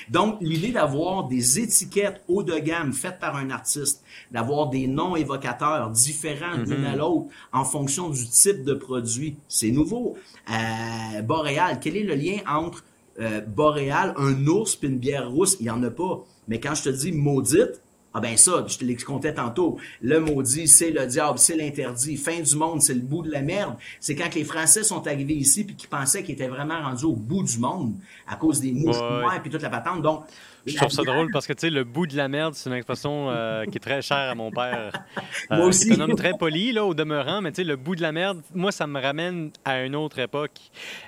Donc, 0.09 0.39
l'idée 0.41 0.73
d'avoir 0.73 1.29
des 1.29 1.59
étiquettes 1.59 2.23
haut 2.29 2.43
de 2.43 2.59
gamme 2.59 2.93
faites 2.93 3.18
par 3.18 3.37
un 3.37 3.51
artiste, 3.51 4.05
d'avoir 4.31 4.68
des 4.68 4.87
noms 4.87 5.16
évocateurs 5.16 5.91
différents 5.91 6.59
mm 6.59 6.64
l'une 6.64 6.85
à 6.85 6.97
l'autre 6.97 7.27
en 7.53 7.64
fonction 7.64 8.09
du 8.09 8.27
type 8.29 8.64
de 8.64 8.75
produit, 8.75 9.37
c'est 9.49 9.70
nouveau. 9.70 10.16
Euh, 10.51 11.23
Boréal, 11.23 11.79
quel 11.81 11.97
est 11.97 12.05
le 12.05 12.14
lien 12.14 12.39
entre 12.49 12.85
euh, 13.20 13.41
Boréal, 13.41 14.14
un 14.16 14.47
ours 14.47 14.77
puis 14.77 14.89
une 14.89 14.99
bière 14.99 15.31
rousse? 15.31 15.57
Il 15.61 15.64
n'y 15.64 15.70
en 15.70 15.83
a 15.83 15.91
pas. 15.91 16.25
Mais 16.49 16.61
quand 16.61 16.75
je 16.75 16.85
te 16.85 16.89
dis 16.89 17.12
maudite, 17.12 17.82
ah 18.15 18.21
ben 18.21 18.37
ça, 18.37 18.65
je 18.67 18.77
te 18.79 18.85
l'excontais 18.85 19.35
tantôt. 19.35 19.79
Le 20.03 20.21
maudit, 20.21 20.69
c'est 20.69 20.91
le 20.91 21.07
diable, 21.07 21.39
c'est 21.39 21.57
l'interdit. 21.57 22.17
Fin 22.17 22.41
du 22.41 22.57
monde, 22.57 22.83
c'est 22.83 22.95
le 22.95 23.01
bout 23.01 23.23
de 23.23 23.31
la 23.31 23.43
merde. 23.43 23.77
C'est 24.01 24.15
quand 24.15 24.35
les 24.35 24.45
Français 24.45 24.83
sont 24.83 25.07
arrivés 25.07 25.35
ici 25.35 25.65
puis 25.65 25.75
qu'ils 25.75 25.89
pensaient 25.89 26.23
qu'ils 26.23 26.35
étaient 26.35 26.49
vraiment 26.49 26.81
rendus 26.83 27.05
au 27.05 27.17
bout 27.17 27.43
du 27.43 27.59
monde 27.59 27.95
à 28.27 28.37
cause 28.37 28.61
des 28.61 28.73
mouches 28.73 28.99
noires 28.99 29.41
puis 29.41 29.51
toute 29.51 29.63
la 29.63 29.71
patente. 29.71 30.03
Donc, 30.03 30.25
je 30.67 30.77
trouve 30.77 30.91
ça 30.91 31.03
drôle 31.03 31.31
parce 31.33 31.47
que, 31.47 31.53
tu 31.53 31.61
sais, 31.61 31.71
le 31.71 31.85
bout 31.85 32.07
de 32.07 32.17
la 32.17 32.29
merde, 32.29 32.55
c'est 32.55 32.71
une 32.71 32.77
expression 32.77 33.31
euh, 33.31 33.65
qui 33.65 33.79
est 33.79 33.81
très 33.81 34.01
chère 34.01 34.31
à 34.31 34.35
mon 34.35 34.51
père. 34.51 34.93
moi 35.51 35.61
euh, 35.61 35.69
aussi. 35.69 35.89
C'est 35.89 35.95
un 35.95 36.01
homme 36.01 36.15
très 36.15 36.35
poli, 36.39 36.73
là, 36.73 36.85
au 36.85 36.95
demeurant, 36.95 37.41
mais 37.41 37.51
tu 37.51 37.57
sais, 37.57 37.65
le 37.65 37.77
bout 37.77 37.97
de 37.97 38.03
la 38.03 38.13
merde, 38.13 38.43
moi, 38.55 38.71
ça 38.71 38.87
me 38.87 39.01
ramène 39.01 39.51
à 39.65 39.83
une 39.83 39.97
autre 39.97 40.19
époque. 40.21 40.59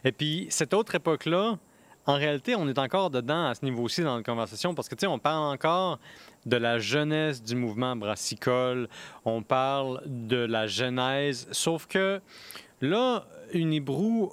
Et 0.04 0.12
puis, 0.12 0.46
cette 0.50 0.74
autre 0.74 0.96
époque-là, 0.96 1.58
en 2.06 2.14
réalité, 2.14 2.54
on 2.54 2.68
est 2.68 2.78
encore 2.78 3.10
dedans 3.10 3.46
à 3.46 3.54
ce 3.54 3.64
niveau-ci 3.64 4.02
dans 4.02 4.16
la 4.16 4.22
conversation 4.22 4.74
parce 4.74 4.88
que, 4.88 4.94
tu 4.94 5.00
sais, 5.00 5.06
on 5.06 5.18
parle 5.18 5.52
encore 5.52 5.98
de 6.46 6.56
la 6.56 6.78
jeunesse 6.78 7.42
du 7.42 7.56
mouvement 7.56 7.96
brassicole, 7.96 8.88
on 9.24 9.42
parle 9.42 10.02
de 10.06 10.36
la 10.36 10.66
genèse, 10.66 11.48
sauf 11.52 11.86
que 11.86 12.20
là, 12.80 13.26
Unibrou 13.52 14.32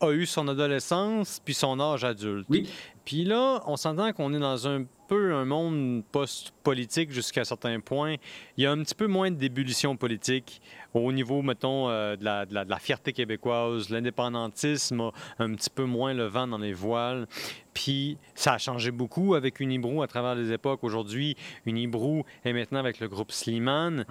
a 0.00 0.12
eu 0.12 0.26
son 0.26 0.46
adolescence 0.46 1.40
puis 1.44 1.54
son 1.54 1.80
âge 1.80 2.04
adulte. 2.04 2.46
Oui. 2.48 2.68
Puis 3.04 3.24
là, 3.24 3.62
on 3.66 3.76
s'entend 3.76 4.12
qu'on 4.12 4.32
est 4.34 4.38
dans 4.38 4.68
un 4.68 4.84
peu 5.08 5.34
un 5.34 5.46
monde 5.46 6.04
post-politique 6.12 7.10
jusqu'à 7.10 7.40
un 7.40 7.44
certain 7.44 7.80
point. 7.80 8.16
Il 8.56 8.64
y 8.64 8.66
a 8.66 8.70
un 8.70 8.82
petit 8.82 8.94
peu 8.94 9.06
moins 9.06 9.30
d'ébullition 9.30 9.96
politique 9.96 10.60
au 10.94 11.12
niveau, 11.12 11.42
mettons, 11.42 11.88
euh, 11.88 12.16
de, 12.16 12.24
la, 12.24 12.46
de, 12.46 12.54
la, 12.54 12.78
fierté 12.78 13.12
québécoise. 13.12 13.90
L'indépendantisme 13.90 15.10
un 15.38 15.54
petit 15.54 15.70
peu 15.70 15.84
moins 15.84 16.14
le 16.14 16.24
vent 16.24 16.46
dans 16.46 16.58
les 16.58 16.72
voiles. 16.72 17.26
Puis 17.74 18.18
ça 18.34 18.54
a 18.54 18.58
changé 18.58 18.90
beaucoup 18.90 19.34
avec 19.34 19.60
Unibrou 19.60 20.02
à 20.02 20.06
travers 20.06 20.34
les 20.34 20.52
époques. 20.52 20.82
Aujourd'hui, 20.82 21.36
Unibrou 21.66 22.24
est 22.44 22.52
maintenant 22.52 22.80
avec 22.80 23.00
le 23.00 23.08
groupe 23.08 23.32
Slimane. 23.32 24.04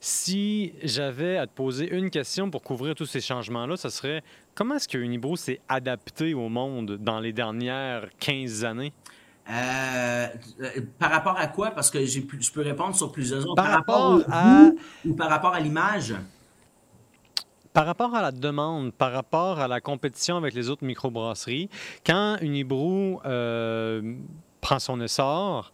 Si 0.00 0.74
j'avais 0.82 1.38
à 1.38 1.46
te 1.46 1.54
poser 1.54 1.90
une 1.90 2.10
question 2.10 2.50
pour 2.50 2.62
couvrir 2.62 2.94
tous 2.94 3.06
ces 3.06 3.22
changements-là, 3.22 3.78
ce 3.78 3.88
serait 3.88 4.22
comment 4.54 4.74
est-ce 4.74 4.86
que 4.86 4.98
Unibro 4.98 5.36
s'est 5.36 5.60
adapté 5.66 6.34
au 6.34 6.50
monde 6.50 6.98
dans 6.98 7.20
les 7.20 7.32
dernières 7.32 8.10
15 8.20 8.66
années? 8.66 8.92
Euh, 9.50 10.26
par 10.98 11.10
rapport 11.10 11.38
à 11.38 11.46
quoi? 11.48 11.70
Parce 11.70 11.90
que 11.90 12.04
je 12.04 12.20
peux 12.52 12.62
répondre 12.62 12.94
sur 12.94 13.12
plusieurs 13.12 13.44
autres. 13.44 13.56
Par, 13.56 13.70
rapport, 13.70 14.22
à... 14.30 14.70
ou 15.04 15.14
par 15.14 15.28
rapport 15.28 15.54
à 15.54 15.60
l'image? 15.60 16.14
Par 17.72 17.86
rapport 17.86 18.14
à 18.14 18.22
la 18.22 18.30
demande, 18.30 18.92
par 18.92 19.12
rapport 19.12 19.58
à 19.58 19.68
la 19.68 19.80
compétition 19.80 20.36
avec 20.36 20.54
les 20.54 20.70
autres 20.70 20.84
microbrasseries, 20.84 21.68
quand 22.06 22.36
Unibrou 22.40 23.20
euh, 23.26 24.14
prend 24.60 24.78
son 24.78 25.00
essor, 25.00 25.72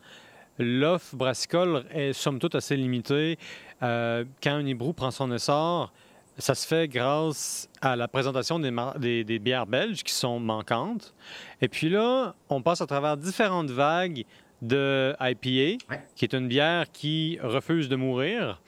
l'offre 0.59 1.15
brassicole 1.15 1.85
est 1.93 2.13
somme 2.13 2.39
toute 2.39 2.55
assez 2.55 2.77
limitée. 2.77 3.39
Euh, 3.83 4.25
quand 4.43 4.59
Unibrou 4.59 4.95
prend 4.95 5.11
son 5.11 5.31
essor, 5.31 5.93
ça 6.41 6.55
se 6.55 6.67
fait 6.67 6.89
grâce 6.89 7.69
à 7.81 7.97
la 7.97 8.09
présentation 8.09 8.59
des, 8.59 9.25
des, 9.25 9.39
bières 9.39 9.67
belges 9.67 10.03
qui 10.03 10.13
sont 10.13 10.41
manquantes. 10.41 11.15
Et 11.61 11.69
puis 11.69 11.89
là, 11.89 12.35
on 12.49 12.63
passe 12.63 12.81
à 12.81 12.87
travers 12.87 13.17
différentes 13.17 13.71
vagues 13.71 14.25
de 14.63 15.15
IPA, 15.21 15.85
qui 16.15 16.25
est 16.25 16.35
une 16.35 16.49
bière 16.49 16.91
qui 16.93 17.39
refuse 17.43 17.89
de 17.89 17.97
mourir. 17.97 18.61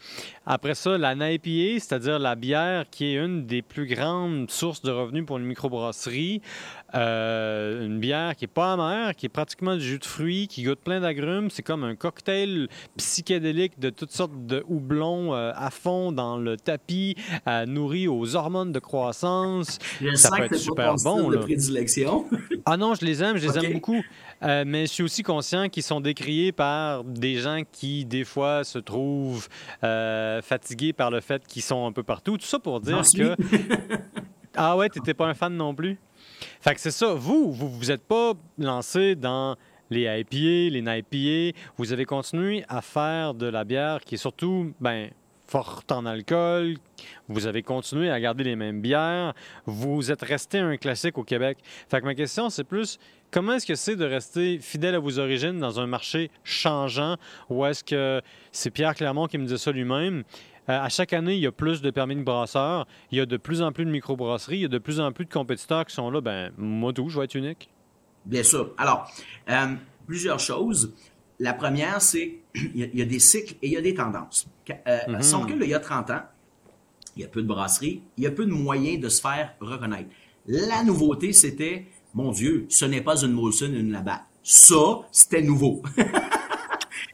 Après 0.47 0.75
ça, 0.75 0.99
la 0.99 1.15
NIPA, 1.15 1.79
c'est-à-dire 1.79 2.19
la 2.19 2.35
bière 2.35 2.87
qui 2.91 3.07
est 3.07 3.15
une 3.15 3.47
des 3.47 3.63
plus 3.63 3.87
grandes 3.87 4.51
sources 4.51 4.83
de 4.83 4.91
revenus 4.91 5.25
pour 5.25 5.39
une 5.39 5.45
microbrasserie. 5.45 6.43
Euh, 6.95 7.87
une 7.87 8.01
bière 8.01 8.37
qui 8.37 8.45
est 8.45 8.49
pas 8.49 8.75
amère, 8.75 9.15
qui 9.15 9.27
est 9.27 9.31
pratiquement 9.31 9.77
du 9.77 9.83
jus 9.83 9.99
de 9.99 10.05
fruits, 10.05 10.47
qui 10.49 10.63
goûte 10.63 10.81
plein 10.81 11.01
d'agrumes. 11.01 11.49
C'est 11.49 11.63
comme 11.63 11.85
un 11.85 11.95
cocktail 11.95 12.69
psychédélique 12.97 13.79
de 13.79 13.89
toutes 13.89 14.11
sortes 14.11 14.47
de 14.47 14.63
houblons 14.69 15.33
euh, 15.33 15.53
à 15.55 15.71
fond 15.71 16.13
dans 16.13 16.37
le 16.37 16.57
tapis, 16.57 17.17
euh, 17.47 17.65
nourri 17.65 18.09
aux 18.09 18.37
hormones 18.37 18.73
de 18.73 18.79
croissance. 18.79 19.79
Ça 20.15 20.37
peut 20.37 20.43
être 20.45 20.57
super 20.57 20.97
bon. 20.97 21.31
Prédilection. 21.41 22.27
ah 22.67 22.77
non, 22.77 22.95
je 22.95 23.05
les 23.05 23.23
aime, 23.23 23.39
je 23.39 23.49
les 23.49 23.59
aime 23.59 23.73
beaucoup. 23.73 24.03
Euh, 24.43 24.65
mais 24.67 24.87
je 24.87 24.93
suis 24.93 25.03
aussi 25.03 25.23
conscient 25.23 25.69
qu'ils 25.69 25.83
sont 25.83 26.01
décriés 26.01 26.53
par 26.53 27.05
des 27.05 27.37
gens 27.37 27.63
qui, 27.71 28.05
des 28.05 28.25
fois, 28.25 28.65
se 28.65 28.79
trouvent 28.79 29.49
euh, 29.85 30.32
fatigués 30.41 30.93
par 30.93 31.11
le 31.11 31.21
fait 31.21 31.47
qu'ils 31.47 31.63
sont 31.63 31.87
un 31.87 31.93
peu 31.93 32.03
partout. 32.03 32.39
Tout 32.39 32.47
ça 32.47 32.59
pour 32.59 32.81
dire 32.81 33.03
que. 33.15 33.37
ah 34.57 34.77
ouais, 34.77 34.89
t'étais 34.89 35.15
pas 35.15 35.27
un 35.27 35.35
fan 35.35 35.55
non 35.55 35.75
plus? 35.75 35.99
Fait 36.61 36.75
que 36.75 36.81
c'est 36.81 36.91
ça. 36.91 37.15
Vous, 37.15 37.53
vous 37.53 37.69
vous 37.69 37.91
êtes 37.91 38.03
pas 38.03 38.33
lancé 38.59 39.15
dans 39.15 39.57
les 39.91 40.03
IPA, 40.21 40.73
les 40.73 40.83
NIPA. 40.83 41.59
Vous 41.77 41.93
avez 41.93 42.05
continué 42.05 42.65
à 42.69 42.81
faire 42.81 43.35
de 43.35 43.47
la 43.47 43.65
bière 43.65 44.01
qui 44.01 44.15
est 44.15 44.19
surtout, 44.19 44.73
ben, 44.81 45.11
forte 45.53 45.93
en 45.93 46.07
alcool, 46.07 46.79
vous 47.29 47.47
avez 47.47 47.63
continué 47.63 48.11
à 48.11 48.19
garder 48.19 48.43
les 48.43 48.57
mêmes 48.57 48.81
bières, 48.81 49.35
vous 49.67 50.11
êtes 50.11 50.23
resté 50.23 50.59
un 50.59 50.79
classique 50.79 51.19
au 51.19 51.25
Québec. 51.25 51.59
Fait 51.91 52.01
ma 52.01 52.15
question, 52.15 52.49
c'est 52.49 52.65
plus 52.65 52.99
comment 53.31 53.53
est-ce 53.53 53.67
que 53.67 53.75
c'est 53.75 53.95
de 53.95 54.07
rester 54.07 54.59
fidèle 54.61 54.95
à 54.95 54.99
vos 54.99 55.19
origines 55.19 55.59
dans 55.59 55.79
un 55.79 55.87
marché 55.87 56.31
changeant 56.43 57.19
ou 57.51 57.67
est-ce 57.67 57.85
que 57.85 58.23
c'est 58.51 58.71
Pierre 58.71 58.95
Clermont 58.95 59.27
qui 59.27 59.37
me 59.37 59.45
dit 59.45 59.59
ça 59.59 59.73
lui-même? 59.73 60.25
à 60.69 60.89
chaque 60.89 61.13
année, 61.13 61.35
il 61.35 61.41
y 61.41 61.47
a 61.47 61.53
plus 61.53 61.83
de 61.83 61.91
permis 61.91 62.17
de 62.17 62.23
brasseur, 62.23 62.87
il 63.11 63.19
y 63.19 63.21
a 63.21 63.27
de 63.27 63.37
plus 63.37 63.61
en 63.61 63.73
plus 63.73 63.85
de 63.85 63.91
microbrasseries, 63.91 64.57
il 64.57 64.63
y 64.63 64.65
a 64.65 64.69
de 64.69 64.79
plus 64.79 65.01
en 65.01 65.13
plus 65.13 65.27
de 65.27 65.33
compétiteurs 65.33 65.85
qui 65.85 65.95
sont 65.95 66.09
là. 66.09 66.23
Ben, 66.23 66.53
moi, 66.57 66.95
tout, 66.95 67.11
je 67.11 67.19
vais 67.19 67.25
être 67.25 67.35
unique? 67.35 67.69
Bien 68.25 68.45
sûr. 68.45 68.71
Alors, 68.79 69.11
plusieurs 70.07 70.39
choses. 70.39 70.95
La 71.39 71.55
première, 71.55 72.01
c'est 72.01 72.39
il 72.55 72.91
y, 72.95 73.03
a 73.03 73.05
des 73.05 73.19
cycles 73.19 73.55
et 73.63 73.69
il 73.69 73.73
y 73.73 73.77
a 73.77 73.81
des 73.81 73.95
tendances. 73.95 74.47
Euh, 74.71 74.99
mm-hmm. 75.09 75.35
On 75.35 75.41
recule 75.41 75.59
il 75.63 75.71
y 75.71 75.75
a 75.75 75.81
30 75.81 76.11
ans, 76.11 76.23
il 77.17 77.23
y 77.23 77.25
a 77.25 77.29
peu 77.29 77.43
de 77.43 77.47
brasseries, 77.47 78.03
il 78.17 78.25
y 78.25 78.27
a 78.27 78.31
peu 78.31 78.47
de 78.47 78.53
moyens 78.53 79.01
de 79.01 79.09
se 79.09 79.21
faire 79.21 79.55
reconnaître. 79.61 80.09
La 80.47 80.83
nouveauté, 80.83 81.33
c'était, 81.33 81.87
mon 82.15 82.33
Dieu, 82.33 82.67
ce 82.69 82.85
n'est 82.85 83.01
pas 83.01 83.23
une 83.23 83.33
Molson, 83.33 83.73
une 83.73 83.93
Labatt. 83.93 84.23
Ça, 84.43 85.01
c'était 85.13 85.43
nouveau. 85.43 85.83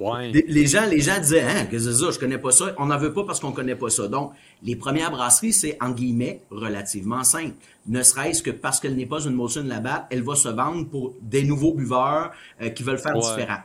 les, 0.01 0.67
gens, 0.67 0.87
les 0.87 1.01
gens 1.01 1.19
disaient, 1.21 1.43
hein, 1.43 1.67
que 1.67 1.79
c'est 1.79 1.93
ça, 1.93 2.11
je 2.11 2.19
connais 2.19 2.39
pas 2.39 2.53
ça. 2.53 2.75
On 2.79 2.87
n'en 2.87 2.99
veut 2.99 3.13
pas 3.13 3.25
parce 3.25 3.41
qu'on 3.41 3.53
connaît 3.53 3.75
pas 3.75 3.91
ça. 3.91 4.09
Donc, 4.09 4.33
les 4.63 4.77
premières 4.77 5.11
brasseries, 5.11 5.53
c'est, 5.53 5.77
en 5.81 5.91
guillemets, 5.91 6.41
relativement 6.51 7.25
simple. 7.25 7.55
Ne 7.87 8.03
serait-ce 8.03 8.43
que 8.43 8.51
parce 8.51 8.81
qu'elle 8.81 8.97
n'est 8.97 9.07
pas 9.07 9.21
une 9.21 9.35
Molson 9.35 9.65
Labatt, 9.65 10.07
elle 10.11 10.23
va 10.23 10.37
se 10.37 10.49
vendre 10.49 10.89
pour 10.89 11.15
des 11.21 11.45
nouveaux 11.45 11.75
buveurs 11.75 12.33
euh, 12.63 12.71
qui 12.71 12.83
veulent 12.83 12.99
faire 12.99 13.19
différent. 13.19 13.59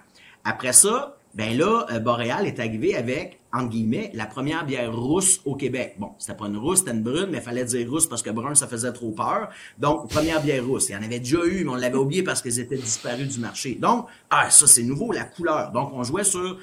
Après 0.44 0.74
ça, 0.74 1.18
ben 1.36 1.58
là, 1.58 1.88
euh, 1.92 2.00
Boréal 2.00 2.46
est 2.46 2.60
arrivé 2.60 2.96
avec, 2.96 3.40
entre 3.52 3.70
guillemets, 3.70 4.12
la 4.14 4.26
première 4.26 4.66
bière 4.66 4.96
rousse 4.96 5.42
au 5.46 5.56
Québec. 5.56 5.96
Bon, 5.98 6.12
c'était 6.20 6.38
pas 6.38 6.46
une 6.46 6.58
rousse, 6.58 6.80
c'était 6.80 6.92
une 6.92 7.02
brune, 7.02 7.28
mais 7.32 7.40
il 7.40 7.44
fallait 7.44 7.66
dire 7.66 7.90
rousse 7.90 8.06
parce 8.08 8.22
que 8.22 8.30
brun, 8.30 8.54
ça 8.54 8.68
faisait 8.68 8.92
trop 8.94 9.12
peur. 9.12 9.50
Donc, 9.80 10.10
première 10.10 10.44
bière 10.44 10.66
rousse. 10.66 10.90
Il 10.90 10.92
y 10.92 10.96
en 10.96 11.02
avait 11.02 11.20
déjà 11.20 11.44
eu, 11.46 11.64
mais 11.64 11.72
on 11.72 11.76
l'avait 11.76 11.98
oublié 11.98 12.22
parce 12.22 12.42
qu'elles 12.42 12.60
étaient 12.60 12.78
disparues 12.78 13.26
du 13.26 13.40
marché. 13.40 13.76
Donc, 13.76 14.08
ah, 14.30 14.50
ça, 14.52 14.68
c'est 14.68 14.84
nouveau, 14.84 15.12
la 15.12 15.24
couleur. 15.24 15.72
Donc, 15.72 15.92
on 15.94 16.04
jouait 16.04 16.24
sur 16.24 16.60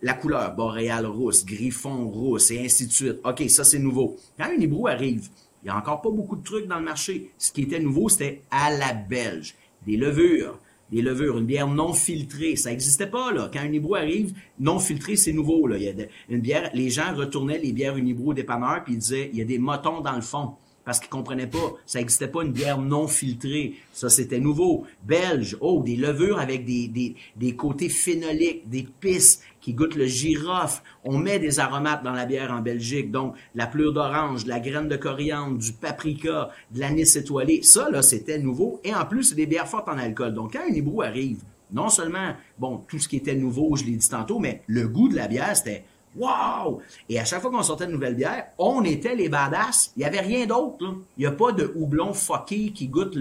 la 0.00 0.14
couleur, 0.14 0.54
Boréal 0.54 1.04
rousse, 1.04 1.44
Griffon 1.44 2.08
rousse, 2.08 2.50
et 2.50 2.64
ainsi 2.64 2.86
de 2.86 2.92
suite. 2.92 3.20
OK, 3.24 3.42
ça, 3.50 3.64
c'est 3.64 3.78
nouveau. 3.78 4.16
Quand 4.38 4.46
un 4.46 4.54
hibou 4.54 4.86
arrive, 4.86 5.28
il 5.62 5.66
y 5.66 5.70
a 5.70 5.76
encore 5.76 6.00
pas 6.00 6.10
beaucoup 6.10 6.36
de 6.36 6.44
trucs 6.44 6.66
dans 6.66 6.78
le 6.78 6.84
marché. 6.84 7.30
Ce 7.36 7.52
qui 7.52 7.62
était 7.62 7.80
nouveau, 7.80 8.08
c'était 8.08 8.42
à 8.50 8.70
la 8.70 8.94
belge. 8.94 9.54
Des 9.86 9.98
levures, 9.98 10.58
des 10.94 11.02
levures, 11.02 11.38
une 11.38 11.44
bière 11.44 11.66
non 11.66 11.92
filtrée. 11.92 12.54
Ça 12.54 12.70
n'existait 12.70 13.08
pas, 13.08 13.32
là. 13.32 13.50
Quand 13.52 13.60
un 13.60 13.72
hibou 13.72 13.96
arrive, 13.96 14.32
non 14.60 14.78
filtré, 14.78 15.16
c'est 15.16 15.32
nouveau, 15.32 15.66
là. 15.66 15.76
Il 15.76 15.82
y 15.82 15.88
a 15.88 15.92
une 16.28 16.40
bière, 16.40 16.70
les 16.72 16.88
gens 16.88 17.14
retournaient 17.14 17.58
les 17.58 17.72
bières 17.72 17.96
Unibrew 17.96 18.28
au 18.28 18.34
dépanneur 18.34 18.84
puis 18.84 18.94
ils 18.94 18.98
disaient, 18.98 19.28
il 19.32 19.38
y 19.38 19.42
a 19.42 19.44
des 19.44 19.58
motons 19.58 20.00
dans 20.00 20.14
le 20.14 20.22
fond 20.22 20.54
parce 20.84 21.00
qu'ils 21.00 21.08
comprenaient 21.08 21.46
pas. 21.46 21.74
Ça 21.86 21.98
n'existait 21.98 22.28
pas 22.28 22.42
une 22.42 22.52
bière 22.52 22.78
non 22.78 23.08
filtrée. 23.08 23.74
Ça, 23.92 24.08
c'était 24.08 24.40
nouveau. 24.40 24.86
Belge, 25.04 25.56
oh, 25.60 25.82
des 25.84 25.96
levures 25.96 26.38
avec 26.38 26.64
des, 26.64 26.88
des, 26.88 27.14
des 27.36 27.56
côtés 27.56 27.88
phénoliques, 27.88 28.68
des 28.68 28.86
pistes 29.00 29.42
qui 29.60 29.72
goûtent 29.72 29.94
le 29.94 30.06
girofle. 30.06 30.82
On 31.04 31.18
met 31.18 31.38
des 31.38 31.58
aromates 31.58 32.02
dans 32.02 32.12
la 32.12 32.26
bière 32.26 32.52
en 32.52 32.60
Belgique. 32.60 33.10
Donc, 33.10 33.34
la 33.54 33.66
pleure 33.66 33.92
d'orange, 33.92 34.46
la 34.46 34.60
graine 34.60 34.88
de 34.88 34.96
coriandre, 34.96 35.58
du 35.58 35.72
paprika, 35.72 36.50
de 36.70 36.80
l'anis 36.80 37.16
étoilé. 37.16 37.62
Ça, 37.62 37.90
là, 37.90 38.02
c'était 38.02 38.38
nouveau. 38.38 38.80
Et 38.84 38.94
en 38.94 39.06
plus, 39.06 39.24
c'est 39.24 39.34
des 39.34 39.46
bières 39.46 39.68
fortes 39.68 39.88
en 39.88 39.98
alcool. 39.98 40.34
Donc, 40.34 40.52
quand 40.52 40.62
un 40.68 40.72
hibou 40.72 41.00
arrive, 41.00 41.40
non 41.72 41.88
seulement, 41.88 42.34
bon, 42.58 42.82
tout 42.88 42.98
ce 42.98 43.08
qui 43.08 43.16
était 43.16 43.34
nouveau, 43.34 43.74
je 43.74 43.84
l'ai 43.84 43.96
dit 43.96 44.08
tantôt, 44.08 44.38
mais 44.38 44.62
le 44.66 44.86
goût 44.86 45.08
de 45.08 45.16
la 45.16 45.28
bière, 45.28 45.56
c'était 45.56 45.84
Wow! 46.16 46.80
Et 47.08 47.18
à 47.18 47.24
chaque 47.24 47.40
fois 47.40 47.50
qu'on 47.50 47.62
sortait 47.62 47.84
une 47.86 47.92
nouvelle 47.92 48.14
bière, 48.14 48.46
on 48.58 48.82
était 48.84 49.14
les 49.14 49.28
badass. 49.28 49.92
Il 49.96 50.00
n'y 50.00 50.04
avait 50.04 50.20
rien 50.20 50.46
d'autre. 50.46 50.76
Il 51.16 51.20
n'y 51.20 51.26
a 51.26 51.32
pas 51.32 51.52
de 51.52 51.72
houblon 51.74 52.12
fucké 52.12 52.72
qui 52.72 52.88
goûte 52.88 53.14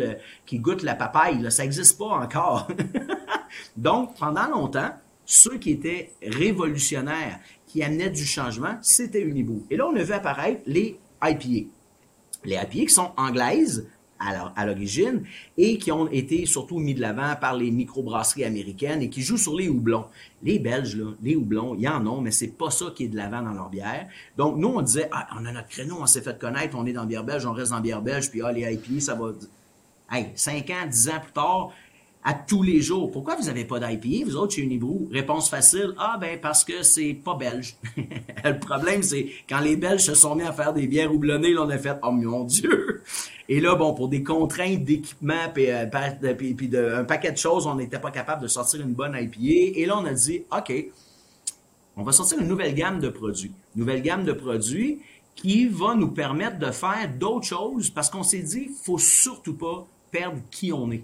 la 0.83 0.95
papaye. 0.95 1.51
Ça 1.51 1.63
n'existe 1.63 1.97
pas 1.97 2.05
encore. 2.05 2.67
Donc, 3.77 4.15
pendant 4.17 4.47
longtemps, 4.47 4.91
ceux 5.25 5.57
qui 5.57 5.71
étaient 5.71 6.11
révolutionnaires, 6.21 7.39
qui 7.67 7.83
amenaient 7.83 8.09
du 8.09 8.25
changement, 8.25 8.77
c'était 8.81 9.21
Unibou. 9.21 9.65
Et 9.69 9.77
là, 9.77 9.87
on 9.87 9.95
a 9.95 10.03
vu 10.03 10.13
apparaître 10.13 10.61
les 10.65 10.99
IPA. 11.23 11.69
Les 12.45 12.55
IPA 12.55 12.67
qui 12.67 12.89
sont 12.89 13.11
anglaises, 13.17 13.87
à 14.55 14.65
l'origine 14.65 15.23
et 15.57 15.77
qui 15.77 15.91
ont 15.91 16.09
été 16.09 16.45
surtout 16.45 16.79
mis 16.79 16.93
de 16.93 17.01
l'avant 17.01 17.35
par 17.39 17.55
les 17.55 17.71
microbrasseries 17.71 18.45
américaines 18.45 19.01
et 19.01 19.09
qui 19.09 19.21
jouent 19.21 19.37
sur 19.37 19.55
les 19.55 19.69
houblons. 19.69 20.05
Les 20.41 20.59
Belges, 20.59 20.95
là, 20.95 21.11
les 21.21 21.35
houblons, 21.35 21.75
y 21.75 21.87
en 21.87 22.05
a, 22.05 22.21
mais 22.21 22.31
c'est 22.31 22.57
pas 22.57 22.69
ça 22.69 22.87
qui 22.95 23.05
est 23.05 23.07
de 23.07 23.17
l'avant 23.17 23.41
dans 23.41 23.53
leur 23.53 23.69
bière. 23.69 24.07
Donc, 24.37 24.57
nous, 24.57 24.69
on 24.69 24.81
disait, 24.81 25.09
ah, 25.11 25.27
on 25.39 25.45
a 25.45 25.51
notre 25.51 25.69
créneau, 25.69 25.97
on 25.99 26.05
s'est 26.05 26.21
fait 26.21 26.39
connaître, 26.39 26.77
on 26.77 26.85
est 26.85 26.93
dans 26.93 27.05
bière 27.05 27.23
belge, 27.23 27.45
on 27.45 27.53
reste 27.53 27.71
dans 27.71 27.81
bière 27.81 28.01
belge, 28.01 28.29
puis 28.29 28.41
ah, 28.41 28.51
les 28.51 28.73
IPA, 28.73 28.99
ça 28.99 29.15
va... 29.15 29.31
Hey, 30.11 30.31
5 30.35 30.69
ans, 30.69 30.87
10 30.89 31.09
ans 31.09 31.19
plus 31.21 31.31
tard, 31.31 31.71
à 32.23 32.33
tous 32.33 32.63
les 32.63 32.81
jours. 32.81 33.11
Pourquoi 33.11 33.35
vous 33.35 33.45
n'avez 33.45 33.65
pas 33.65 33.79
d'IPA, 33.79 34.25
vous 34.25 34.37
autres, 34.37 34.53
chez 34.55 34.61
Unibrou? 34.61 35.09
Réponse 35.11 35.49
facile, 35.49 35.93
ah 35.97 36.17
ben 36.19 36.39
parce 36.39 36.63
que 36.63 36.83
c'est 36.83 37.13
pas 37.13 37.35
belge. 37.35 37.75
le 37.97 38.59
problème, 38.59 39.03
c'est 39.03 39.27
quand 39.47 39.59
les 39.59 39.75
Belges 39.75 40.01
se 40.01 40.15
sont 40.15 40.35
mis 40.35 40.43
à 40.43 40.53
faire 40.53 40.73
des 40.73 40.87
bières 40.87 41.13
houblonnées, 41.13 41.53
là, 41.53 41.63
on 41.63 41.69
a 41.69 41.77
fait, 41.77 41.97
oh 42.01 42.11
mon 42.11 42.43
Dieu! 42.45 43.01
Et 43.53 43.59
là, 43.59 43.75
bon, 43.75 43.93
pour 43.93 44.07
des 44.07 44.23
contraintes 44.23 44.83
d'équipement, 44.83 45.47
puis, 45.53 45.69
euh, 45.69 45.85
puis, 46.35 46.67
de, 46.67 46.95
un 46.95 47.03
paquet 47.03 47.31
de 47.31 47.37
choses, 47.37 47.67
on 47.67 47.75
n'était 47.75 47.99
pas 47.99 48.09
capable 48.09 48.41
de 48.41 48.47
sortir 48.47 48.81
une 48.81 48.93
bonne 48.93 49.15
IPA. 49.15 49.79
Et 49.79 49.85
là, 49.85 49.95
on 49.95 50.05
a 50.05 50.13
dit, 50.13 50.41
OK, 50.51 50.73
on 51.95 52.01
va 52.01 52.11
sortir 52.13 52.39
une 52.39 52.47
nouvelle 52.47 52.73
gamme 52.73 52.99
de 52.99 53.09
produits. 53.09 53.51
Nouvelle 53.75 54.01
gamme 54.01 54.23
de 54.23 54.33
produits 54.33 55.01
qui 55.35 55.67
va 55.67 55.93
nous 55.93 56.07
permettre 56.07 56.57
de 56.57 56.71
faire 56.71 57.07
d'autres 57.15 57.45
choses 57.45 57.91
parce 57.91 58.09
qu'on 58.09 58.23
s'est 58.23 58.41
dit, 58.41 58.71
faut 58.81 58.97
surtout 58.97 59.53
pas 59.53 59.85
perdre 60.09 60.39
qui 60.49 60.73
on 60.73 60.91
est. 60.91 61.03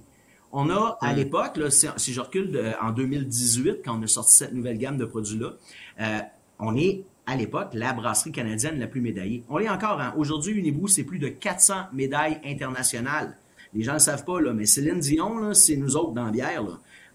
On 0.51 0.71
a, 0.71 0.97
à 1.01 1.13
l'époque, 1.13 1.59
si, 1.69 2.13
je 2.13 2.19
recule 2.19 2.75
en 2.81 2.89
2018, 2.89 3.81
quand 3.85 3.99
on 3.99 4.01
a 4.01 4.07
sorti 4.07 4.37
cette 4.37 4.53
nouvelle 4.53 4.79
gamme 4.79 4.97
de 4.97 5.05
produits-là, 5.05 5.53
euh, 6.01 6.19
on 6.57 6.75
est, 6.75 7.03
à 7.29 7.35
l'époque, 7.35 7.69
la 7.73 7.93
brasserie 7.93 8.31
canadienne 8.31 8.79
la 8.79 8.87
plus 8.87 9.01
médaillée. 9.01 9.43
On 9.49 9.59
l'est 9.59 9.69
encore. 9.69 10.01
Hein. 10.01 10.15
Aujourd'hui, 10.17 10.53
Unibou, 10.53 10.87
c'est 10.87 11.03
plus 11.03 11.19
de 11.19 11.27
400 11.27 11.75
médailles 11.93 12.41
internationales. 12.43 13.37
Les 13.75 13.83
gens 13.83 13.91
ne 13.91 13.97
le 13.97 14.01
savent 14.01 14.25
pas, 14.25 14.41
là, 14.41 14.51
mais 14.51 14.65
Céline 14.65 14.99
Dion, 14.99 15.53
c'est 15.53 15.75
nous 15.75 15.95
autres 15.95 16.13
dans 16.13 16.25
la 16.25 16.31
bière. 16.31 16.63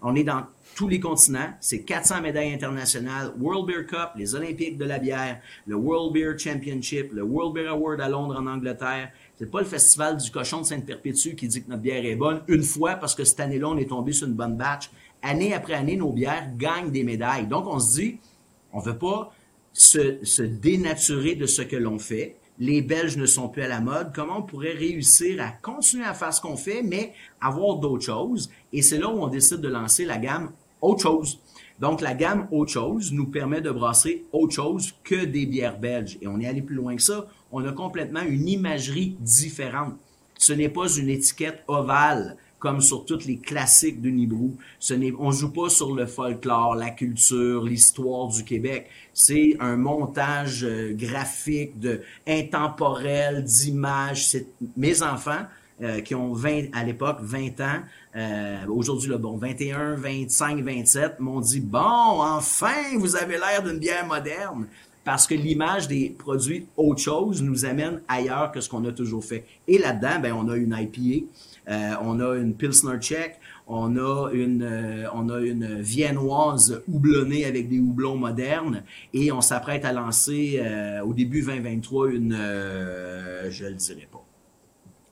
On 0.01 0.15
est 0.15 0.23
dans 0.23 0.43
tous 0.73 0.87
les 0.87 1.01
continents. 1.01 1.49
C'est 1.59 1.81
400 1.81 2.21
médailles 2.21 2.53
internationales, 2.53 3.33
World 3.37 3.67
Beer 3.67 3.85
Cup, 3.85 4.11
les 4.15 4.35
Olympiques 4.35 4.77
de 4.77 4.85
la 4.85 4.99
bière, 4.99 5.41
le 5.67 5.75
World 5.75 6.13
Beer 6.13 6.37
Championship, 6.37 7.11
le 7.11 7.23
World 7.23 7.53
Beer 7.53 7.67
Award 7.67 7.99
à 7.99 8.07
Londres 8.07 8.37
en 8.39 8.47
Angleterre, 8.47 9.11
c'est 9.37 9.51
pas 9.51 9.59
le 9.59 9.65
festival 9.65 10.15
du 10.15 10.31
cochon 10.31 10.61
de 10.61 10.65
Sainte-Perpétue 10.65 11.35
qui 11.35 11.49
dit 11.49 11.61
que 11.61 11.69
notre 11.69 11.81
bière 11.81 12.05
est 12.05 12.15
bonne 12.15 12.41
une 12.47 12.63
fois 12.63 12.95
parce 12.95 13.15
que 13.15 13.25
cette 13.25 13.41
année-là, 13.41 13.67
on 13.67 13.77
est 13.77 13.89
tombé 13.89 14.13
sur 14.13 14.27
une 14.27 14.33
bonne 14.33 14.55
batch. 14.55 14.89
Année 15.21 15.53
après 15.53 15.73
année, 15.73 15.97
nos 15.97 16.13
bières 16.13 16.51
gagnent 16.55 16.91
des 16.91 17.03
médailles. 17.03 17.47
Donc, 17.47 17.67
on 17.67 17.79
se 17.79 17.95
dit, 17.95 18.17
on 18.71 18.79
veut 18.79 18.97
pas 18.97 19.33
se, 19.75 20.23
se 20.23 20.41
dénaturer 20.41 21.35
de 21.35 21.45
ce 21.45 21.61
que 21.61 21.75
l'on 21.75 21.99
fait. 21.99 22.37
Les 22.57 22.81
Belges 22.81 23.17
ne 23.17 23.25
sont 23.25 23.49
plus 23.49 23.63
à 23.63 23.67
la 23.67 23.81
mode. 23.81 24.13
Comment 24.15 24.39
on 24.39 24.43
pourrait 24.43 24.71
réussir 24.71 25.43
à 25.43 25.49
continuer 25.49 26.05
à 26.05 26.13
faire 26.13 26.33
ce 26.33 26.39
qu'on 26.39 26.55
fait, 26.55 26.81
mais 26.81 27.13
avoir 27.41 27.75
d'autres 27.75 28.05
choses? 28.05 28.49
Et 28.71 28.81
c'est 28.81 28.97
là 28.97 29.09
où 29.09 29.21
on 29.21 29.27
décide 29.27 29.59
de 29.59 29.67
lancer 29.67 30.05
la 30.05 30.17
gamme 30.17 30.51
autre 30.81 31.01
chose. 31.01 31.39
Donc, 31.79 31.99
la 31.99 32.13
gamme 32.13 32.47
autre 32.51 32.71
chose 32.71 33.11
nous 33.11 33.25
permet 33.25 33.59
de 33.59 33.69
brasser 33.69 34.23
autre 34.31 34.53
chose 34.53 34.93
que 35.03 35.25
des 35.25 35.45
bières 35.45 35.77
belges. 35.77 36.17
Et 36.21 36.27
on 36.27 36.39
est 36.39 36.47
allé 36.47 36.61
plus 36.61 36.75
loin 36.75 36.95
que 36.95 37.01
ça 37.01 37.27
on 37.51 37.63
a 37.65 37.71
complètement 37.71 38.21
une 38.21 38.49
imagerie 38.49 39.15
différente. 39.21 39.93
Ce 40.37 40.51
n'est 40.51 40.69
pas 40.69 40.89
une 40.89 41.09
étiquette 41.09 41.63
ovale 41.69 42.35
comme 42.65 42.81
sur 42.81 43.05
toutes 43.05 43.25
les 43.25 43.37
classiques 43.37 44.01
de 44.01 44.09
Nibrou. 44.09 44.57
Ce 44.79 44.95
n'est, 44.95 45.13
on 45.19 45.29
joue 45.29 45.51
pas 45.51 45.69
sur 45.69 45.93
le 45.93 46.07
folklore, 46.07 46.73
la 46.73 46.89
culture, 46.89 47.63
l'histoire 47.63 48.27
du 48.29 48.43
Québec. 48.43 48.87
C'est 49.13 49.55
un 49.59 49.75
montage 49.75 50.63
euh, 50.63 50.95
graphique, 50.95 51.79
de 51.79 52.01
intemporel, 52.27 53.43
d'images. 53.43 54.37
Mes 54.75 55.03
enfants 55.03 55.43
euh, 55.83 56.01
qui 56.01 56.15
ont 56.15 56.33
20 56.33 56.73
à 56.73 56.83
l'époque 56.83 57.19
20 57.21 57.61
ans. 57.61 57.81
Euh, 58.15 58.57
aujourd'hui, 58.67 59.09
le 59.09 59.19
bon 59.19 59.37
21, 59.37 59.93
25, 59.97 60.63
27 60.63 61.19
m'ont 61.19 61.41
dit 61.41 61.59
bon, 61.59 61.79
enfin, 61.79 62.97
vous 62.97 63.15
avez 63.15 63.37
l'air 63.37 63.61
d'une 63.63 63.77
bière 63.77 64.07
moderne 64.07 64.65
parce 65.03 65.27
que 65.27 65.35
l'image 65.35 65.87
des 65.87 66.09
produits 66.09 66.65
autre 66.75 66.99
chose 66.99 67.43
nous 67.43 67.63
amène 67.63 68.01
ailleurs 68.07 68.51
que 68.51 68.59
ce 68.59 68.67
qu'on 68.67 68.83
a 68.85 68.91
toujours 68.91 69.23
fait. 69.23 69.45
Et 69.67 69.77
là-dedans, 69.77 70.19
ben, 70.19 70.33
on 70.33 70.49
a 70.49 70.57
une 70.57 70.75
IPA, 70.75 71.27
on 71.67 72.19
a 72.19 72.35
une 72.35 72.53
Pilsner 72.55 72.99
Czech, 72.99 73.39
on 73.67 73.97
a 73.97 74.31
une, 74.31 74.63
euh, 74.63 75.07
on 75.13 75.29
a 75.29 75.39
une 75.39 75.81
viennoise 75.81 76.83
houblonnée 76.87 77.45
avec 77.45 77.67
des 77.67 77.79
houblons 77.79 78.15
modernes 78.15 78.83
et 79.13 79.31
on 79.31 79.41
s'apprête 79.41 79.85
à 79.85 79.91
lancer 79.91 80.59
euh, 80.61 81.01
au 81.01 81.13
début 81.13 81.41
2023 81.41 82.11
une, 82.11 82.33
je 83.49 83.65
le 83.65 83.73
dirai 83.73 84.07
pas. 84.11 84.23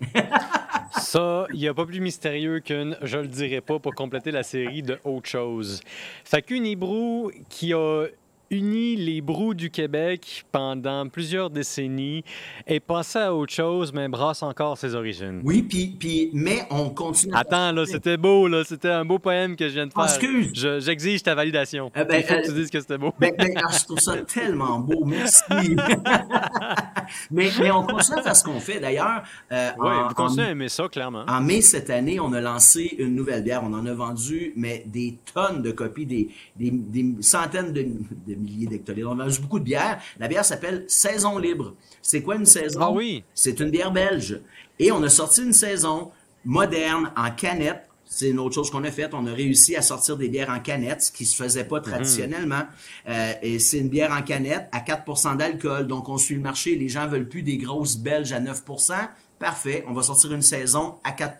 Ça, 0.99 1.47
il 1.53 1.59
n'y 1.59 1.67
a 1.67 1.73
pas 1.73 1.85
plus 1.85 1.99
mystérieux 1.99 2.59
qu'une 2.59 2.97
Je 3.01 3.17
le 3.17 3.27
dirai 3.27 3.61
pas 3.61 3.79
pour 3.79 3.95
compléter 3.95 4.31
la 4.31 4.43
série 4.43 4.83
de 4.83 4.99
autre 5.03 5.27
chose. 5.27 5.81
Fait 6.23 6.41
qu'une 6.41 6.65
Hibrou 6.65 7.31
qui 7.49 7.73
a 7.73 8.05
uni 8.53 8.95
les 8.95 9.21
brous 9.21 9.53
du 9.53 9.69
Québec 9.69 10.45
pendant 10.51 11.07
plusieurs 11.09 11.49
décennies, 11.49 12.23
est 12.67 12.79
passé 12.79 13.19
à 13.19 13.33
autre 13.33 13.53
chose, 13.53 13.91
mais 13.93 14.07
brasse 14.07 14.43
encore 14.43 14.77
ses 14.77 14.95
origines. 14.95 15.41
Oui, 15.43 15.63
puis, 15.63 15.95
puis 15.99 16.29
mais 16.33 16.65
on 16.69 16.89
continue. 16.89 17.33
Attends, 17.35 17.71
là, 17.71 17.85
c'était 17.85 18.17
beau, 18.17 18.47
là. 18.47 18.63
C'était 18.63 18.89
un 18.89 19.05
beau 19.05 19.19
poème 19.19 19.55
que 19.55 19.67
je 19.67 19.73
viens 19.73 19.87
de 19.87 19.93
faire. 19.93 20.05
Excuse. 20.05 20.51
J'exige 20.79 21.23
ta 21.23 21.35
validation. 21.35 21.91
Eh 21.95 22.03
ben, 22.03 22.17
Il 22.17 22.23
faut 22.23 22.35
que 22.35 22.45
tu 22.45 22.51
euh, 22.51 22.53
dises 22.53 22.69
que 22.69 22.79
c'était 22.79 22.97
beau. 22.97 23.13
Ben, 23.19 23.33
ben, 23.37 23.53
ah, 23.55 23.69
je 23.71 23.85
trouve 23.85 23.99
ça 23.99 24.17
tellement 24.17 24.79
beau. 24.79 25.03
Merci. 25.05 25.43
mais, 27.31 27.49
mais 27.59 27.71
on 27.71 27.83
continue 27.83 28.19
à 28.19 28.23
faire 28.23 28.35
ce 28.35 28.43
qu'on 28.43 28.59
fait. 28.59 28.79
D'ailleurs, 28.79 29.23
euh, 29.51 29.71
oui, 29.79 29.91
vous 30.07 30.13
continuez 30.13 30.45
à 30.45 30.51
aimer 30.51 30.69
ça, 30.69 30.87
clairement. 30.87 31.25
En 31.27 31.41
mai 31.41 31.61
cette 31.61 31.89
année, 31.89 32.19
on 32.19 32.33
a 32.33 32.41
lancé 32.41 32.95
une 32.99 33.15
nouvelle 33.15 33.43
bière. 33.43 33.63
On 33.63 33.73
en 33.73 33.85
a 33.85 33.93
vendu, 33.93 34.53
mais 34.55 34.83
des 34.85 35.17
tonnes 35.33 35.61
de 35.61 35.71
copies, 35.71 36.05
des, 36.05 36.29
des, 36.55 36.71
des 36.71 37.21
centaines 37.21 37.73
de, 37.73 37.81
de 37.81 38.35
milliers 38.43 38.67
d'hectolitres. 38.67 39.09
On 39.09 39.19
a 39.19 39.25
vendu 39.25 39.39
beaucoup 39.39 39.59
de 39.59 39.63
bières. 39.63 39.99
La 40.19 40.27
bière 40.27 40.45
s'appelle 40.45 40.85
Saison 40.87 41.37
Libre. 41.37 41.73
C'est 42.01 42.21
quoi 42.21 42.35
une 42.35 42.45
saison? 42.45 42.79
Ah 42.81 42.91
oui. 42.91 43.23
C'est 43.33 43.59
une 43.59 43.71
bière 43.71 43.91
belge. 43.91 44.39
Et 44.79 44.91
on 44.91 45.01
a 45.03 45.09
sorti 45.09 45.41
une 45.41 45.53
saison 45.53 46.11
moderne 46.45 47.11
en 47.15 47.31
canette. 47.31 47.87
C'est 48.05 48.29
une 48.29 48.39
autre 48.39 48.53
chose 48.53 48.69
qu'on 48.69 48.83
a 48.83 48.91
faite. 48.91 49.13
On 49.13 49.25
a 49.25 49.33
réussi 49.33 49.75
à 49.75 49.81
sortir 49.81 50.17
des 50.17 50.29
bières 50.29 50.49
en 50.49 50.59
canette, 50.59 51.01
ce 51.01 51.11
qui 51.11 51.25
se 51.25 51.35
faisait 51.35 51.63
pas 51.63 51.77
mhm. 51.77 51.83
traditionnellement. 51.83 52.63
Euh, 53.09 53.33
et 53.41 53.59
c'est 53.59 53.79
une 53.79 53.89
bière 53.89 54.11
en 54.11 54.21
canette 54.21 54.67
à 54.71 54.79
4% 54.79 55.37
d'alcool. 55.37 55.87
Donc, 55.87 56.09
on 56.09 56.17
suit 56.17 56.35
le 56.35 56.41
marché. 56.41 56.75
Les 56.75 56.89
gens 56.89 57.07
veulent 57.07 57.27
plus 57.27 57.41
des 57.41 57.57
grosses 57.57 57.97
belges 57.97 58.33
à 58.33 58.39
9 58.39 58.63
Parfait, 59.39 59.83
on 59.87 59.93
va 59.93 60.03
sortir 60.03 60.31
une 60.31 60.41
saison 60.41 60.95
à 61.03 61.11
4 61.11 61.35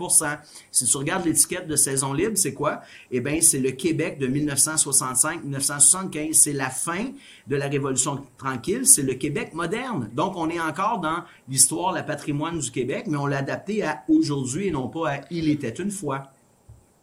Si 0.72 0.86
tu 0.86 0.98
regardes 0.98 1.26
l'étiquette 1.26 1.68
de 1.68 1.78
saison 1.78 2.12
libre, 2.12 2.34
c'est 2.36 2.54
quoi? 2.54 2.82
Eh 3.12 3.22
bien, 3.22 3.39
c'est 3.39 3.60
le 3.60 3.72
Québec 3.72 4.20
de 4.20 4.28
1965-1975. 4.28 6.34
C'est 6.34 6.52
la 6.52 6.70
fin 6.70 7.06
de 7.48 7.56
la 7.56 7.68
Révolution 7.68 8.22
tranquille. 8.38 8.86
C'est 8.86 9.04
le 9.04 9.14
Québec 9.14 9.54
moderne. 9.54 10.10
Donc, 10.14 10.36
on 10.36 10.50
est 10.50 10.60
encore 10.60 11.00
dans 11.00 11.24
l'histoire, 11.48 11.94
la 11.94 12.04
patrimoine 12.04 12.60
du 12.60 12.72
Québec, 12.72 13.06
mais 13.08 13.16
on 13.18 13.26
l'a 13.26 13.38
adapté 13.38 13.84
à 13.84 14.04
aujourd'hui 14.10 14.68
et 14.68 14.72
non 14.72 14.89
pas 14.89 15.12
à 15.12 15.22
il 15.30 15.48
était 15.50 15.70
une 15.70 15.91
fois. 15.91 16.32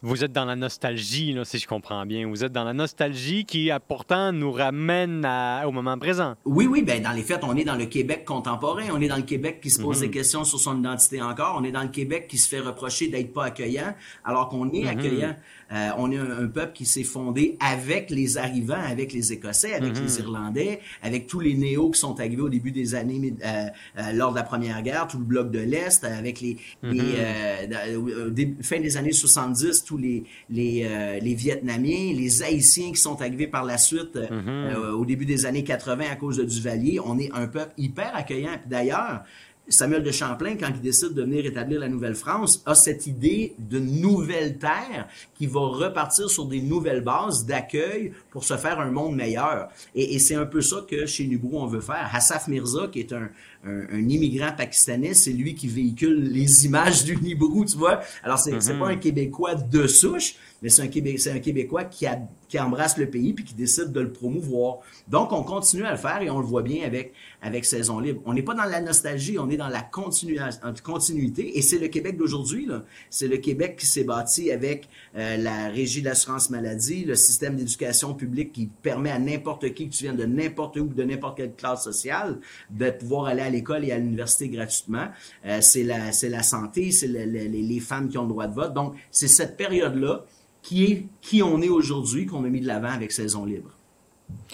Vous 0.03 0.24
êtes 0.24 0.32
dans 0.32 0.46
la 0.46 0.57
nostalgie, 0.57 1.32
là, 1.32 1.44
si 1.44 1.59
je 1.59 1.68
comprends 1.68 2.07
bien. 2.07 2.26
Vous 2.26 2.42
êtes 2.42 2.53
dans 2.53 2.64
la 2.64 2.72
nostalgie 2.72 3.44
qui, 3.44 3.70
pourtant, 3.86 4.32
nous 4.32 4.51
ramène 4.51 5.28
au 5.66 5.72
moment 5.72 5.98
présent. 5.98 6.36
Oui, 6.46 6.66
oui. 6.66 6.82
Ben, 6.82 7.03
dans 7.03 7.12
les 7.12 7.22
faits, 7.22 7.40
on 7.42 7.55
est 7.57 7.64
dans 7.64 7.76
le 7.76 7.84
Québec 7.84 8.24
contemporain. 8.24 8.84
On 8.92 9.01
est 9.01 9.09
dans 9.09 9.16
le 9.16 9.22
Québec 9.22 9.61
qui 9.62 9.68
se 9.68 9.80
pose 9.80 9.98
mhm. 9.98 10.07
des 10.07 10.11
questions 10.11 10.44
sur 10.44 10.59
son 10.59 10.78
identité 10.78 11.20
encore. 11.20 11.57
On 11.61 11.64
est 11.64 11.72
dans 11.72 11.82
le 11.82 11.88
Québec 11.88 12.28
qui 12.28 12.38
se 12.38 12.48
fait 12.48 12.61
reprocher 12.61 13.09
d'être 13.09 13.32
pas 13.32 13.44
accueillant, 13.44 13.94
alors 14.24 14.48
qu'on 14.48 14.70
est 14.72 14.84
mhm. 14.84 14.88
accueillant. 14.88 15.36
Euh, 15.72 15.90
on 15.98 16.11
est 16.11 16.18
un, 16.18 16.48
peuple 16.48 16.72
qui 16.72 16.84
s'est 16.84 17.05
fondé 17.05 17.57
avec 17.61 18.11
les 18.11 18.38
arrivants, 18.38 18.74
avec 18.74 19.12
les 19.12 19.32
Écossais, 19.32 19.74
avec 19.74 19.94
les 19.96 20.03
mhm. 20.03 20.18
Irlandais, 20.18 20.80
avec 21.03 21.28
tous 21.28 21.38
les 21.38 21.55
néos 21.55 21.90
qui 21.90 22.01
sont 22.01 22.18
arrivés 22.18 22.42
au 22.42 22.48
début 22.48 22.72
des 22.72 22.96
années 22.96 23.34
euh, 23.44 23.66
euh, 23.98 24.12
lors 24.12 24.32
de 24.32 24.36
la 24.36 24.42
Première 24.42 24.82
Guerre, 24.82 25.07
tout 25.07 25.18
le 25.18 25.24
bloc 25.24 25.51
de 25.51 25.61
l'Est, 25.61 26.03
avec 26.03 26.40
les, 26.40 26.57
les 26.82 28.57
fin 28.62 28.80
des 28.80 28.96
années 28.96 29.12
70 29.12 29.84
tous 29.91 29.99
les, 29.99 30.22
les, 30.49 30.84
euh, 30.84 31.18
les, 31.18 31.34
Vietnamiens, 31.34 32.14
les 32.14 32.45
Haïtiens 32.45 32.93
qui 32.93 33.01
sont 33.01 33.20
arrivés 33.20 33.49
par 33.49 33.64
la 33.64 33.76
suite 33.76 34.14
euh, 34.14 34.30
mhm. 34.30 34.49
euh, 34.49 34.93
au 34.93 35.05
début 35.05 35.26
des 35.26 35.47
années 35.47 35.64
80 35.64 36.05
à 36.12 36.14
cause 36.14 36.36
de 36.36 36.45
Duvalier. 36.45 37.01
On 37.05 37.18
est 37.18 37.32
un 37.32 37.49
peuple 37.49 37.72
hyper 37.76 38.14
accueillant. 38.14 38.57
D'ailleurs, 38.66 39.24
Samuel 39.68 40.03
de 40.05 40.12
Champlain, 40.12 40.57
quand 40.59 40.68
il 40.68 40.80
décide 40.80 41.14
de 41.14 41.22
venir 41.22 41.45
établir 41.45 41.80
la 41.80 41.88
Nouvelle-France, 41.88 42.62
a 42.66 42.74
cette 42.74 43.09
idée 43.09 43.55
de 43.59 43.78
nouvelle 43.78 44.59
terre 44.59 45.09
qui 45.34 45.47
va 45.47 45.61
repartir 45.61 46.30
sur 46.30 46.47
des 46.47 46.61
nouvelles 46.61 47.03
bases 47.03 47.47
d'accueil 47.47 48.12
pour 48.30 48.45
se 48.45 48.57
faire 48.57 48.78
un 48.78 48.91
monde 48.91 49.16
meilleur. 49.16 49.68
Et, 49.95 50.18
c'est 50.18 50.34
un 50.34 50.47
peu 50.47 50.61
ça 50.61 50.84
que 50.88 51.07
chez 51.07 51.26
Nubrou 51.26 51.59
on 51.59 51.66
veut 51.66 51.80
faire. 51.80 52.09
Hassaf 52.12 52.49
Mirza, 52.49 52.88
qui 52.93 53.01
est 53.01 53.12
un, 53.12 53.30
un, 53.64 54.08
immigrant 54.08 54.52
pakistanais, 54.56 55.14
c'est 55.14 55.32
lui 55.32 55.54
qui 55.54 55.68
véhicule 55.68 56.30
les 56.30 56.64
images 56.66 57.04
du 57.04 57.16
Nibrou, 57.16 57.64
tu 57.64 57.76
vois. 57.76 58.00
Alors, 58.22 58.38
c'est 58.38 58.52
mm 58.52 58.78
pas 58.78 58.88
un 58.88 58.96
Québécois 58.96 59.54
de 59.54 59.86
souche, 59.86 60.36
mais 60.62 60.68
c'est 60.68 60.82
un, 60.82 61.34
un 61.34 61.38
Québécois 61.38 61.84
qui, 61.84 62.06
a, 62.06 62.18
qui 62.48 62.58
embrasse 62.58 62.96
le 62.96 63.08
pays 63.08 63.32
puis 63.32 63.44
qui 63.44 63.54
décide 63.54 63.92
de 63.92 64.00
le 64.00 64.12
promouvoir. 64.12 64.78
Donc, 65.08 65.32
on 65.32 65.42
continue 65.42 65.84
à 65.84 65.92
le 65.92 65.96
faire 65.96 66.20
et 66.22 66.30
on 66.30 66.38
le 66.38 66.46
voit 66.46 66.62
bien 66.62 66.86
avec, 66.86 67.12
avec 67.42 67.64
Saison 67.64 68.00
Libre. 68.00 68.20
On 68.24 68.34
n'est 68.34 68.42
pas 68.42 68.54
dans 68.54 68.64
la 68.64 68.80
nostalgie, 68.80 69.38
on 69.38 69.48
est 69.50 69.56
dans 69.56 69.68
la 69.68 69.82
continuité 69.82 71.58
et 71.58 71.62
c'est 71.62 71.78
le 71.78 71.88
Québec 71.88 72.16
d'aujourd'hui. 72.16 72.68
C'est 73.08 73.28
le 73.28 73.38
Québec 73.38 73.76
qui 73.78 73.86
s'est 73.86 74.04
bâti 74.04 74.50
avec 74.50 74.88
euh, 75.16 75.36
la 75.36 75.68
Régie 75.68 76.00
de 76.00 76.06
l'assurance 76.06 76.50
maladie, 76.50 77.04
le 77.04 77.14
système 77.14 77.56
d'éducation 77.56 78.14
publique 78.14 78.52
qui 78.52 78.66
permet 78.66 79.11
à 79.11 79.18
n'importe 79.18 79.72
qui, 79.74 79.88
que 79.88 79.94
tu 79.94 80.04
viennes 80.04 80.16
de 80.16 80.26
n'importe 80.26 80.76
où, 80.76 80.86
de 80.86 81.04
n'importe 81.04 81.38
quelle 81.38 81.54
classe 81.54 81.84
sociale, 81.84 82.38
de 82.70 82.90
pouvoir 82.90 83.26
aller 83.26 83.42
à 83.42 83.49
à 83.51 83.53
l'école 83.53 83.84
et 83.84 83.92
à 83.92 83.98
l'université 83.98 84.48
gratuitement. 84.48 85.09
Euh, 85.44 85.61
c'est 85.61 85.82
la, 85.82 86.12
c'est 86.12 86.28
la 86.28 86.42
santé, 86.42 86.92
c'est 86.92 87.09
les 87.09 87.80
femmes 87.80 88.09
qui 88.09 88.16
ont 88.18 88.22
le 88.22 88.28
droit 88.28 88.46
de 88.46 88.55
vote. 88.55 88.72
Donc, 88.72 88.94
c'est 89.11 89.28
cette 89.28 89.57
période-là 89.57 90.24
qui 90.62 90.84
est 90.84 91.07
qui 91.20 91.42
on 91.42 91.61
est 91.61 91.68
aujourd'hui 91.68 92.26
qu'on 92.26 92.44
a 92.44 92.48
mis 92.48 92.61
de 92.61 92.66
l'avant 92.66 92.90
avec 92.90 93.12
Saison 93.12 93.44
Libre. 93.44 93.70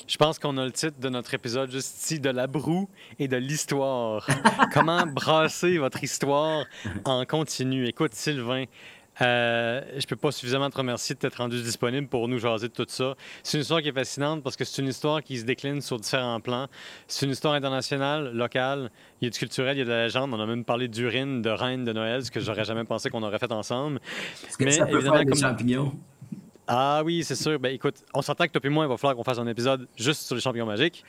Je 0.07 0.17
pense 0.17 0.39
qu'on 0.39 0.57
a 0.57 0.65
le 0.65 0.73
titre 0.73 0.99
de 1.01 1.09
notre 1.09 1.35
épisode 1.35 1.71
juste 1.71 2.03
ici, 2.03 2.21
de 2.21 2.31
la 2.31 2.47
broue 2.47 2.89
et 3.19 3.29
de 3.29 3.37
l'histoire. 3.37 4.27
Comment 4.73 5.05
brasser 5.07 5.79
votre 5.79 6.03
histoire 6.03 6.65
en 7.05 7.25
continu? 7.25 7.87
Écoute, 7.87 8.15
Sylvain, 8.15 8.65
euh, 9.23 9.81
je 9.97 10.07
peux 10.07 10.17
pas 10.17 10.31
suffisamment 10.31 10.69
te 10.71 10.77
remercier 10.77 11.15
de 11.15 11.21
t'être 11.21 11.37
rendu 11.37 11.63
disponible 11.63 12.07
pour 12.09 12.29
nous 12.29 12.39
jaser 12.39 12.69
de 12.69 12.73
tout 12.73 12.87
ça. 12.89 13.15
C'est 13.43 13.57
une 13.57 13.63
histoire 13.63 13.81
qui 13.81 13.89
est 13.89 13.93
fascinante 13.93 14.43
parce 14.43 14.57
que 14.57 14.65
c'est 14.65 14.83
une 14.83 14.89
histoire 14.89 15.23
qui 15.23 15.39
se 15.39 15.45
décline 15.45 15.81
sur 15.81 15.99
différents 15.99 16.41
plans. 16.41 16.67
C'est 17.09 17.27
une 17.27 17.33
histoire 17.33 17.55
internationale, 17.55 18.33
locale. 18.33 18.91
Il 19.21 19.25
y 19.25 19.29
a 19.29 19.31
du 19.31 19.39
culturel, 19.39 19.77
il 19.77 19.81
y 19.81 19.83
a 19.83 19.85
de 19.85 19.91
la 19.91 20.05
légende. 20.05 20.33
On 20.35 20.41
a 20.41 20.47
même 20.47 20.65
parlé 20.65 20.89
d'urine, 20.89 21.43
de 21.43 21.51
reine, 21.51 21.85
de 21.85 21.93
Noël, 21.93 22.25
ce 22.25 22.31
que 22.31 22.41
j'aurais 22.41 22.65
jamais 22.65 22.85
pensé 22.85 23.11
qu'on 23.11 23.23
aurait 23.23 23.39
fait 23.39 23.53
ensemble. 23.53 24.01
Mais 24.61 24.71
ça 24.71 24.87
peut 24.87 24.97
évidemment, 24.97 25.17
faire 25.17 25.25
des 25.25 25.41
champignons. 25.41 25.93
Ah 26.69 27.03
oui, 27.05 27.23
c'est 27.23 27.37
sûr. 27.37 27.61
Ben 27.61 27.73
écoute, 27.73 27.97
on 28.13 28.23
s'entend 28.23 28.47
que 28.47 28.51
toi 28.51 28.61
et 28.65 28.69
moi, 28.69 28.85
il 28.85 28.89
va 28.89 28.97
falloir 28.97 29.15
qu'on 29.15 29.23
fasse 29.23 29.39
un 29.39 29.47
épisode 29.47 29.87
juste 29.97 30.23
sur 30.23 30.35
les 30.35 30.41
champignons 30.41 30.67
magiques. 30.67 31.05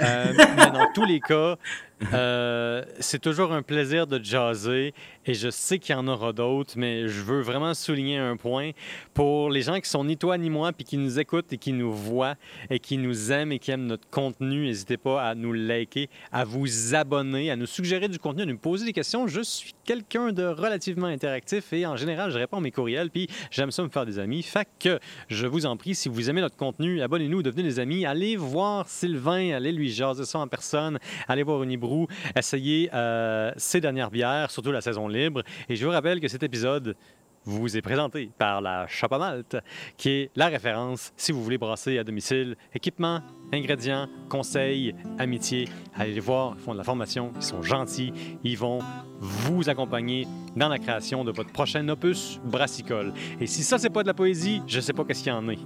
Euh, 0.00 0.32
mais 0.56 0.70
dans 0.70 0.86
tous 0.94 1.04
les 1.04 1.20
cas, 1.20 1.56
euh, 2.14 2.82
c'est 2.98 3.18
toujours 3.18 3.52
un 3.52 3.60
plaisir 3.62 4.06
de 4.06 4.22
jaser 4.22 4.94
et 5.26 5.34
je 5.34 5.50
sais 5.50 5.78
qu'il 5.78 5.94
y 5.94 5.98
en 5.98 6.08
aura 6.08 6.32
d'autres, 6.32 6.74
mais 6.76 7.08
je 7.08 7.20
veux 7.20 7.42
vraiment 7.42 7.74
souligner 7.74 8.16
un 8.16 8.36
point 8.36 8.70
pour 9.12 9.50
les 9.50 9.60
gens 9.60 9.78
qui 9.80 9.88
sont 9.88 10.04
ni 10.04 10.16
toi 10.16 10.38
ni 10.38 10.48
moi 10.48 10.72
puis 10.72 10.84
qui 10.84 10.96
nous 10.96 11.18
écoutent 11.18 11.52
et 11.52 11.58
qui 11.58 11.72
nous 11.72 11.92
voient 11.92 12.36
et 12.70 12.78
qui 12.78 12.96
nous 12.96 13.32
aiment 13.32 13.52
et 13.52 13.58
qui 13.58 13.70
aiment 13.70 13.86
notre 13.86 14.08
contenu. 14.08 14.64
N'hésitez 14.64 14.96
pas 14.96 15.22
à 15.22 15.34
nous 15.34 15.52
liker, 15.52 16.08
à 16.32 16.44
vous 16.44 16.94
abonner, 16.94 17.50
à 17.50 17.56
nous 17.56 17.66
suggérer 17.66 18.08
du 18.08 18.18
contenu, 18.18 18.42
à 18.42 18.46
nous 18.46 18.56
poser 18.56 18.86
des 18.86 18.94
questions. 18.94 19.26
Je 19.26 19.42
suis 19.42 19.74
quelqu'un 19.84 20.32
de 20.32 20.44
relativement 20.44 21.08
interactif 21.08 21.72
et 21.74 21.84
en 21.84 21.96
général, 21.96 22.30
je 22.30 22.38
réponds 22.38 22.58
à 22.58 22.60
mes 22.62 22.70
courriels 22.70 23.10
puis 23.10 23.28
j'aime 23.50 23.70
ça 23.70 23.82
me 23.82 23.90
faire 23.90 24.06
des 24.06 24.18
amis. 24.18 24.42
Fait 24.42 24.66
que 24.78 24.98
je 25.28 25.46
vous 25.46 25.66
en 25.66 25.76
prie, 25.76 25.94
si 25.94 26.08
vous 26.08 26.30
aimez 26.30 26.40
notre 26.40 26.56
contenu, 26.56 27.02
abonnez-nous, 27.02 27.42
devenez 27.42 27.64
des 27.64 27.78
amis. 27.78 28.06
Allez 28.06 28.36
voir 28.36 28.88
Sylvain, 28.88 29.50
allez 29.50 29.72
lui 29.72 29.90
jaser 29.90 30.24
ça 30.24 30.38
en 30.38 30.48
personne, 30.48 30.98
allez 31.28 31.42
voir 31.42 31.58
Unibro 31.90 32.08
essayez 32.36 32.90
euh, 32.94 33.52
ces 33.56 33.80
dernières 33.80 34.10
bières, 34.10 34.50
surtout 34.50 34.72
la 34.72 34.80
saison 34.80 35.08
libre. 35.08 35.42
Et 35.68 35.76
je 35.76 35.84
vous 35.84 35.92
rappelle 35.92 36.20
que 36.20 36.28
cet 36.28 36.42
épisode 36.42 36.96
vous 37.44 37.74
est 37.76 37.82
présenté 37.82 38.30
par 38.36 38.60
la 38.60 38.86
Shop 38.86 39.08
Malte, 39.10 39.56
qui 39.96 40.10
est 40.10 40.30
la 40.36 40.48
référence 40.48 41.12
si 41.16 41.32
vous 41.32 41.42
voulez 41.42 41.56
brasser 41.56 41.98
à 41.98 42.04
domicile. 42.04 42.56
Équipement, 42.74 43.20
ingrédients, 43.52 44.08
conseils, 44.28 44.94
amitié. 45.18 45.66
Allez 45.96 46.12
les 46.12 46.20
voir, 46.20 46.54
ils 46.58 46.62
font 46.62 46.72
de 46.72 46.78
la 46.78 46.84
formation, 46.84 47.32
ils 47.36 47.42
sont 47.42 47.62
gentils, 47.62 48.12
ils 48.44 48.58
vont 48.58 48.80
vous 49.20 49.68
accompagner 49.70 50.26
dans 50.54 50.68
la 50.68 50.78
création 50.78 51.24
de 51.24 51.32
votre 51.32 51.50
prochain 51.50 51.88
opus 51.88 52.38
brassicole. 52.44 53.14
Et 53.40 53.46
si 53.46 53.62
ça, 53.62 53.78
c'est 53.78 53.90
pas 53.90 54.02
de 54.02 54.08
la 54.08 54.14
poésie, 54.14 54.60
je 54.66 54.80
sais 54.80 54.92
pas 54.92 55.04
qu'est-ce 55.04 55.22
qu'il 55.22 55.32
y 55.32 55.34
en 55.34 55.48
est. 55.48 55.58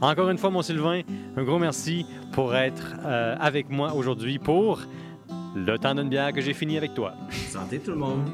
Encore 0.00 0.30
une 0.30 0.38
fois, 0.38 0.50
mon 0.50 0.62
Sylvain, 0.62 1.02
un 1.36 1.42
gros 1.42 1.58
merci 1.58 2.06
pour 2.32 2.54
être 2.54 2.94
euh, 3.04 3.36
avec 3.40 3.68
moi 3.68 3.94
aujourd'hui 3.94 4.38
pour 4.38 4.80
le 5.56 5.78
temps 5.78 5.94
d'une 5.94 6.10
bière 6.10 6.32
que 6.32 6.40
j'ai 6.40 6.52
fini 6.52 6.76
avec 6.76 6.92
toi. 6.92 7.14
Santé 7.48 7.78
tout 7.78 7.92
le 7.92 7.96
monde. 7.96 8.28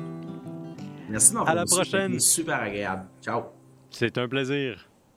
Merci 1.09 1.33
de 1.33 1.39
À 1.39 1.55
la 1.55 1.65
prochaine. 1.65 2.19
Super 2.19 2.61
agréable. 2.61 3.05
Ciao. 3.23 3.45
C'est 3.91 4.19
un 4.19 4.29
plaisir. 4.29 4.89